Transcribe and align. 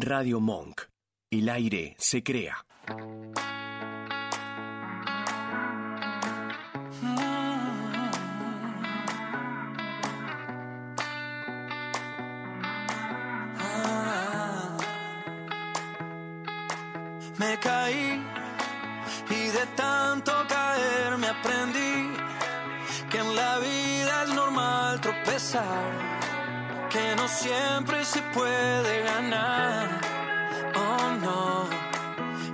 Radio 0.00 0.40
Monk. 0.40 0.82
El 1.30 1.48
aire 1.48 1.94
se 1.98 2.22
crea. 2.22 2.56
Me 17.36 17.58
caí 17.58 18.22
y 19.30 19.48
de 19.48 19.66
tanto 19.76 20.32
caer 20.48 21.18
me 21.18 21.28
aprendí 21.28 22.14
que 23.10 23.18
en 23.18 23.36
la 23.36 23.58
vida 23.58 24.24
es 24.24 24.34
normal 24.34 25.00
tropezar, 25.00 26.19
que 26.90 27.14
no 27.16 27.28
siempre 27.28 28.04
se 28.04 28.20
puede 28.34 29.02
ganar. 29.02 29.88
Oh 30.74 31.10
no, 31.24 31.68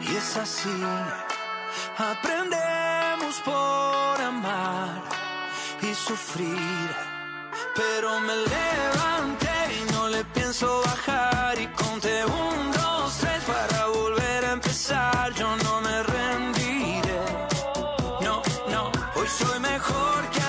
y 0.01 0.17
es 0.17 0.37
así. 0.37 0.83
Aprendemos 1.97 3.35
por 3.45 4.21
amar 4.33 5.03
y 5.81 5.95
sufrir, 5.95 6.89
pero 7.75 8.21
me 8.21 8.37
levanté 8.55 9.57
y 9.79 9.93
no 9.93 10.09
le 10.09 10.23
pienso 10.37 10.83
bajar 10.85 11.59
y 11.59 11.67
conté 11.69 12.25
un, 12.27 12.73
dos, 12.73 13.17
tres 13.19 13.43
para 13.45 13.87
volver 13.87 14.45
a 14.45 14.53
empezar. 14.53 15.33
Yo 15.35 15.49
no 15.65 15.81
me 15.81 16.03
rendiré. 16.03 17.21
No, 18.21 18.43
no, 18.69 18.93
hoy 19.15 19.29
soy 19.29 19.59
mejor 19.61 20.21
que 20.35 20.46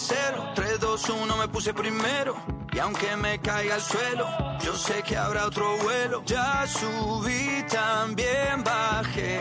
cero. 0.00 0.52
Tres, 0.54 0.80
dos, 0.80 1.08
uno, 1.08 1.36
me 1.36 1.48
puse 1.48 1.72
primero. 1.74 2.36
Y 2.72 2.78
aunque 2.78 3.16
me 3.16 3.38
caiga 3.40 3.74
al 3.74 3.80
suelo, 3.80 4.26
yo 4.64 4.76
sé 4.76 5.02
que 5.02 5.16
habrá 5.16 5.46
otro 5.46 5.76
vuelo. 5.78 6.22
Ya 6.24 6.66
subí, 6.66 7.64
también 7.68 8.62
bajé. 8.64 9.40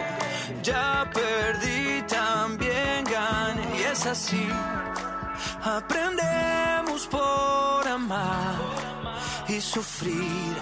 Ya 0.63 1.09
perdí, 1.13 2.01
también 2.07 3.03
gané. 3.05 3.79
Y 3.79 3.83
es 3.83 4.05
así. 4.05 4.49
Aprendemos 5.63 7.07
por 7.07 7.87
amar 7.87 8.55
y 9.47 9.61
sufrir. 9.61 10.57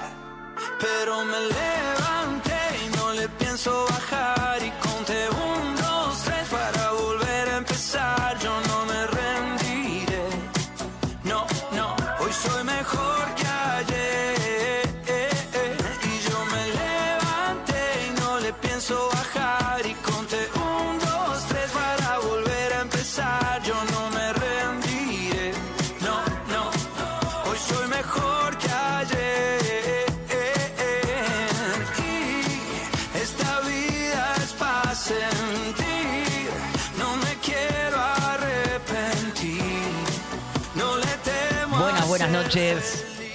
Pero 0.79 1.23
me 1.25 1.39
levanté 1.39 2.61
y 2.85 2.97
no 2.97 3.13
le 3.13 3.29
pienso 3.29 3.85
bajar. 3.89 4.57
Y 4.63 4.71
conté 4.87 5.29
un, 5.29 5.76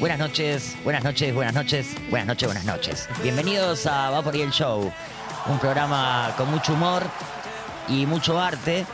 Buenas 0.01 0.19
noches, 0.19 0.77
buenas 0.83 1.05
noches, 1.05 1.33
buenas 1.33 1.55
noches, 1.55 1.87
buenas 2.11 2.27
noches, 2.27 2.49
buenas 2.49 2.65
noches. 2.65 3.09
Bienvenidos 3.23 3.87
a 3.87 4.11
Va 4.11 4.21
por 4.21 4.35
el 4.35 4.51
Show, 4.51 4.93
un 5.47 5.59
programa 5.61 6.35
con 6.37 6.51
mucho 6.51 6.73
humor 6.73 7.05
y 7.87 8.05
mucho 8.05 8.41
arte. 8.41 8.85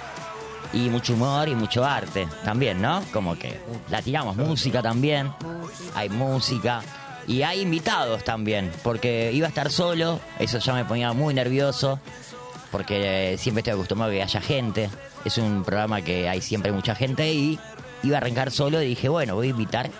Y 0.75 0.91
mucho 0.91 1.15
humor 1.15 1.49
y 1.49 1.55
mucho 1.55 1.83
arte 1.83 2.29
también, 2.45 2.83
¿no? 2.83 3.03
Como 3.11 3.39
que 3.39 3.59
la 3.89 4.03
tiramos 4.03 4.37
música 4.37 4.83
también. 4.83 5.33
Hay 5.95 6.11
música. 6.11 6.83
Y 7.27 7.41
hay 7.41 7.63
invitados 7.63 8.23
también, 8.23 8.71
porque 8.83 9.31
iba 9.33 9.47
a 9.47 9.49
estar 9.49 9.71
solo, 9.71 10.21
eso 10.39 10.59
ya 10.59 10.75
me 10.75 10.85
ponía 10.85 11.15
muy 11.15 11.33
nervioso, 11.33 12.01
porque 12.71 13.37
siempre 13.39 13.61
estoy 13.61 13.73
acostumbrado 13.73 14.13
a 14.13 14.15
que 14.15 14.23
haya 14.25 14.41
gente. 14.43 14.91
Es 15.25 15.39
un 15.39 15.65
programa 15.65 16.03
que 16.03 16.29
hay 16.29 16.43
siempre 16.43 16.71
mucha 16.71 16.95
gente 16.95 17.33
y 17.33 17.59
iba 18.03 18.19
a 18.19 18.21
arrancar 18.21 18.51
solo 18.51 18.83
y 18.83 18.89
dije, 18.89 19.09
bueno, 19.09 19.35
voy 19.35 19.47
a 19.47 19.51
invitar 19.51 19.91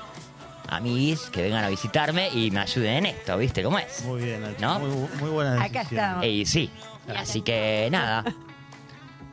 amiguis 0.69 1.31
que 1.31 1.43
vengan 1.43 1.65
a 1.65 1.69
visitarme 1.69 2.29
y 2.31 2.51
me 2.51 2.61
ayuden 2.61 2.97
en 2.97 3.07
esto, 3.07 3.37
¿viste 3.39 3.63
cómo 3.63 3.79
es? 3.79 4.05
Muy 4.05 4.23
bien, 4.23 4.43
Nacho. 4.43 4.57
¿No? 4.61 4.79
Muy, 4.81 5.09
muy 5.21 5.31
buena 5.31 5.55
Acá 5.55 5.81
decisión. 5.81 6.01
estamos. 6.01 6.25
Y 6.27 6.47
sí, 6.47 6.71
así 7.17 7.41
que 7.43 7.89
nada. 7.91 8.25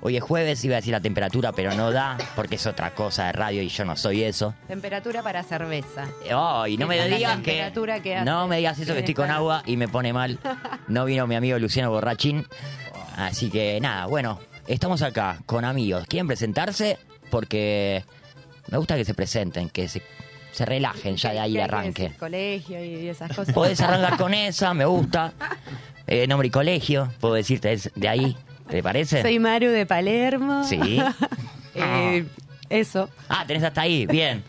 Hoy 0.01 0.17
es 0.17 0.23
jueves, 0.23 0.63
iba 0.63 0.75
a 0.75 0.77
decir 0.77 0.91
la 0.91 1.01
temperatura, 1.01 1.51
pero 1.51 1.73
no 1.73 1.91
da, 1.91 2.15
porque 2.35 2.55
es 2.55 2.67
otra 2.67 2.93
cosa 2.93 3.25
de 3.25 3.31
radio 3.31 3.63
y 3.63 3.69
yo 3.69 3.85
no 3.85 3.95
soy 3.95 4.23
eso. 4.23 4.53
Temperatura 4.67 5.23
para 5.23 5.41
cerveza. 5.41 6.05
Ay, 6.31 6.77
no 6.77 6.85
me 6.85 7.07
digas 7.07 7.37
que. 7.37 7.43
temperatura 7.43 7.99
que 8.01 8.15
hace. 8.17 8.25
No 8.25 8.47
me 8.47 8.57
digas 8.57 8.77
eso 8.77 8.93
que 8.93 8.99
estoy 8.99 9.15
con 9.15 9.31
agua 9.31 9.63
y 9.65 9.77
me 9.77 9.87
pone 9.87 10.13
mal. 10.13 10.39
No 10.87 11.05
vino 11.05 11.25
mi 11.25 11.35
amigo 11.35 11.57
Luciano 11.57 11.89
Borrachín. 11.89 12.45
Así 13.17 13.49
que 13.49 13.79
nada, 13.81 14.05
bueno, 14.05 14.39
estamos 14.67 15.01
acá 15.01 15.39
con 15.47 15.65
amigos. 15.65 16.05
¿Quieren 16.07 16.27
presentarse? 16.27 16.99
Porque 17.31 18.03
me 18.67 18.77
gusta 18.77 18.95
que 18.95 19.05
se 19.05 19.15
presenten, 19.15 19.69
que 19.69 19.87
se, 19.87 20.03
se 20.55 20.65
relajen 20.65 21.17
ya 21.17 21.31
de 21.31 21.39
ahí 21.39 21.51
¿Qué 21.51 21.57
de 21.57 21.63
arranque. 21.63 22.11
Colegio 22.17 22.83
y 22.83 23.07
esas 23.09 23.29
cosas. 23.35 23.53
Podés 23.53 23.79
arrancar 23.81 24.17
con 24.23 24.33
esa, 24.33 24.73
me 24.73 24.85
gusta. 24.85 25.33
Eh, 26.07 26.27
nombre 26.27 26.47
y 26.47 26.51
colegio, 26.51 27.11
puedo 27.19 27.33
decirte 27.33 27.73
es 27.73 27.91
de 27.95 28.07
ahí. 28.07 28.37
¿Te 28.69 28.81
parece? 28.81 29.21
Soy 29.21 29.37
Maru 29.39 29.67
de 29.67 29.85
Palermo. 29.85 30.63
Sí. 30.63 30.99
Eh, 31.77 32.25
eso. 32.69 33.09
Ah, 33.27 33.43
tenés 33.45 33.61
hasta 33.63 33.81
ahí, 33.81 34.05
bien. 34.05 34.43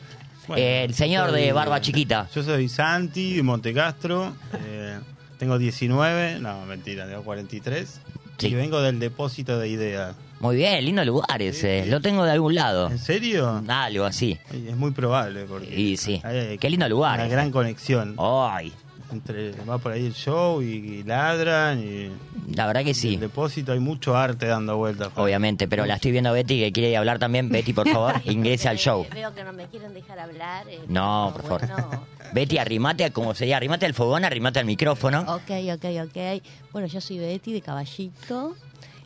Bueno, 0.46 0.62
Eh, 0.62 0.84
el 0.84 0.94
señor 0.94 1.30
soy- 1.30 1.40
de 1.42 1.52
barba 1.52 1.80
chiquita. 1.80 2.28
Yo 2.32 2.42
soy 2.44 2.68
Santi 2.68 3.34
de 3.34 3.42
Montecastro. 3.42 4.32
eh, 4.64 5.00
tengo 5.36 5.58
19, 5.58 6.38
no, 6.38 6.64
mentira, 6.66 7.08
tengo 7.08 7.24
43. 7.24 8.00
Sí. 8.38 8.46
Y 8.46 8.54
vengo 8.54 8.80
del 8.80 9.00
depósito 9.00 9.58
de 9.58 9.68
ideas. 9.68 10.14
Muy 10.40 10.56
bien, 10.56 10.84
lindo 10.84 11.04
lugar 11.04 11.40
ese. 11.40 11.86
Lo 11.86 12.00
tengo 12.00 12.24
de 12.24 12.32
algún 12.32 12.54
lado. 12.54 12.90
¿En 12.90 12.98
serio? 12.98 13.62
Algo 13.68 14.04
así. 14.04 14.38
Es 14.52 14.76
muy 14.76 14.90
probable. 14.90 15.44
Porque 15.44 15.74
Y 15.74 15.96
sí. 15.96 16.20
hay- 16.24 16.58
Qué 16.58 16.68
lindo 16.70 16.88
lugar. 16.88 17.14
Una 17.14 17.24
ese. 17.26 17.34
gran 17.34 17.50
conexión. 17.50 18.14
Ay, 18.18 18.72
Entre, 19.12 19.52
va 19.62 19.78
por 19.78 19.92
ahí 19.92 20.04
el 20.04 20.14
show 20.14 20.60
y, 20.60 20.66
y 20.66 21.02
ladran. 21.04 21.78
Y, 21.80 22.10
la 22.54 22.66
verdad 22.66 22.82
que 22.84 22.92
sí. 22.92 23.14
el 23.14 23.20
depósito 23.20 23.70
hay 23.72 23.78
mucho 23.78 24.16
arte 24.16 24.46
dando 24.46 24.76
vueltas. 24.76 25.10
Obviamente, 25.14 25.68
pero 25.68 25.86
la 25.86 25.94
estoy 25.94 26.10
viendo 26.10 26.30
a 26.30 26.32
Betty 26.32 26.58
que 26.58 26.72
quiere 26.72 26.96
hablar 26.96 27.18
también. 27.20 27.48
Betty, 27.48 27.72
por 27.72 27.88
favor, 27.88 28.14
ingrese 28.24 28.68
al 28.68 28.78
show. 28.78 29.06
Veo 29.14 29.32
que 29.32 29.44
no 29.44 29.52
me 29.52 29.66
quieren 29.66 29.94
dejar 29.94 30.18
hablar. 30.18 30.66
eh, 30.68 30.80
No, 30.88 31.30
por 31.34 31.42
favor. 31.42 31.60
bueno. 31.66 32.06
Betty, 32.34 32.58
arrimate 32.58 33.04
a 33.04 33.10
como 33.12 33.32
sería, 33.34 33.56
arrimate 33.56 33.86
al 33.86 33.94
fogón, 33.94 34.24
arrimate 34.24 34.58
al 34.58 34.66
micrófono. 34.66 35.20
Ok, 35.20 35.50
ok, 35.72 35.84
ok. 36.08 36.42
Bueno, 36.72 36.88
yo 36.88 37.00
soy 37.00 37.18
Betty 37.20 37.52
de 37.52 37.60
Caballito. 37.62 38.56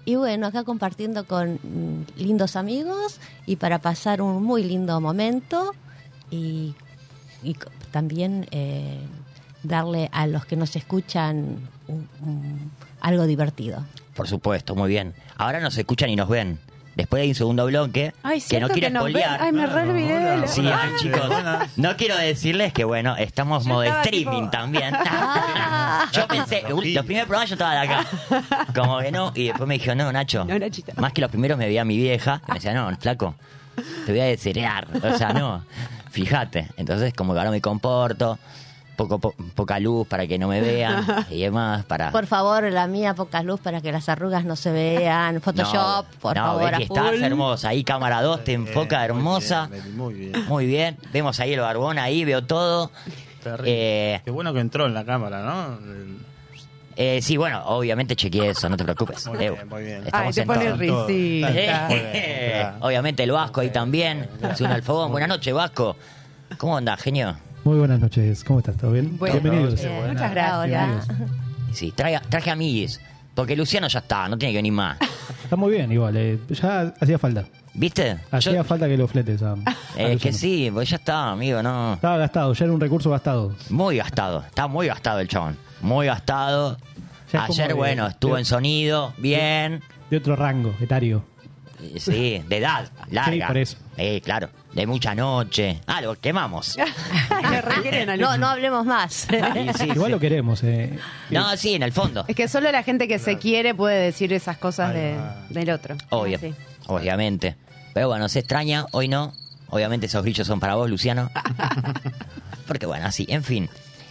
Y 0.04 0.14
bueno, 0.16 0.46
acá 0.46 0.64
compartiendo 0.64 1.24
con 1.26 1.54
mm, 1.62 2.04
lindos 2.20 2.56
amigos 2.56 3.20
y 3.46 3.56
para 3.56 3.80
pasar 3.80 4.22
un 4.22 4.42
muy 4.42 4.62
lindo 4.64 5.00
momento 5.00 5.72
y, 6.30 6.74
y 7.42 7.56
también 7.90 8.46
eh, 8.50 8.98
darle 9.62 10.08
a 10.12 10.26
los 10.26 10.46
que 10.46 10.56
nos 10.56 10.74
escuchan 10.76 11.58
un- 11.88 12.70
algo 13.00 13.26
divertido. 13.26 13.84
Por 14.14 14.26
supuesto, 14.28 14.74
muy 14.74 14.88
bien. 14.88 15.14
Ahora 15.36 15.60
nos 15.60 15.76
escuchan 15.78 16.10
y 16.10 16.16
nos 16.16 16.28
ven. 16.28 16.58
Después 17.00 17.22
hay 17.22 17.30
un 17.30 17.34
segundo 17.34 17.64
bloque 17.64 18.12
Ay, 18.22 18.42
que 18.46 18.60
no 18.60 18.68
quiero 18.68 18.88
que 18.88 18.94
spoilear. 18.94 19.40
Ay, 19.42 19.52
me 19.52 19.66
re 19.66 19.88
olvidé 19.88 20.18
de 20.18 20.36
la- 20.36 20.46
Sí, 20.46 20.68
ay, 20.68 20.90
chicos. 20.98 21.22
No 21.76 21.96
quiero 21.96 22.14
decirles 22.18 22.74
que, 22.74 22.84
bueno, 22.84 23.16
estamos 23.16 23.64
Yo 23.64 23.70
modo 23.70 23.82
estaba 23.84 24.02
streaming 24.02 24.38
tipo- 24.42 24.50
también. 24.50 24.94
yo 26.12 26.28
pensé, 26.28 26.62
los 26.68 27.04
primeros 27.06 27.26
programas 27.26 27.48
yo 27.48 27.54
estaba 27.54 27.72
de 27.72 27.78
acá. 27.78 28.06
Como 28.74 28.98
que 28.98 29.10
no. 29.10 29.32
Y 29.34 29.46
después 29.46 29.66
me 29.66 29.78
dijo, 29.78 29.94
no, 29.94 30.12
Nacho. 30.12 30.44
No, 30.44 30.58
Nachito. 30.58 30.92
Más 30.96 31.14
que 31.14 31.22
los 31.22 31.30
primeros 31.30 31.56
me 31.56 31.64
veía 31.66 31.86
mi 31.86 31.96
vieja. 31.96 32.42
Y 32.46 32.50
me 32.50 32.54
decía, 32.56 32.74
no, 32.74 32.94
flaco, 32.98 33.34
te 34.04 34.12
voy 34.12 34.20
a 34.20 34.24
desheredar. 34.24 34.86
O 35.02 35.16
sea, 35.16 35.32
no. 35.32 35.64
Fíjate. 36.10 36.68
Entonces, 36.76 37.14
como 37.14 37.32
que 37.32 37.38
ahora 37.38 37.50
me 37.50 37.62
comporto. 37.62 38.38
Poco, 39.08 39.18
po- 39.18 39.34
poca 39.54 39.78
luz 39.80 40.06
para 40.06 40.26
que 40.26 40.38
no 40.38 40.48
me 40.48 40.60
vean 40.60 41.04
y 41.30 41.40
demás. 41.42 41.84
Para... 41.86 42.10
Por 42.12 42.26
favor, 42.26 42.64
la 42.70 42.86
mía, 42.86 43.14
poca 43.14 43.42
luz 43.42 43.60
para 43.60 43.80
que 43.80 43.90
las 43.92 44.08
arrugas 44.08 44.44
no 44.44 44.56
se 44.56 44.70
vean. 44.72 45.40
Photoshop, 45.40 46.04
no, 46.12 46.18
por 46.20 46.36
no, 46.36 46.42
favor, 46.44 46.64
ves 46.64 46.72
a 46.74 46.76
que 46.78 46.82
estás 46.84 47.10
full. 47.10 47.22
hermosa. 47.22 47.68
Ahí 47.70 47.84
cámara 47.84 48.20
2 48.22 48.44
te 48.44 48.52
enfoca 48.52 48.96
Eh, 49.04 49.08
muy 49.12 49.18
hermosa. 49.18 49.68
bien, 49.70 49.96
Muy 49.96 50.14
bien. 50.14 50.44
Muy 50.48 50.66
bien. 50.66 50.98
Vemos 51.12 51.40
ahí 51.40 51.52
el 51.54 51.60
barbón, 51.60 51.98
ahí 51.98 52.24
veo 52.24 52.44
todo. 52.44 52.90
Terrible. 53.42 54.14
Eh, 54.16 54.20
Qué 54.24 54.30
bueno 54.30 54.52
que 54.52 54.60
entró 54.60 54.84
en 54.86 54.92
la 54.94 55.04
cámara, 55.04 55.42
¿no? 55.42 55.78
eh, 56.96 57.20
sí, 57.22 57.38
bueno, 57.38 57.62
obviamente 57.64 58.14
chequeé 58.14 58.50
eso, 58.50 58.68
no 58.68 58.76
te 58.76 58.84
preocupes. 58.84 59.26
Muy 59.28 59.38
Eh, 59.42 59.50
bien, 59.50 59.68
muy 59.68 59.82
bien. 59.82 60.02
estamos 60.04 60.26
Ay, 60.36 60.42
te 60.42 60.46
pone 60.46 60.72
risita. 60.74 61.50
Eh. 61.54 62.70
Obviamente 62.80 63.22
el 63.22 63.32
Vasco 63.32 63.62
ahí 63.62 63.70
también. 63.70 64.28
Se 64.54 64.64
une 64.64 64.74
al 64.74 64.82
fogón. 64.82 65.10
Buenas 65.10 65.30
noches, 65.30 65.54
Vasco. 65.54 65.96
¿Cómo 66.58 66.76
andás, 66.76 67.00
genio? 67.00 67.36
Muy 67.64 67.78
buenas 67.78 68.00
noches, 68.00 68.42
¿cómo 68.44 68.60
estás? 68.60 68.76
¿Todo 68.76 68.92
bien? 68.92 69.16
Bueno, 69.18 69.38
Bienvenidos. 69.40 69.80
Buenas. 69.82 70.12
Muchas 70.12 70.30
gracias. 70.32 71.08
Sí, 71.72 71.92
trae- 71.96 72.20
traje 72.28 72.50
amiguis. 72.50 73.00
Porque 73.34 73.54
Luciano 73.56 73.86
ya 73.88 74.00
está, 74.00 74.28
no 74.28 74.36
tiene 74.36 74.52
que 74.52 74.58
venir 74.58 74.72
más. 74.72 74.98
Está 75.44 75.56
muy 75.56 75.72
bien, 75.72 75.90
igual. 75.92 76.16
eh, 76.16 76.38
ya 76.48 76.92
hacía 77.00 77.18
falta. 77.18 77.44
¿Viste? 77.74 78.18
Hacía 78.30 78.54
Yo- 78.54 78.64
falta 78.64 78.88
que 78.88 78.96
lo 78.96 79.06
fletes. 79.06 79.42
a- 79.42 79.52
a 79.52 79.56
eh, 79.96 80.06
que 80.06 80.12
Luciano. 80.14 80.36
sí, 80.38 80.70
pues 80.72 80.90
ya 80.90 80.96
está, 80.96 81.30
amigo, 81.30 81.62
no. 81.62 81.94
Estaba 81.94 82.16
gastado, 82.16 82.52
ya 82.52 82.64
era 82.64 82.74
un 82.74 82.80
recurso 82.80 83.10
gastado. 83.10 83.54
Muy 83.68 83.96
gastado, 83.98 84.40
está 84.46 84.66
muy 84.66 84.88
gastado 84.88 85.20
el 85.20 85.28
chabón. 85.28 85.56
Muy 85.80 86.06
gastado. 86.06 86.76
Ya 87.32 87.40
es 87.40 87.46
como 87.46 87.52
Ayer, 87.54 87.68
de- 87.68 87.74
bueno, 87.74 88.06
estuvo 88.08 88.34
de- 88.34 88.40
en 88.40 88.44
sonido, 88.46 89.12
bien. 89.18 89.80
De 90.10 90.16
otro 90.16 90.34
rango 90.34 90.74
etario. 90.80 91.22
Eh, 91.80 91.94
Sí, 92.00 92.42
de 92.48 92.56
edad, 92.56 92.90
larga. 93.10 93.46
por 93.46 93.56
eso. 93.58 93.76
Eh, 93.96 94.20
claro, 94.22 94.48
de 94.72 94.86
mucha 94.86 95.14
noche. 95.14 95.80
Ah, 95.86 96.00
lo 96.00 96.14
quemamos. 96.18 96.76
No, 98.18 98.36
no 98.36 98.48
hablemos 98.48 98.84
más. 98.86 99.12
Sí, 99.30 99.36
sí, 99.78 99.84
Igual 99.90 100.06
sí. 100.08 100.12
lo 100.12 100.20
queremos. 100.20 100.62
Eh. 100.62 100.98
No, 101.30 101.56
sí, 101.56 101.74
en 101.74 101.82
el 101.82 101.92
fondo. 101.92 102.24
Es 102.28 102.36
que 102.36 102.48
solo 102.48 102.70
la 102.70 102.82
gente 102.82 103.08
que 103.08 103.18
se 103.18 103.38
quiere 103.38 103.74
puede 103.74 103.96
decir 104.02 104.32
esas 104.32 104.58
cosas 104.58 104.92
de- 104.94 105.16
del 105.48 105.70
otro. 105.70 105.96
Obvio, 106.10 106.38
obviamente. 106.86 107.56
Pero 107.94 108.08
bueno, 108.08 108.28
se 108.28 108.40
extraña, 108.40 108.86
hoy 108.92 109.08
no. 109.08 109.32
Obviamente 109.68 110.06
esos 110.06 110.22
grillos 110.22 110.46
son 110.46 110.60
para 110.60 110.74
vos, 110.74 110.88
Luciano. 110.90 111.30
Porque 112.66 112.86
bueno, 112.86 113.06
así, 113.06 113.26
en 113.28 113.42
fin. 113.44 113.68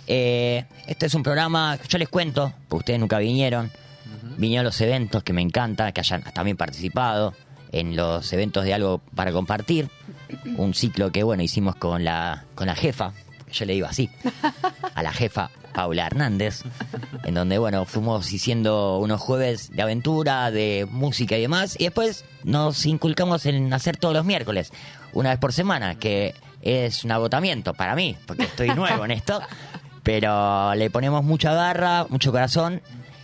Eh, 0.08 0.66
este 0.88 1.06
es 1.06 1.14
un 1.14 1.24
programa, 1.24 1.78
yo 1.88 1.98
les 1.98 2.10
cuento, 2.10 2.52
porque 2.68 2.80
ustedes 2.80 3.00
nunca 3.00 3.20
vinieron. 3.20 3.72
Vinieron 4.38 4.66
a 4.66 4.70
los 4.70 4.82
eventos, 4.82 5.22
que 5.24 5.34
me 5.34 5.42
encanta, 5.42 5.92
que 5.92 6.00
hayan 6.02 6.24
también 6.34 6.58
participado 6.58 7.34
en 7.71 7.95
los 7.95 8.31
eventos 8.33 8.66
de 8.66 8.74
algo 8.74 9.01
para 9.16 9.31
compartir. 9.31 9.89
Un 10.57 10.74
ciclo 10.74 11.12
que, 11.12 11.24
bueno, 11.24 11.44
hicimos 11.44 11.75
con 11.75 12.04
la, 12.04 12.45
con 12.56 12.68
la 12.68 12.75
jefa, 12.75 13.13
yo 13.51 13.66
le 13.66 13.74
digo 13.74 13.88
así, 13.88 14.10
a 14.95 15.04
la 15.04 15.12
jefa 15.12 15.50
Paula 15.74 16.07
Hernández, 16.07 16.63
en 17.24 17.33
donde, 17.33 17.57
bueno, 17.57 17.86
fuimos 17.86 18.27
haciendo 18.27 18.98
unos 18.98 19.21
jueves 19.21 19.71
de 19.71 19.81
aventura, 19.81 20.51
de 20.51 20.88
música 20.89 21.38
y 21.38 21.42
demás, 21.42 21.75
y 21.80 21.86
después 21.86 22.25
nos 22.44 22.86
inculcamos 22.86 23.45
en 23.45 23.74
hacer 23.74 23.98
todos 23.98 24.13
los 24.13 24.25
miércoles, 24.25 24.71
una 25.13 25.30
vez 25.30 25.39
por 25.39 25.54
semana, 25.54 25.95
que 25.95 26.36
es 26.62 27.04
un 27.04 27.12
agotamiento 27.12 27.74
para 27.74 27.95
mí, 27.95 28.18
porque 28.25 28.44
estoy 28.44 28.69
nuevo 28.69 29.06
en 29.06 29.12
esto, 29.12 29.42
pero 30.04 30.74
le 30.75 30.89
ponemos 30.89 31.24
mucha 31.24 31.54
garra, 31.54 32.06
mucho 32.10 32.31
corazón 32.31 32.81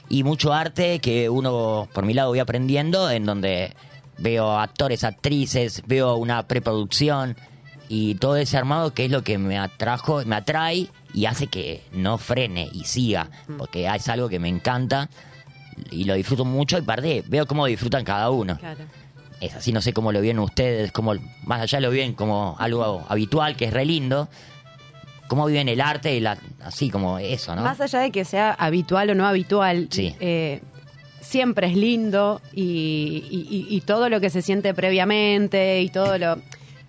y 0.09 0.23
mucho 0.23 0.53
arte 0.53 0.99
que 0.99 1.29
uno, 1.29 1.87
por 1.93 2.05
mi 2.05 2.13
lado, 2.13 2.29
voy 2.29 2.39
aprendiendo, 2.39 3.09
en 3.09 3.25
donde 3.25 3.73
veo 4.17 4.57
actores, 4.59 5.03
actrices, 5.03 5.83
veo 5.85 6.15
una 6.15 6.47
preproducción 6.47 7.35
y 7.89 8.15
todo 8.15 8.35
ese 8.37 8.57
armado 8.57 8.93
que 8.93 9.05
es 9.05 9.11
lo 9.11 9.23
que 9.23 9.37
me 9.37 9.57
atrajo, 9.57 10.23
me 10.25 10.35
atrae 10.35 10.87
y 11.13 11.25
hace 11.25 11.47
que 11.47 11.83
no 11.91 12.17
frene 12.17 12.69
y 12.73 12.83
siga, 12.85 13.29
porque 13.57 13.87
es 13.93 14.09
algo 14.09 14.27
que 14.29 14.39
me 14.39 14.49
encanta 14.49 15.09
y 15.91 16.05
lo 16.05 16.13
disfruto 16.15 16.45
mucho 16.45 16.77
y 16.77 16.81
parte 16.81 17.23
veo 17.27 17.45
cómo 17.45 17.65
disfrutan 17.65 18.03
cada 18.03 18.29
uno. 18.29 18.57
Claro. 18.57 18.83
Es 19.41 19.53
así, 19.53 19.71
no 19.73 19.81
sé 19.81 19.91
cómo 19.93 20.11
lo 20.13 20.21
viven 20.21 20.39
ustedes, 20.39 20.91
cómo 20.93 21.13
más 21.43 21.61
allá 21.61 21.79
lo 21.81 21.89
viven 21.91 22.13
como 22.13 22.55
algo 22.57 23.05
habitual, 23.09 23.55
que 23.57 23.65
es 23.65 23.73
re 23.73 23.85
lindo. 23.85 24.29
¿Cómo 25.27 25.47
viven 25.47 25.67
el 25.69 25.81
arte 25.81 26.15
y 26.15 26.19
la, 26.19 26.37
así 26.63 26.89
como 26.91 27.17
eso, 27.17 27.55
no? 27.55 27.63
Más 27.63 27.81
allá 27.81 27.99
de 27.99 28.11
que 28.11 28.23
sea 28.25 28.51
habitual 28.53 29.09
o 29.09 29.15
no 29.15 29.25
habitual, 29.27 29.87
Sí. 29.89 30.15
eh, 30.19 30.61
siempre 31.25 31.67
es 31.67 31.75
lindo 31.75 32.41
y, 32.53 33.67
y- 33.69 33.81
todo 33.81 34.09
lo 34.09 34.19
que 34.21 34.29
se 34.29 34.41
siente 34.41 34.73
previamente 34.73 35.81
y 35.81 35.89
todo 35.89 36.17
lo, 36.17 36.37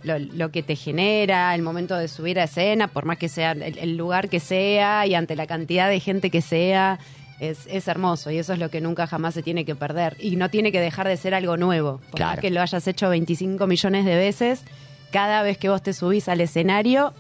lo, 0.03 0.19
lo 0.19 0.51
que 0.51 0.63
te 0.63 0.77
genera 0.77 1.55
el 1.55 1.63
momento 1.63 1.97
de 1.97 2.09
subir 2.09 2.39
a 2.41 2.45
escena, 2.45 2.89
por 2.89 3.05
más 3.05 3.19
que 3.19 3.29
sea 3.29 3.53
el, 3.53 3.63
el 3.79 3.97
lugar 3.97 4.29
que 4.29 4.41
sea 4.41 5.07
y 5.07 5.15
ante 5.15 5.37
la 5.37 5.47
cantidad 5.47 5.89
de 5.89 6.01
gente 6.01 6.31
que 6.31 6.43
sea, 6.43 6.99
es, 7.41 7.67
es 7.67 7.87
hermoso 7.89 8.31
y 8.31 8.39
eso 8.39 8.53
es 8.55 8.59
lo 8.59 8.71
que 8.71 8.81
nunca 8.81 9.07
jamás 9.07 9.35
se 9.35 9.43
tiene 9.43 9.65
que 9.65 9.75
perder 9.75 10.17
y 10.21 10.37
no 10.37 10.49
tiene 10.49 10.73
que 10.73 10.81
dejar 10.81 11.07
de 11.09 11.17
ser 11.17 11.35
algo 11.35 11.57
nuevo. 11.57 11.99
Por 12.11 12.17
Claro. 12.17 12.33
más 12.33 12.41
que 12.41 12.51
lo 12.51 12.63
hayas 12.63 12.87
hecho 12.89 13.09
25 13.11 13.67
millones 13.67 14.05
de 14.07 14.17
veces, 14.17 14.63
cada 15.11 15.43
vez 15.43 15.59
que 15.59 15.69
vos 15.69 15.83
te 15.83 15.93
subís 15.93 16.29
al 16.29 16.41
escenario 16.41 17.13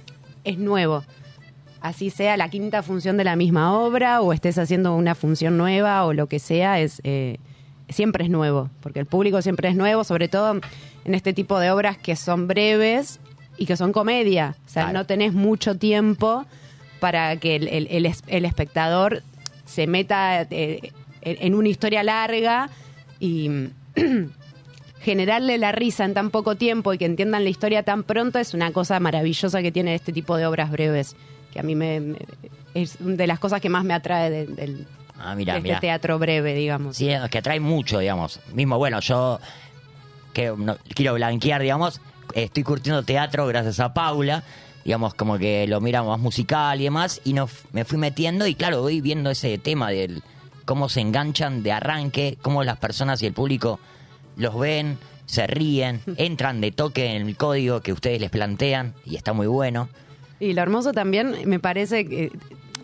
es 0.44 0.58
nuevo 0.58 1.04
así 1.86 2.10
sea 2.10 2.36
la 2.36 2.48
quinta 2.48 2.82
función 2.82 3.16
de 3.16 3.24
la 3.24 3.36
misma 3.36 3.78
obra 3.78 4.20
o 4.20 4.32
estés 4.32 4.58
haciendo 4.58 4.94
una 4.94 5.14
función 5.14 5.56
nueva 5.56 6.04
o 6.04 6.12
lo 6.12 6.26
que 6.26 6.38
sea, 6.38 6.80
es 6.80 7.00
eh, 7.04 7.38
siempre 7.88 8.24
es 8.24 8.30
nuevo, 8.30 8.70
porque 8.80 9.00
el 9.00 9.06
público 9.06 9.40
siempre 9.42 9.68
es 9.68 9.76
nuevo, 9.76 10.04
sobre 10.04 10.28
todo 10.28 10.60
en 11.04 11.14
este 11.14 11.32
tipo 11.32 11.58
de 11.58 11.70
obras 11.70 11.96
que 11.98 12.16
son 12.16 12.46
breves 12.48 13.20
y 13.58 13.66
que 13.66 13.76
son 13.76 13.92
comedia. 13.92 14.56
O 14.66 14.68
sea, 14.68 14.82
Claro. 14.84 14.98
no 14.98 15.06
tenés 15.06 15.32
mucho 15.32 15.76
tiempo 15.76 16.44
para 17.00 17.36
que 17.36 17.56
el, 17.56 17.68
el- 17.68 17.86
el 17.90 18.06
es- 18.06 18.22
el 18.26 18.44
espectador 18.44 19.22
se 19.64 19.86
meta 19.86 20.42
eh, 20.50 20.92
en 21.22 21.54
una 21.54 21.68
historia 21.68 22.02
larga 22.02 22.68
y 23.20 23.50
generarle 25.00 25.58
la 25.58 25.72
risa 25.72 26.04
en 26.04 26.14
tan 26.14 26.30
poco 26.30 26.56
tiempo 26.56 26.92
y 26.92 26.98
que 26.98 27.04
entiendan 27.04 27.44
la 27.44 27.50
historia 27.50 27.82
tan 27.82 28.02
pronto 28.02 28.38
es 28.38 28.54
una 28.54 28.72
cosa 28.72 28.98
maravillosa 29.00 29.62
que 29.62 29.70
tiene 29.72 29.94
este 29.94 30.12
tipo 30.12 30.36
de 30.36 30.46
obras 30.46 30.70
breves, 30.70 31.14
que 31.56 31.60
a 31.60 31.62
mí 31.62 31.74
me, 31.74 32.00
me- 32.00 32.18
es 32.74 32.96
de 33.00 33.26
las 33.26 33.38
cosas 33.38 33.62
que 33.62 33.70
más 33.70 33.82
me 33.82 33.94
atrae 33.94 34.30
de- 34.30 34.46
del 34.46 34.86
Ah, 35.18 35.34
de 35.34 35.42
este 35.44 35.76
teatro 35.80 36.18
breve, 36.18 36.52
digamos. 36.52 36.98
Sí, 36.98 37.08
es 37.08 37.22
que 37.30 37.38
atrae 37.38 37.58
mucho, 37.58 37.98
digamos. 38.00 38.40
Mismo, 38.52 38.76
bueno, 38.76 39.00
yo 39.00 39.40
que 40.34 40.52
no- 40.54 40.76
quiero 40.94 41.14
blanquear, 41.14 41.62
digamos, 41.62 42.02
estoy 42.34 42.62
curtiendo 42.62 43.02
teatro 43.02 43.46
gracias 43.46 43.80
a 43.80 43.94
Paula, 43.94 44.42
digamos, 44.84 45.14
como 45.14 45.38
que 45.38 45.66
lo 45.66 45.80
miramos 45.80 46.10
más 46.10 46.20
musical 46.20 46.78
y 46.80 46.84
demás, 46.84 47.22
y 47.24 47.32
nos, 47.32 47.50
me 47.72 47.86
fui 47.86 47.96
metiendo 47.96 48.46
y 48.46 48.54
claro, 48.54 48.82
voy 48.82 49.00
viendo 49.00 49.30
ese 49.30 49.56
tema 49.56 49.88
del 49.90 50.22
cómo 50.66 50.90
se 50.90 51.00
enganchan 51.00 51.62
de 51.62 51.72
arranque, 51.72 52.36
cómo 52.42 52.62
las 52.62 52.76
personas 52.76 53.22
y 53.22 53.26
el 53.26 53.32
público 53.32 53.80
los 54.36 54.58
ven, 54.58 54.98
se 55.24 55.46
ríen, 55.46 56.02
entran 56.18 56.60
de 56.60 56.72
toque 56.72 57.16
en 57.16 57.26
el 57.26 57.36
código 57.38 57.80
que 57.80 57.94
ustedes 57.94 58.20
les 58.20 58.28
plantean 58.30 58.92
y 59.06 59.16
está 59.16 59.32
muy 59.32 59.46
bueno. 59.46 59.88
Y 60.40 60.52
lo 60.52 60.62
hermoso 60.62 60.92
también, 60.92 61.34
me 61.46 61.58
parece, 61.58 62.06
que, 62.06 62.30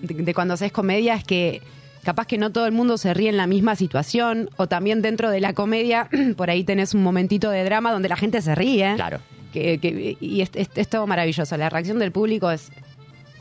de, 0.01 0.15
de 0.23 0.35
cuando 0.35 0.55
haces 0.55 0.73
comedia 0.73 1.15
es 1.15 1.25
que 1.25 1.61
capaz 2.03 2.27
que 2.27 2.37
no 2.39 2.51
todo 2.51 2.67
el 2.67 2.73
mundo 2.73 2.99
se 2.99 3.15
ríe 3.15 3.29
en 3.29 3.37
la 3.37 3.47
misma 3.47 3.77
situación, 3.77 4.51
o 4.57 4.67
también 4.67 5.03
dentro 5.03 5.31
de 5.31 5.41
la 5.41 5.53
comedia, 5.53 6.09
por 6.37 6.51
ahí 6.51 6.65
tenés 6.65 6.95
un 6.95 7.03
momentito 7.03 7.51
de 7.51 7.63
drama 7.65 7.93
donde 7.93 8.09
la 8.09 8.17
gente 8.17 8.41
se 8.43 8.55
ríe. 8.55 8.95
Claro. 8.97 9.21
Que, 9.53 9.79
que- 9.79 10.17
y 10.19 10.41
es, 10.41 10.51
es- 10.55 10.71
es 10.75 10.89
todo 10.89 11.07
maravilloso. 11.07 11.57
La 11.59 11.69
reacción 11.69 11.99
del 11.99 12.11
público 12.11 12.51
es 12.51 12.71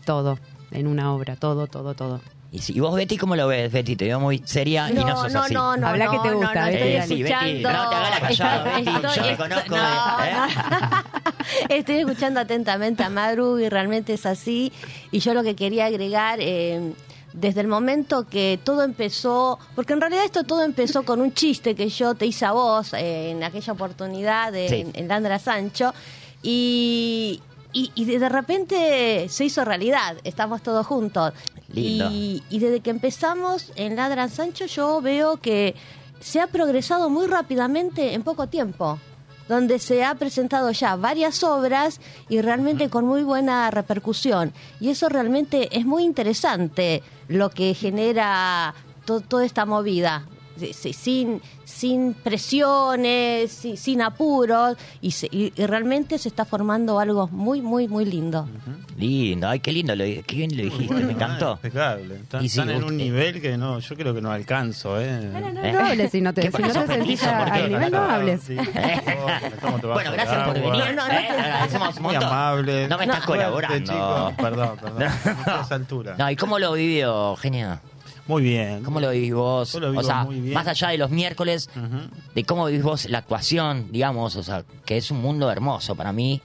todo 0.06 0.38
en 0.72 0.88
una 0.88 1.14
obra, 1.14 1.36
todo, 1.38 1.68
todo, 1.68 1.94
todo. 1.94 2.22
Y, 2.54 2.60
si, 2.60 2.74
y 2.76 2.82
vos, 2.82 2.94
Betty, 2.96 3.16
¿cómo 3.18 3.38
lo 3.38 3.48
ves, 3.48 3.72
Betty? 3.72 3.96
Te 3.96 4.06
veo 4.06 4.20
muy 4.20 4.42
seria 4.44 4.90
y 4.92 4.94
no 4.94 5.08
sos 5.16 5.32
no, 5.32 5.44
así. 5.44 5.54
no, 5.54 5.78
no, 5.78 5.88
Habla 5.88 6.06
no, 6.06 6.12
que 6.12 6.20
te 6.20 6.30
no, 6.32 6.38
gusta, 6.42 6.60
no, 6.60 6.66
Betty. 6.68 6.78
estoy 6.78 6.92
Eh, 6.92 7.02
sí, 7.08 7.24
Betty, 7.24 7.34
escuchando. 7.34 7.72
no 7.72 7.90
te 7.90 7.96
hagas 7.96 8.10
la 8.12 8.28
callada, 8.28 8.58
Estoy- 8.80 8.84
Betty, 8.94 9.02
yo 9.02 9.08
estoy- 9.10 9.30
te 9.30 9.38
conozco, 9.38 9.76
no, 9.78 9.84
¿eh? 10.26 10.32
Estoy 11.70 11.96
escuchando 11.98 12.40
atentamente 12.40 13.04
a 13.04 13.10
Madru 13.10 13.60
y 13.60 13.70
realmente 13.70 14.14
es 14.14 14.26
así. 14.26 14.72
Y 15.12 15.20
yo 15.20 15.34
lo 15.34 15.44
que 15.44 15.56
quería 15.56 15.86
agregar, 15.86 16.40
eh, 16.42 16.94
desde 17.34 17.62
el 17.62 17.68
momento 17.68 18.28
que 18.28 18.60
todo 18.64 18.84
empezó, 18.84 19.58
porque 19.76 19.94
en 19.94 20.02
realidad 20.02 20.26
esto 20.26 20.44
todo 20.44 20.64
empezó 20.64 21.04
con 21.04 21.22
un 21.22 21.34
chiste 21.34 21.76
que 21.76 21.88
yo 21.90 22.14
te 22.14 22.26
hice 22.26 22.46
a 22.46 22.52
vos 22.52 22.94
eh, 22.94 23.32
en 23.32 23.44
aquella 23.44 23.74
oportunidad 23.74 24.52
de, 24.52 24.68
Sí. 24.68 24.76
en, 24.82 24.92
en 24.96 25.08
Landra 25.08 25.40
Sancho. 25.40 25.94
Y, 26.44 27.42
y, 27.74 27.92
y 27.96 28.06
de 28.18 28.28
repente 28.30 29.28
se 29.30 29.46
hizo 29.46 29.64
realidad, 29.64 30.18
estamos 30.24 30.62
todos 30.62 30.86
juntos. 30.86 31.34
Lindo. 31.74 32.10
Y, 32.12 32.44
y 32.50 32.60
desde 32.60 32.82
que 32.82 32.90
empezamos 32.90 33.72
en 33.76 33.96
Ladran 33.96 34.30
Sancho 34.30 34.66
yo 34.66 35.02
veo 35.02 35.38
que 35.38 35.74
se 36.20 36.42
ha 36.42 36.48
progresado 36.48 37.10
muy 37.10 37.28
rápidamente 37.28 38.14
en 38.14 38.24
poco 38.24 38.48
tiempo, 38.48 39.00
donde 39.48 39.80
se 39.80 40.04
ha 40.04 40.16
presentado 40.16 40.72
ya 40.72 40.96
varias 40.96 41.44
obras 41.44 42.00
y 42.30 42.42
realmente 42.42 42.90
con 42.90 43.06
muy 43.06 43.24
buena 43.24 43.70
repercusión. 43.72 44.54
Y 44.80 44.90
eso 44.90 45.10
realmente 45.10 45.78
es 45.78 45.86
muy 45.86 46.04
interesante 46.04 47.04
lo 47.28 47.50
que 47.50 47.74
genera 47.74 48.74
to- 49.06 49.22
toda 49.22 49.46
esta 49.46 49.66
movida. 49.66 50.26
Sin, 50.74 51.42
sin 51.66 52.14
presiones, 52.14 53.52
sí, 53.52 53.78
sin 53.78 54.02
apuros, 54.02 54.78
y, 55.02 55.12
se- 55.12 55.28
y- 55.32 55.52
y 55.56 55.66
realmente 55.66 56.18
se 56.18 56.30
está 56.30 56.46
formando 56.46 57.00
algo 57.00 57.28
muy, 57.30 57.62
muy, 57.62 57.88
muy 57.88 58.06
lindo. 58.06 58.48
Lindo, 58.98 59.48
ay, 59.48 59.60
qué 59.60 59.72
lindo, 59.72 59.96
lo, 59.96 60.04
qué 60.04 60.24
bien 60.36 60.56
lo 60.56 60.64
dijiste, 60.64 60.94
me 60.94 61.14
encantó. 61.14 61.54
Impecable. 61.54 62.16
Están, 62.16 62.46
Y 62.46 62.50
sí, 62.50 62.60
están 62.60 62.76
en 62.76 62.84
un 62.84 62.98
nivel 62.98 63.42
que 63.42 63.58
no, 63.58 63.80
yo 63.80 63.96
creo 63.96 64.14
que 64.14 64.22
no 64.22 64.32
alcanzo, 64.32 65.00
¿eh? 65.02 65.30
No, 65.34 65.40
no, 65.40 65.52
no, 65.54 65.64
¿Eh? 65.64 65.72
no 65.72 65.80
hables 65.86 66.12
si 66.12 66.22
no 66.22 66.34
te, 66.34 66.42
¿Qué 66.42 66.52
si 66.52 66.62
no 66.62 66.68
te 66.68 66.74
¿Sos 66.74 66.86
sentís 66.88 67.24
al 67.24 67.70
nivel, 67.70 67.92
no 67.92 67.98
hables. 68.04 68.42
Sí, 68.44 68.56
por 68.56 68.66
favor, 68.74 69.32
¿cómo 69.62 69.80
te 69.80 69.88
vas 69.88 69.96
Bueno, 69.96 70.12
gracias 70.14 70.48
por 70.48 70.58
agua? 70.58 70.72
venir. 70.72 70.96
No, 70.96 71.04
no, 71.04 71.08
no, 71.08 71.14
¿eh? 71.14 71.28
Muy 72.00 72.14
montón. 72.14 72.24
amable. 72.24 72.88
No 72.88 72.98
me 72.98 73.04
estás 73.06 73.26
colaborando. 73.26 73.92
chicos. 73.92 74.34
Perdón, 74.38 74.78
perdón. 74.82 75.04
A 75.46 75.62
esa 75.62 75.76
altura. 75.76 76.16
No, 76.18 76.30
¿y 76.30 76.36
cómo 76.36 76.60
lo 76.60 76.74
vivió, 76.74 77.36
Genia? 77.38 77.82
Muy 78.28 78.44
bien. 78.44 78.84
¿Cómo 78.84 79.00
lo 79.00 79.10
vivís 79.12 79.34
vos? 79.34 79.74
Yo 79.74 79.80
lo 79.80 80.00
o 80.00 80.04
sea, 80.04 80.24
muy 80.24 80.40
bien. 80.40 80.54
más 80.54 80.68
allá 80.68 80.90
de 80.90 80.98
los 80.98 81.10
miércoles, 81.10 81.70
de 82.36 82.44
cómo 82.44 82.66
vivís 82.68 82.84
vos 82.84 83.10
la 83.10 83.18
actuación, 83.20 83.92
digamos, 83.92 84.36
o 84.36 84.44
sea, 84.44 84.64
que 84.86 84.98
es 84.98 85.12
un 85.12 85.22
mundo 85.22 85.52
hermoso 85.52 85.96
para 85.96 86.14
mí, 86.14 86.42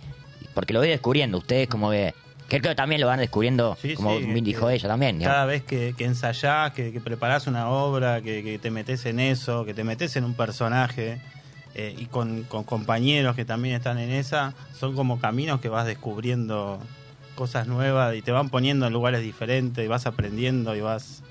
porque 0.54 0.72
lo 0.72 0.80
voy 0.80 0.88
descubriendo. 0.88 1.38
Ustedes 1.38 1.68
como 1.68 1.90
que, 1.90 2.14
que 2.48 2.60
creo 2.60 2.72
que 2.72 2.76
también 2.76 3.00
lo 3.00 3.06
van 3.06 3.18
descubriendo, 3.20 3.76
Sí, 3.80 3.94
como 3.94 4.18
sí, 4.18 4.24
dijo 4.40 4.68
que 4.68 4.74
ella 4.74 4.88
también. 4.88 5.18
digamos. 5.18 5.34
Cada 5.34 5.46
vez 5.46 5.62
que, 5.64 5.94
que 5.96 6.04
ensayás, 6.04 6.72
que, 6.72 6.92
que 6.92 7.00
preparás 7.00 7.46
una 7.46 7.68
obra, 7.68 8.20
que, 8.22 8.42
que 8.42 8.58
te 8.58 8.70
metes 8.70 9.04
en 9.06 9.20
eso, 9.20 9.64
que 9.64 9.74
te 9.74 9.84
metes 9.84 10.16
en 10.16 10.24
un 10.24 10.34
personaje 10.34 11.20
eh, 11.74 11.94
y 11.98 12.06
con, 12.06 12.44
con 12.44 12.64
compañeros 12.64 13.36
que 13.36 13.44
también 13.44 13.74
están 13.74 13.98
en 13.98 14.10
esa, 14.10 14.54
son 14.78 14.94
como 14.96 15.20
caminos 15.20 15.60
que 15.60 15.68
vas 15.68 15.86
descubriendo 15.86 16.80
cosas 17.34 17.66
nuevas 17.66 18.16
y 18.16 18.22
te 18.22 18.32
van 18.32 18.48
poniendo 18.48 18.86
en 18.86 18.94
lugares 18.94 19.20
diferentes 19.20 19.84
y 19.84 19.88
vas 19.88 20.06
aprendiendo 20.06 20.74
y 20.74 20.80
vas 20.80 21.22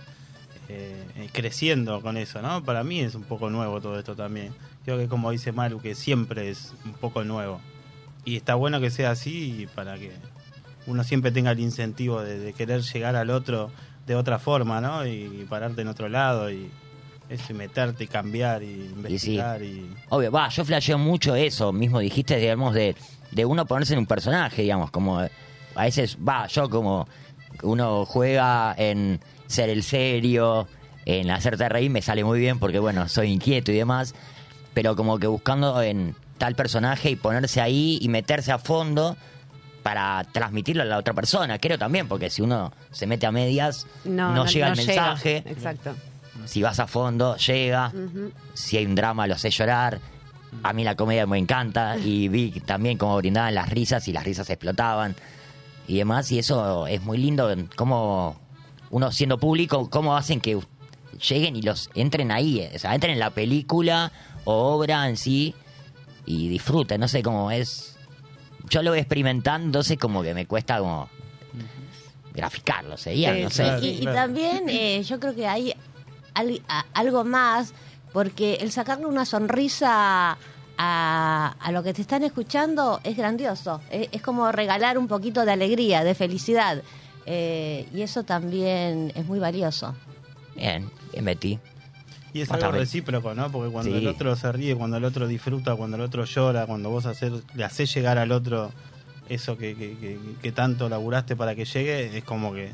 eh, 0.70 1.04
eh, 1.18 1.30
creciendo 1.32 2.02
con 2.02 2.18
eso, 2.18 2.42
¿no? 2.42 2.64
Para 2.64 2.84
mí 2.84 3.00
es 3.00 3.16
un 3.16 3.24
poco 3.24 3.50
nuevo 3.50 3.82
todo 3.82 3.98
esto 4.00 4.16
también. 4.16 4.54
Creo 4.84 4.98
que 4.98 5.08
como 5.08 5.32
dice 5.32 5.52
Maru, 5.52 5.82
que 5.82 5.96
siempre 5.96 6.50
es 6.50 6.74
un 6.86 6.94
poco 6.94 7.24
nuevo. 7.24 7.62
Y 8.24 8.36
está 8.36 8.56
bueno 8.56 8.80
que 8.80 8.90
sea 8.90 9.12
así 9.12 9.68
para 9.76 9.98
que 9.98 10.12
uno 10.88 11.04
siempre 11.04 11.32
tenga 11.32 11.52
el 11.52 11.60
incentivo 11.60 12.22
de, 12.22 12.40
de 12.40 12.54
querer 12.54 12.82
llegar 12.82 13.16
al 13.16 13.30
otro 13.30 13.72
de 14.06 14.16
otra 14.16 14.40
forma, 14.40 14.82
¿no? 14.82 15.06
Y, 15.06 15.46
pararte 15.50 15.82
en 15.82 15.88
otro 15.88 16.10
lado 16.10 16.52
y 16.52 16.70
eso, 17.30 17.52
y 17.52 17.56
meterte 17.56 18.04
y 18.04 18.08
cambiar 18.08 18.62
y 18.64 18.92
investigar 18.96 19.62
y... 19.64 19.90
Obvio, 20.10 20.32
va, 20.32 20.50
yo 20.50 20.64
flasheo 20.64 20.98
mucho 20.98 21.36
eso, 21.36 21.74
mismo 21.74 22.00
dijiste, 22.00 22.38
digamos, 22.38 22.74
de, 22.74 22.96
de 23.32 23.46
uno 23.46 23.66
ponerse 23.66 23.94
en 23.94 24.00
un 24.00 24.06
personaje, 24.06 24.62
digamos, 24.62 24.92
como 24.92 25.20
a 25.20 25.84
veces, 25.84 26.18
va, 26.18 26.48
yo 26.48 26.70
como 26.70 27.08
uno 27.64 28.06
juega 28.06 28.76
en 28.78 29.20
ser 29.48 29.70
el 29.70 29.84
serio, 29.84 30.68
en 31.06 31.30
hacerte 31.30 31.70
reír, 31.70 31.92
me 31.92 32.02
sale 32.02 32.24
muy 32.24 32.40
bien 32.40 32.60
porque, 32.60 32.80
bueno, 32.80 33.08
soy 33.08 33.32
inquieto 33.32 33.72
y 33.72 33.76
demás, 33.76 34.16
pero 34.74 34.96
como 34.96 35.20
que 35.20 35.28
buscando 35.28 35.82
en 35.82 36.16
tal 36.38 36.56
personaje 36.56 37.12
y 37.12 37.16
ponerse 37.16 37.62
ahí 37.62 37.98
y 38.02 38.10
meterse 38.10 38.52
a 38.52 38.58
fondo 38.58 39.16
para 39.84 40.26
transmitirlo 40.32 40.82
a 40.82 40.86
la 40.86 40.98
otra 40.98 41.14
persona, 41.14 41.60
creo 41.60 41.78
también, 41.78 42.08
porque 42.08 42.30
si 42.32 42.42
uno 42.42 42.74
se 42.92 43.06
mete 43.06 43.28
a 43.28 43.32
medias, 43.32 43.86
no, 44.04 44.46
llega 44.48 44.70
el 44.70 44.78
mensaje, 44.78 45.44
Exacto. 45.46 45.96
si 46.46 46.64
vas 46.64 46.80
a 46.80 46.88
fondo, 46.88 47.38
llega, 47.38 47.94
si 48.56 48.78
hay 48.78 48.86
un 48.86 48.96
drama 48.96 49.28
lo 49.28 49.38
sé 49.38 49.52
llorar. 49.52 50.00
A 50.64 50.72
mí 50.72 50.86
la 50.86 50.96
comedia 50.96 51.28
me 51.28 51.38
encanta 51.38 51.98
y 51.98 52.30
vi 52.30 52.50
también 52.62 52.98
cómo 52.98 53.18
brindaban 53.18 53.54
las 53.54 53.70
risas 53.70 54.08
y 54.08 54.14
las 54.14 54.24
risas 54.24 54.50
explotaban 54.50 55.14
y 55.86 55.98
demás. 55.98 56.32
Y 56.32 56.40
eso 56.40 56.88
es 56.88 57.04
muy 57.04 57.18
lindo, 57.18 57.54
cómo 57.76 58.40
uno 58.96 59.12
siendo 59.12 59.38
público, 59.38 59.90
cómo 59.90 60.16
hacen 60.16 60.40
que 60.40 60.58
lleguen 61.28 61.58
y 61.58 61.62
los 61.62 61.90
entren 61.96 62.32
ahí, 62.32 62.62
eh, 62.62 62.72
o 62.76 62.80
sea, 62.80 62.96
entren 62.96 63.12
en 63.12 63.20
la 63.20 63.30
película 63.32 64.14
o 64.46 64.54
obra 64.76 65.10
en 65.10 65.18
sí 65.18 65.54
y 66.26 66.48
disfruten. 66.48 67.02
No 67.02 67.10
sé 67.10 67.22
cómo 67.22 67.52
es. 67.52 67.98
Yo 68.70 68.82
lo 68.84 68.92
voy 68.92 69.00
experimentando, 69.00 69.66
entonces 69.66 69.98
como 69.98 70.24
que 70.24 70.34
me 70.34 70.46
cuesta 70.46 70.80
como 70.80 71.10
graficarlo, 72.34 72.96
sería, 72.98 73.34
Sí, 73.36 73.42
no 73.44 73.50
sé. 73.50 73.64
claro. 73.64 73.86
Y, 73.86 73.90
y 73.90 74.06
también 74.06 74.64
eh, 74.70 75.04
yo 75.04 75.20
creo 75.20 75.36
que 75.36 75.46
hay 75.48 75.74
al- 76.34 76.62
a- 76.70 76.86
algo 76.94 77.24
más, 77.26 77.74
porque 78.14 78.56
el 78.62 78.72
sacarle 78.72 79.08
una 79.08 79.26
sonrisa 79.26 80.38
a, 80.78 81.56
a 81.60 81.72
lo 81.74 81.84
que 81.84 81.94
te 81.94 82.02
están 82.02 82.24
escuchando 82.24 83.00
es 83.04 83.18
grandioso. 83.18 83.82
Es, 83.90 84.08
es 84.14 84.22
como 84.22 84.52
regalar 84.54 84.98
un 84.98 85.08
poquito 85.10 85.44
de 85.46 85.52
alegría, 85.52 86.04
de 86.06 86.16
felicidad. 86.16 86.82
Eh, 87.26 87.88
y 87.94 88.02
eso 88.02 88.24
también 88.24 89.12
es 89.16 89.26
muy 89.26 89.40
valioso. 89.40 89.96
Bien, 90.56 90.90
bien 91.12 91.26
Betty. 91.26 91.60
Y 92.34 92.42
es 92.42 92.52
algo 92.52 92.72
recíproco, 92.72 93.34
¿no? 93.34 93.50
Porque 93.52 93.72
cuando 93.72 93.92
Sí. 93.92 93.98
el 93.98 94.08
otro 94.08 94.36
se 94.36 94.52
ríe, 94.52 94.76
cuando 94.76 94.98
el 94.98 95.06
otro 95.06 95.28
disfruta, 95.28 95.76
cuando 95.76 95.96
el 95.98 96.04
otro 96.04 96.26
llora, 96.26 96.66
cuando 96.66 96.90
vos 96.90 97.06
hacer, 97.06 97.32
le 97.56 97.64
haces 97.64 97.94
llegar 97.94 98.18
al 98.18 98.32
otro 98.32 98.72
eso 99.30 99.58
que, 99.58 99.74
que, 99.76 99.98
que- 99.98 100.20
que 100.42 100.52
tanto 100.52 100.88
laburaste 100.90 101.36
para 101.36 101.56
que 101.56 101.66
llegue, 101.66 102.18
es 102.18 102.24
como 102.26 102.54
que 102.54 102.72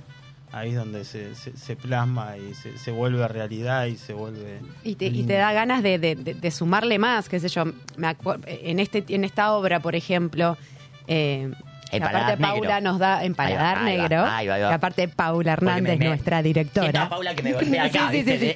ahí 0.52 0.72
es 0.72 0.76
donde 0.76 1.06
se, 1.06 1.34
se, 1.36 1.56
se 1.56 1.76
plasma 1.78 2.36
y 2.38 2.54
se, 2.56 2.78
se 2.78 2.92
vuelve 2.92 3.26
realidad 3.28 3.86
y 3.86 3.96
se 3.98 4.14
vuelve... 4.14 4.60
Y 4.84 4.96
te, 4.96 5.06
y 5.06 5.12
lindo. 5.12 5.28
te 5.28 5.34
da 5.36 5.54
ganas 5.54 5.82
de, 5.84 5.98
de- 6.00 6.16
de- 6.16 6.34
de 6.34 6.52
sumarle 6.52 6.98
más, 7.00 7.30
qué 7.30 7.40
sé 7.40 7.48
yo. 7.48 7.64
Me 7.98 8.08
en, 8.48 8.80
este, 8.80 9.06
en 9.10 9.24
esta 9.24 9.54
obra, 9.54 9.80
por 9.80 9.96
ejemplo, 9.96 10.58
eh, 11.08 11.52
Empaladar 11.92 12.22
aparte 12.24 12.42
Paula 12.42 12.76
negro. 12.76 12.92
nos 12.92 13.00
da 13.00 13.24
empaladar 13.24 13.78
Ahí 13.80 13.84
va, 13.84 13.90
ahí 13.90 13.98
va, 13.98 14.02
negro. 14.10 14.26
ahí 14.26 14.48
va, 14.48 14.54
ahí 14.56 14.62
va. 14.62 14.68
Que 14.70 14.74
aparte 14.76 15.08
Paula 15.08 15.54
Hernández, 15.54 15.84
me- 15.98 15.98
me- 15.98 16.06
nuestra 16.10 16.42
directora. 16.42 16.86
Siento 16.92 17.02
a 17.02 17.10
Paula 17.10 17.36
que 17.36 17.44
me 17.44 17.54
golpea 17.54 17.84
acá, 17.86 18.10
sí, 18.12 18.24
sí, 18.24 18.38
sí, 18.38 18.56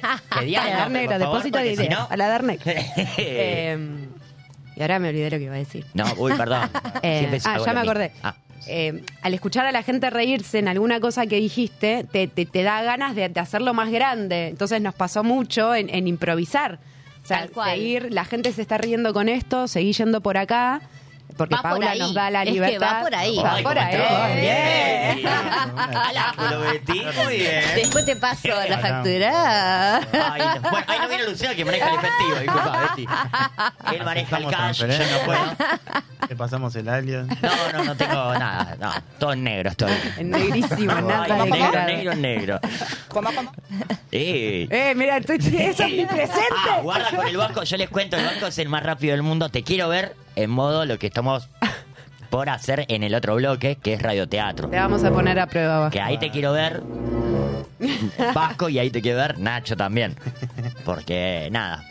negro, 0.90 1.18
favor, 1.18 1.34
depósito 1.34 1.58
de 1.58 1.76
si 1.76 1.82
ideas. 1.84 1.90
no- 2.00 2.08
negro. 2.42 2.64
Eh, 3.18 3.78
y 4.76 4.82
ahora 4.82 4.98
me 4.98 5.08
olvidé 5.08 5.30
lo 5.30 5.38
que 5.38 5.44
iba 5.44 5.54
a 5.54 5.58
decir. 5.58 5.86
No, 5.94 6.04
uy, 6.18 6.32
perdón. 6.36 6.68
Eh, 7.02 7.38
ah, 7.44 7.58
ya 7.64 7.72
me 7.72 7.80
acordé. 7.80 8.12
Ah, 8.22 8.34
Eh, 8.68 9.02
al 9.22 9.32
escuchar 9.32 9.64
a 9.66 9.70
la 9.72 9.82
gente 9.82 10.10
reírse 10.10 10.58
en 10.58 10.66
alguna 10.68 10.98
cosa 10.98 11.26
que 11.26 11.36
dijiste, 11.36 12.04
te, 12.10 12.26
te- 12.26 12.46
te 12.46 12.62
da 12.62 12.82
ganas 12.82 13.14
de, 13.14 13.28
de 13.28 13.40
hacerlo 13.40 13.74
más 13.74 13.90
grande. 13.90 14.48
Entonces 14.48 14.80
nos 14.80 14.94
pasó 14.94 15.22
mucho 15.22 15.74
en, 15.74 15.88
en 15.88 16.08
improvisar. 16.08 16.78
O 17.22 17.26
sea, 17.26 17.40
Tal 17.40 17.50
cual. 17.50 17.70
seguir, 17.70 18.12
la 18.12 18.24
gente 18.24 18.52
se 18.52 18.62
está 18.62 18.76
riendo 18.78 19.12
con 19.12 19.28
esto, 19.28 19.66
seguir 19.68 19.94
yendo 19.96 20.20
por 20.20 20.36
acá, 20.36 20.80
porque 21.36 21.54
Va 21.54 21.62
por 21.62 21.70
Paula 21.70 21.94
nos 21.94 22.14
da 22.14 22.30
la 22.30 22.42
Es 22.42 22.46
que 22.48 22.52
libertad. 22.52 22.92
va 22.96 23.00
por 23.02 23.14
ahí. 23.14 23.36
Va 23.36 23.54
Ay, 23.54 23.62
por 23.62 23.74
cómo 23.74 23.86
ahí. 23.86 24.40
Bien. 24.40 25.16
Bien. 25.16 27.14
Muy 27.24 27.36
bien. 27.38 27.64
Después 27.74 28.04
te 28.04 28.16
paso 28.16 28.48
la 28.68 28.78
factura. 28.78 29.96
Ay, 29.98 30.42
no. 30.62 30.70
bueno, 30.70 30.86
ahí 30.88 30.98
no 31.00 31.08
viene 31.08 31.24
Lucía 31.28 31.54
que 31.54 31.64
maneja 31.64 31.88
el 31.88 31.94
efectivo, 31.96 32.38
disculpa, 32.40 32.80
Betty. 32.80 33.06
Él 33.96 34.04
maneja 34.04 34.38
el 34.38 34.46
cash, 34.48 34.78
yo 34.78 34.86
no 34.86 35.24
puedo. 35.24 35.40
Le 36.28 36.36
pasamos 36.36 36.74
el 36.76 36.88
alias. 36.88 37.26
No, 37.26 37.72
no, 37.72 37.84
no 37.84 37.96
tengo 37.96 38.34
nada. 38.38 38.76
No, 38.80 38.92
todo 39.18 39.32
en 39.32 39.44
negro 39.44 39.70
estoy. 39.70 39.92
En 40.16 40.30
negrísimo, 40.30 40.92
Ay, 40.96 41.02
nada 41.02 41.26
de 41.44 41.50
negro, 41.50 41.84
negro, 41.84 42.14
negro. 42.14 42.60
Eh. 44.12 44.66
Eh, 44.70 44.94
mira, 44.96 45.18
eso 45.18 45.32
es 45.34 45.42
mi 45.92 46.06
presente. 46.06 46.46
Ah, 46.70 46.80
guarda 46.82 47.10
con 47.10 47.26
el 47.26 47.36
banco, 47.36 47.62
yo 47.62 47.76
les 47.76 47.88
cuento, 47.88 48.16
el 48.16 48.24
banco 48.24 48.46
es 48.46 48.58
el 48.58 48.68
más 48.68 48.82
rápido 48.82 49.12
del 49.12 49.22
mundo. 49.22 49.48
Te 49.48 49.62
quiero 49.62 49.88
ver 49.88 50.14
en 50.36 50.50
modo 50.50 50.84
lo 50.86 50.98
que 50.98 51.06
estamos 51.08 51.48
por 52.30 52.48
hacer 52.48 52.84
en 52.88 53.02
el 53.02 53.14
otro 53.14 53.34
bloque, 53.36 53.76
que 53.76 53.94
es 53.94 54.02
radioteatro. 54.02 54.68
Te 54.68 54.76
vamos 54.78 55.02
a 55.04 55.10
poner 55.10 55.38
a 55.38 55.46
prueba. 55.46 55.78
Vasco. 55.80 55.92
Que 55.92 56.00
ahí 56.00 56.18
te 56.18 56.30
quiero 56.30 56.52
ver 56.52 56.82
Vasco 58.34 58.68
y 58.68 58.78
ahí 58.78 58.90
te 58.90 59.00
quiero 59.02 59.18
ver 59.18 59.38
Nacho 59.38 59.76
también. 59.76 60.16
Porque 60.84 61.48
nada, 61.52 61.84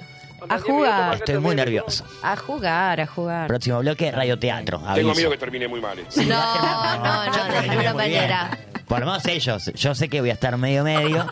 A 0.49 0.59
jugar. 0.59 1.15
estoy 1.15 1.37
muy 1.39 1.55
nervioso. 1.55 2.05
A 2.23 2.35
jugar, 2.35 2.99
a 3.01 3.07
jugar. 3.07 3.47
Próximo 3.47 3.79
bloque, 3.79 4.11
radioteatro. 4.11 4.77
Tengo 4.79 4.89
aviso. 4.89 5.13
miedo 5.15 5.31
que 5.31 5.37
termine 5.37 5.67
muy 5.67 5.81
mal. 5.81 5.97
¿eh? 5.99 6.05
No, 6.27 6.97
no, 6.97 7.25
no, 7.25 7.61
de 7.61 7.67
ninguna 7.69 7.93
manera. 7.93 8.57
Por 8.87 8.99
lo 8.99 9.05
menos 9.07 9.25
ellos. 9.25 9.71
Yo 9.73 9.95
sé 9.95 10.09
que 10.09 10.21
voy 10.21 10.29
a 10.29 10.33
estar 10.33 10.55
medio 10.57 10.83
medio. 10.83 11.25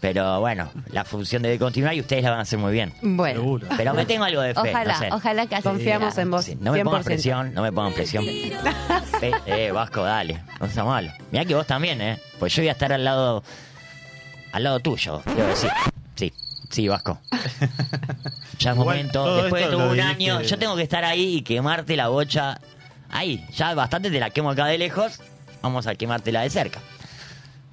Pero 0.00 0.40
bueno, 0.40 0.70
la 0.92 1.04
función 1.04 1.42
debe 1.42 1.58
continuar 1.58 1.94
y 1.94 2.00
ustedes 2.00 2.24
la 2.24 2.30
van 2.30 2.38
a 2.38 2.42
hacer 2.42 2.58
muy 2.58 2.72
bien. 2.72 2.92
Bueno, 3.02 3.40
Seguro. 3.40 3.68
Pero 3.76 3.92
me 3.92 4.06
tengo 4.06 4.24
algo 4.24 4.40
de 4.40 4.54
fe. 4.54 4.60
Ojalá, 4.70 4.94
no 4.94 4.98
sé. 4.98 5.08
ojalá 5.12 5.46
que 5.46 5.54
así 5.56 5.62
Confiamos 5.62 6.16
en 6.16 6.30
vos. 6.30 6.44
Sí, 6.46 6.56
no 6.58 6.72
me 6.72 6.82
pongan 6.82 7.02
100%. 7.02 7.04
presión, 7.04 7.54
no 7.54 7.62
me 7.62 7.72
pongan 7.72 7.92
presión. 7.92 8.24
Eh, 9.44 9.70
Vasco, 9.70 10.02
dale, 10.02 10.42
no 10.58 10.66
sea 10.68 10.82
malo. 10.82 11.12
Mirá 11.30 11.44
que 11.44 11.54
vos 11.54 11.66
también, 11.66 12.00
¿eh? 12.00 12.18
Pues 12.38 12.54
yo 12.54 12.62
voy 12.62 12.70
a 12.70 12.72
estar 12.72 12.90
al 12.90 13.04
lado, 13.04 13.42
al 14.52 14.62
lado 14.62 14.80
tuyo, 14.80 15.20
quiero 15.24 15.46
decir. 15.46 15.70
Sí, 16.14 16.32
sí, 16.70 16.88
Vasco. 16.88 17.18
Ya 18.58 18.70
es 18.70 18.76
Igual, 18.76 18.96
momento, 18.96 19.42
después 19.42 19.64
de 19.66 19.70
todo 19.70 19.90
un 19.90 20.00
año, 20.00 20.40
yo 20.40 20.58
tengo 20.58 20.74
que 20.76 20.82
estar 20.82 21.04
ahí 21.04 21.36
y 21.36 21.42
quemarte 21.42 21.96
la 21.96 22.08
bocha. 22.08 22.58
Ahí, 23.10 23.44
ya 23.54 23.74
bastante 23.74 24.10
te 24.10 24.18
la 24.20 24.30
quemo 24.30 24.50
acá 24.50 24.66
de 24.66 24.78
lejos, 24.78 25.20
vamos 25.60 25.86
a 25.86 25.94
quemártela 25.94 26.40
de 26.40 26.50
cerca. 26.50 26.80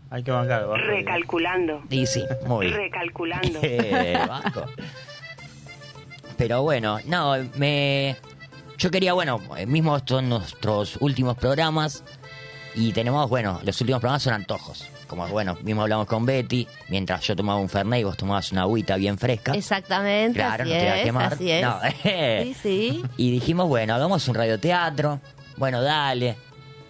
Hay 0.09 0.23
que 0.23 0.31
bancar. 0.31 0.67
Recalculando. 0.67 1.81
Y 1.89 2.05
sí, 2.05 2.23
muy 2.45 2.67
bien. 2.67 2.77
Recalculando. 2.77 3.59
Eh, 3.63 4.17
Vasco. 4.27 4.65
Pero 6.37 6.61
bueno, 6.63 6.99
no, 7.05 7.33
me. 7.55 8.15
Yo 8.77 8.91
quería, 8.91 9.13
bueno, 9.13 9.41
eh, 9.57 9.65
mismo 9.65 9.97
estos 9.97 10.17
son 10.17 10.29
nuestros 10.29 10.97
últimos 11.01 11.35
programas. 11.37 12.03
Y 12.75 12.91
tenemos, 12.93 13.27
bueno, 13.27 13.59
los 13.63 13.81
últimos 13.81 13.99
programas 13.99 14.21
son 14.21 14.33
antojos. 14.33 14.87
Como, 15.07 15.27
bueno, 15.29 15.57
mismo 15.63 15.81
hablamos 15.81 16.05
con 16.05 16.25
Betty, 16.27 16.67
mientras 16.89 17.21
yo 17.25 17.35
tomaba 17.35 17.59
un 17.59 17.69
Fernet 17.69 18.01
y 18.01 18.03
vos 18.03 18.17
tomabas 18.17 18.51
una 18.51 18.61
agüita 18.63 18.97
bien 18.97 19.17
fresca. 19.17 19.53
Exactamente, 19.53 20.37
Claro, 20.37 20.63
así 20.63 20.73
no 20.73 20.77
te 20.79 20.85
iba 20.85 20.93
a 20.93 21.03
quemar. 21.03 21.33
así 21.33 21.51
es. 21.51 21.63
No. 21.63 21.79
Sí, 22.43 22.53
sí. 22.61 23.03
Y 23.17 23.31
dijimos, 23.31 23.67
bueno, 23.67 23.95
hagamos 23.95 24.27
un 24.27 24.35
radioteatro. 24.35 25.19
Bueno, 25.55 25.81
dale. 25.81 26.37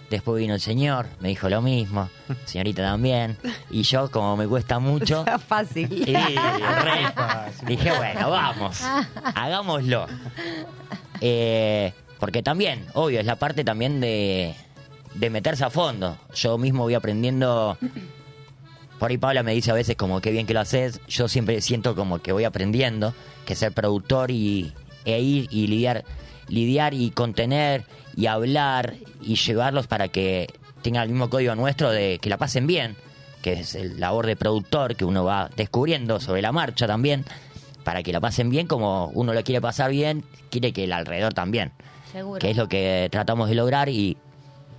Después 0.09 0.39
vino 0.41 0.53
el 0.53 0.61
señor, 0.61 1.07
me 1.19 1.29
dijo 1.29 1.49
lo 1.49 1.61
mismo. 1.61 2.09
Señorita 2.45 2.81
también. 2.83 3.37
Y 3.69 3.83
yo, 3.83 4.09
como 4.09 4.37
me 4.37 4.47
cuesta 4.47 4.79
mucho, 4.79 5.19
Está 5.27 5.37
fácil. 5.37 5.91
y 5.91 6.15
re- 6.15 7.13
dije, 7.65 7.91
bueno, 7.97 8.29
vamos, 8.29 8.81
hagámoslo. 9.35 10.07
Eh, 11.21 11.93
porque 12.19 12.41
también, 12.43 12.85
obvio, 12.93 13.19
es 13.19 13.25
la 13.25 13.35
parte 13.35 13.63
también 13.63 13.99
de, 13.99 14.55
de 15.13 15.29
meterse 15.29 15.65
a 15.65 15.69
fondo. 15.69 16.17
Yo 16.33 16.57
mismo 16.57 16.83
voy 16.83 16.93
aprendiendo. 16.93 17.77
Por 18.99 19.11
ahí 19.11 19.17
Paula 19.17 19.43
me 19.43 19.53
dice 19.53 19.69
a 19.71 19.75
veces 19.75 19.95
como 19.95 20.21
qué 20.21 20.31
bien 20.31 20.47
que 20.47 20.53
lo 20.53 20.59
haces. 20.61 21.01
Yo 21.07 21.27
siempre 21.27 21.61
siento 21.61 21.95
como 21.95 22.19
que 22.19 22.31
voy 22.31 22.45
aprendiendo 22.45 23.13
que 23.45 23.55
ser 23.55 23.71
productor 23.71 24.31
y 24.31 24.73
e 25.05 25.19
ir 25.21 25.47
y 25.51 25.67
lidiar, 25.67 26.03
lidiar 26.47 26.93
y 26.93 27.11
contener 27.11 27.85
y 28.15 28.27
hablar 28.27 28.95
y 29.21 29.35
llevarlos 29.35 29.87
para 29.87 30.07
que 30.07 30.47
tengan 30.81 31.03
el 31.03 31.09
mismo 31.09 31.29
código 31.29 31.55
nuestro 31.55 31.91
de 31.91 32.19
que 32.21 32.29
la 32.29 32.37
pasen 32.37 32.67
bien, 32.67 32.95
que 33.41 33.53
es 33.53 33.75
el 33.75 33.99
labor 33.99 34.25
de 34.25 34.35
productor 34.35 34.95
que 34.95 35.05
uno 35.05 35.23
va 35.23 35.49
descubriendo 35.55 36.19
sobre 36.19 36.41
la 36.41 36.51
marcha 36.51 36.87
también, 36.87 37.25
para 37.83 38.03
que 38.03 38.11
la 38.11 38.19
pasen 38.19 38.49
bien 38.49 38.67
como 38.67 39.07
uno 39.13 39.33
lo 39.33 39.43
quiere 39.43 39.61
pasar 39.61 39.91
bien, 39.91 40.23
quiere 40.49 40.73
que 40.73 40.85
el 40.85 40.93
alrededor 40.93 41.33
también, 41.33 41.71
Seguro. 42.11 42.39
que 42.39 42.51
es 42.51 42.57
lo 42.57 42.67
que 42.67 43.07
tratamos 43.11 43.49
de 43.49 43.55
lograr 43.55 43.89
y 43.89 44.17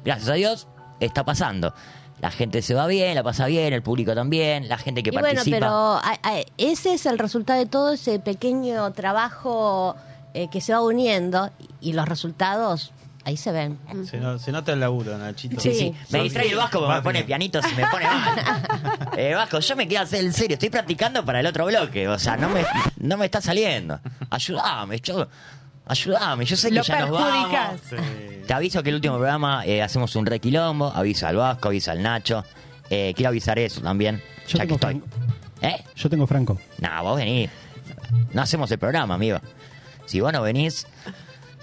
gracias 0.04 0.28
a 0.30 0.34
Dios 0.34 0.68
está 1.00 1.24
pasando. 1.24 1.74
La 2.20 2.30
gente 2.32 2.62
se 2.62 2.74
va 2.74 2.86
bien, 2.88 3.14
la 3.14 3.22
pasa 3.22 3.46
bien, 3.46 3.72
el 3.72 3.82
público 3.82 4.12
también, 4.14 4.68
la 4.68 4.76
gente 4.76 5.02
que 5.04 5.10
y 5.10 5.12
bueno, 5.12 5.26
participa. 5.28 5.56
pero 5.58 5.68
a- 5.70 6.18
a- 6.22 6.42
ese 6.58 6.94
es 6.94 7.06
el 7.06 7.16
resultado 7.18 7.60
de 7.60 7.66
todo 7.66 7.92
ese 7.92 8.18
pequeño 8.18 8.90
trabajo 8.92 9.94
eh, 10.42 10.48
que 10.50 10.60
se 10.60 10.72
va 10.72 10.80
uniendo 10.82 11.50
y 11.80 11.92
los 11.92 12.06
resultados 12.08 12.92
ahí 13.24 13.36
se 13.36 13.52
ven. 13.52 13.78
Se, 14.08 14.16
no- 14.18 14.38
se 14.38 14.52
nota 14.52 14.72
el 14.72 14.80
laburo, 14.80 15.18
Nachito. 15.18 15.60
Sí, 15.60 15.74
Sí. 15.74 15.94
Me 16.10 16.22
distrae 16.22 16.48
el 16.50 16.56
Vasco 16.56 16.78
porque 16.80 16.94
me 16.94 17.02
pone 17.02 17.24
pianitos 17.24 17.64
y 17.70 17.74
me 17.74 17.86
pone 17.86 18.06
mal. 18.06 18.62
Eh, 19.18 19.34
Vasco, 19.34 19.58
yo 19.58 19.74
me 19.76 19.86
quiero 19.88 20.04
hacer 20.04 20.20
el 20.24 20.32
serio. 20.32 20.54
Estoy 20.54 20.70
practicando 20.70 21.24
para 21.24 21.40
el 21.40 21.46
otro 21.46 21.66
bloque. 21.66 22.06
O 22.08 22.18
sea, 22.18 22.36
no 22.36 22.48
me, 22.48 22.64
no 22.98 23.16
me 23.16 23.24
está 23.26 23.40
saliendo. 23.40 23.98
Ayúdame, 24.30 25.00
yo, 25.00 25.26
ayúdame. 25.86 26.44
Yo 26.44 26.56
sé 26.56 26.68
que 26.68 26.76
Lo 26.76 26.82
ya 26.82 27.00
nos 27.00 27.10
vamos. 27.10 27.80
Sí. 27.90 27.96
Te 28.46 28.54
aviso 28.54 28.82
que 28.82 28.88
el 28.90 28.94
último 28.94 29.16
programa 29.16 29.66
eh, 29.66 29.82
hacemos 29.82 30.14
un 30.16 30.24
requilombo. 30.24 30.92
Aviso 30.94 31.26
al 31.26 31.36
Vasco, 31.36 31.68
aviso 31.68 31.90
al 31.90 32.02
Nacho. 32.02 32.44
Eh, 32.90 33.12
quiero 33.16 33.28
avisar 33.30 33.58
eso 33.58 33.80
también. 33.82 34.22
Yo 34.46 34.58
ya 34.58 34.66
que 34.66 34.68
tengo 34.68 34.74
estoy. 34.76 34.92
Franco. 35.00 35.08
¿Eh? 35.60 35.84
Yo 35.96 36.08
tengo 36.08 36.26
Franco. 36.26 36.58
No, 36.78 37.02
vos 37.02 37.16
venís. 37.16 37.50
No 38.32 38.40
hacemos 38.42 38.70
el 38.70 38.78
programa, 38.78 39.14
amigo. 39.14 39.38
Si 40.08 40.20
vos 40.20 40.32
no 40.32 40.40
venís, 40.40 40.86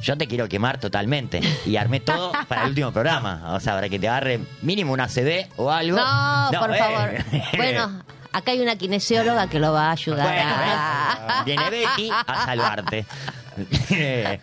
yo 0.02 0.16
te 0.16 0.28
quiero 0.28 0.48
quemar 0.48 0.80
totalmente. 0.80 1.42
Y 1.66 1.78
armé 1.78 2.00
todo 2.00 2.32
para 2.48 2.64
el 2.64 2.70
último 2.70 2.92
programa. 2.92 3.54
O 3.56 3.60
sea, 3.60 3.74
para 3.74 3.90
que 3.90 3.98
te 3.98 4.08
agarre 4.08 4.40
mínimo 4.62 4.94
una 4.94 5.10
CD 5.10 5.50
o 5.58 5.72
algo. 5.72 5.98
No, 5.98 6.60
por 6.60 6.76
eh. 6.76 6.78
favor. 6.78 7.10
Bueno, 7.58 8.04
acá 8.32 8.52
hay 8.52 8.62
una 8.62 8.76
kinesióloga 8.76 9.48
que 9.50 9.60
lo 9.60 9.74
va 9.74 9.88
a 9.88 9.92
ayudar. 9.94 10.28
Bueno, 10.28 10.52
a-. 10.56 11.44
Viene 11.44 11.70
Betty 11.72 12.10
a 12.12 12.46
salvarte. 12.46 13.06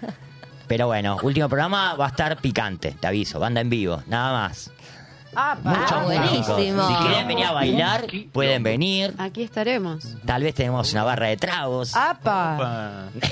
Pero 0.66 0.86
bueno, 0.88 1.18
último 1.22 1.48
programa 1.48 1.94
va 1.94 2.06
a 2.06 2.08
estar 2.08 2.36
picante, 2.38 2.96
te 2.98 3.06
aviso. 3.06 3.38
Banda 3.38 3.60
en 3.60 3.70
vivo, 3.70 4.02
nada 4.08 4.32
más. 4.32 4.70
Ah, 5.36 5.56
Muchos 5.62 6.02
músicos. 6.02 6.46
buenísimo. 6.46 6.88
Si 6.88 6.94
quieren 7.06 7.28
venir 7.28 7.46
a 7.46 7.52
bailar, 7.52 8.06
pueden 8.32 8.62
venir. 8.64 9.14
Aquí 9.18 9.42
estaremos. 9.44 10.16
Tal 10.26 10.42
vez 10.42 10.54
tenemos 10.54 10.92
una 10.92 11.04
barra 11.04 11.28
de 11.28 11.36
tragos. 11.36 11.94
¡Apa! 11.94 12.56
Opa. 12.56 13.28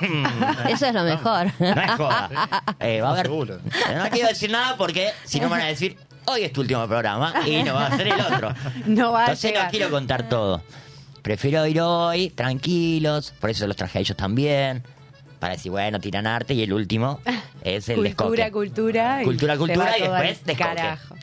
Eso 0.68 0.86
es 0.86 0.94
lo 0.94 1.02
mejor. 1.04 1.46
No 1.58 1.66
es 1.82 1.90
joda. 1.92 2.30
Eh, 2.80 3.00
va 3.00 3.08
a 3.08 3.12
haber. 3.12 3.26
Seguro. 3.26 3.58
No 3.96 4.10
quiero 4.10 4.28
decir 4.28 4.50
nada 4.50 4.76
porque 4.76 5.10
si 5.24 5.38
no 5.38 5.46
me 5.46 5.52
van 5.52 5.60
a 5.62 5.66
decir, 5.66 5.96
hoy 6.26 6.42
es 6.44 6.52
tu 6.52 6.62
último 6.62 6.86
programa 6.88 7.34
y 7.46 7.62
no 7.62 7.74
va 7.74 7.86
a 7.88 7.96
ser 7.96 8.08
el 8.08 8.20
otro. 8.20 8.54
No 8.86 9.12
va 9.12 9.20
a 9.20 9.22
Entonces 9.24 9.50
llegar. 9.50 9.64
no 9.66 9.70
quiero 9.70 9.90
contar 9.90 10.28
todo. 10.28 10.62
Prefiero 11.22 11.66
ir 11.66 11.80
hoy, 11.82 12.30
tranquilos, 12.30 13.34
por 13.40 13.50
eso 13.50 13.66
los 13.66 13.76
traje 13.76 13.98
a 13.98 14.00
ellos 14.00 14.16
también. 14.16 14.82
Para 15.38 15.54
decir, 15.54 15.70
bueno, 15.70 15.98
tiran 16.00 16.26
arte 16.26 16.52
y 16.54 16.62
el 16.62 16.72
último 16.72 17.20
es 17.62 17.88
el 17.88 17.96
Cultura, 17.96 18.44
descoque. 18.44 18.50
cultura. 18.52 19.20
Cultura, 19.24 19.52
se 19.54 19.58
cultura 19.58 19.84
va 19.86 19.96
y 19.98 20.00
todo 20.02 20.14
al 20.14 20.22
después 20.26 20.46
descoque. 20.46 20.74
Carajo. 20.76 21.14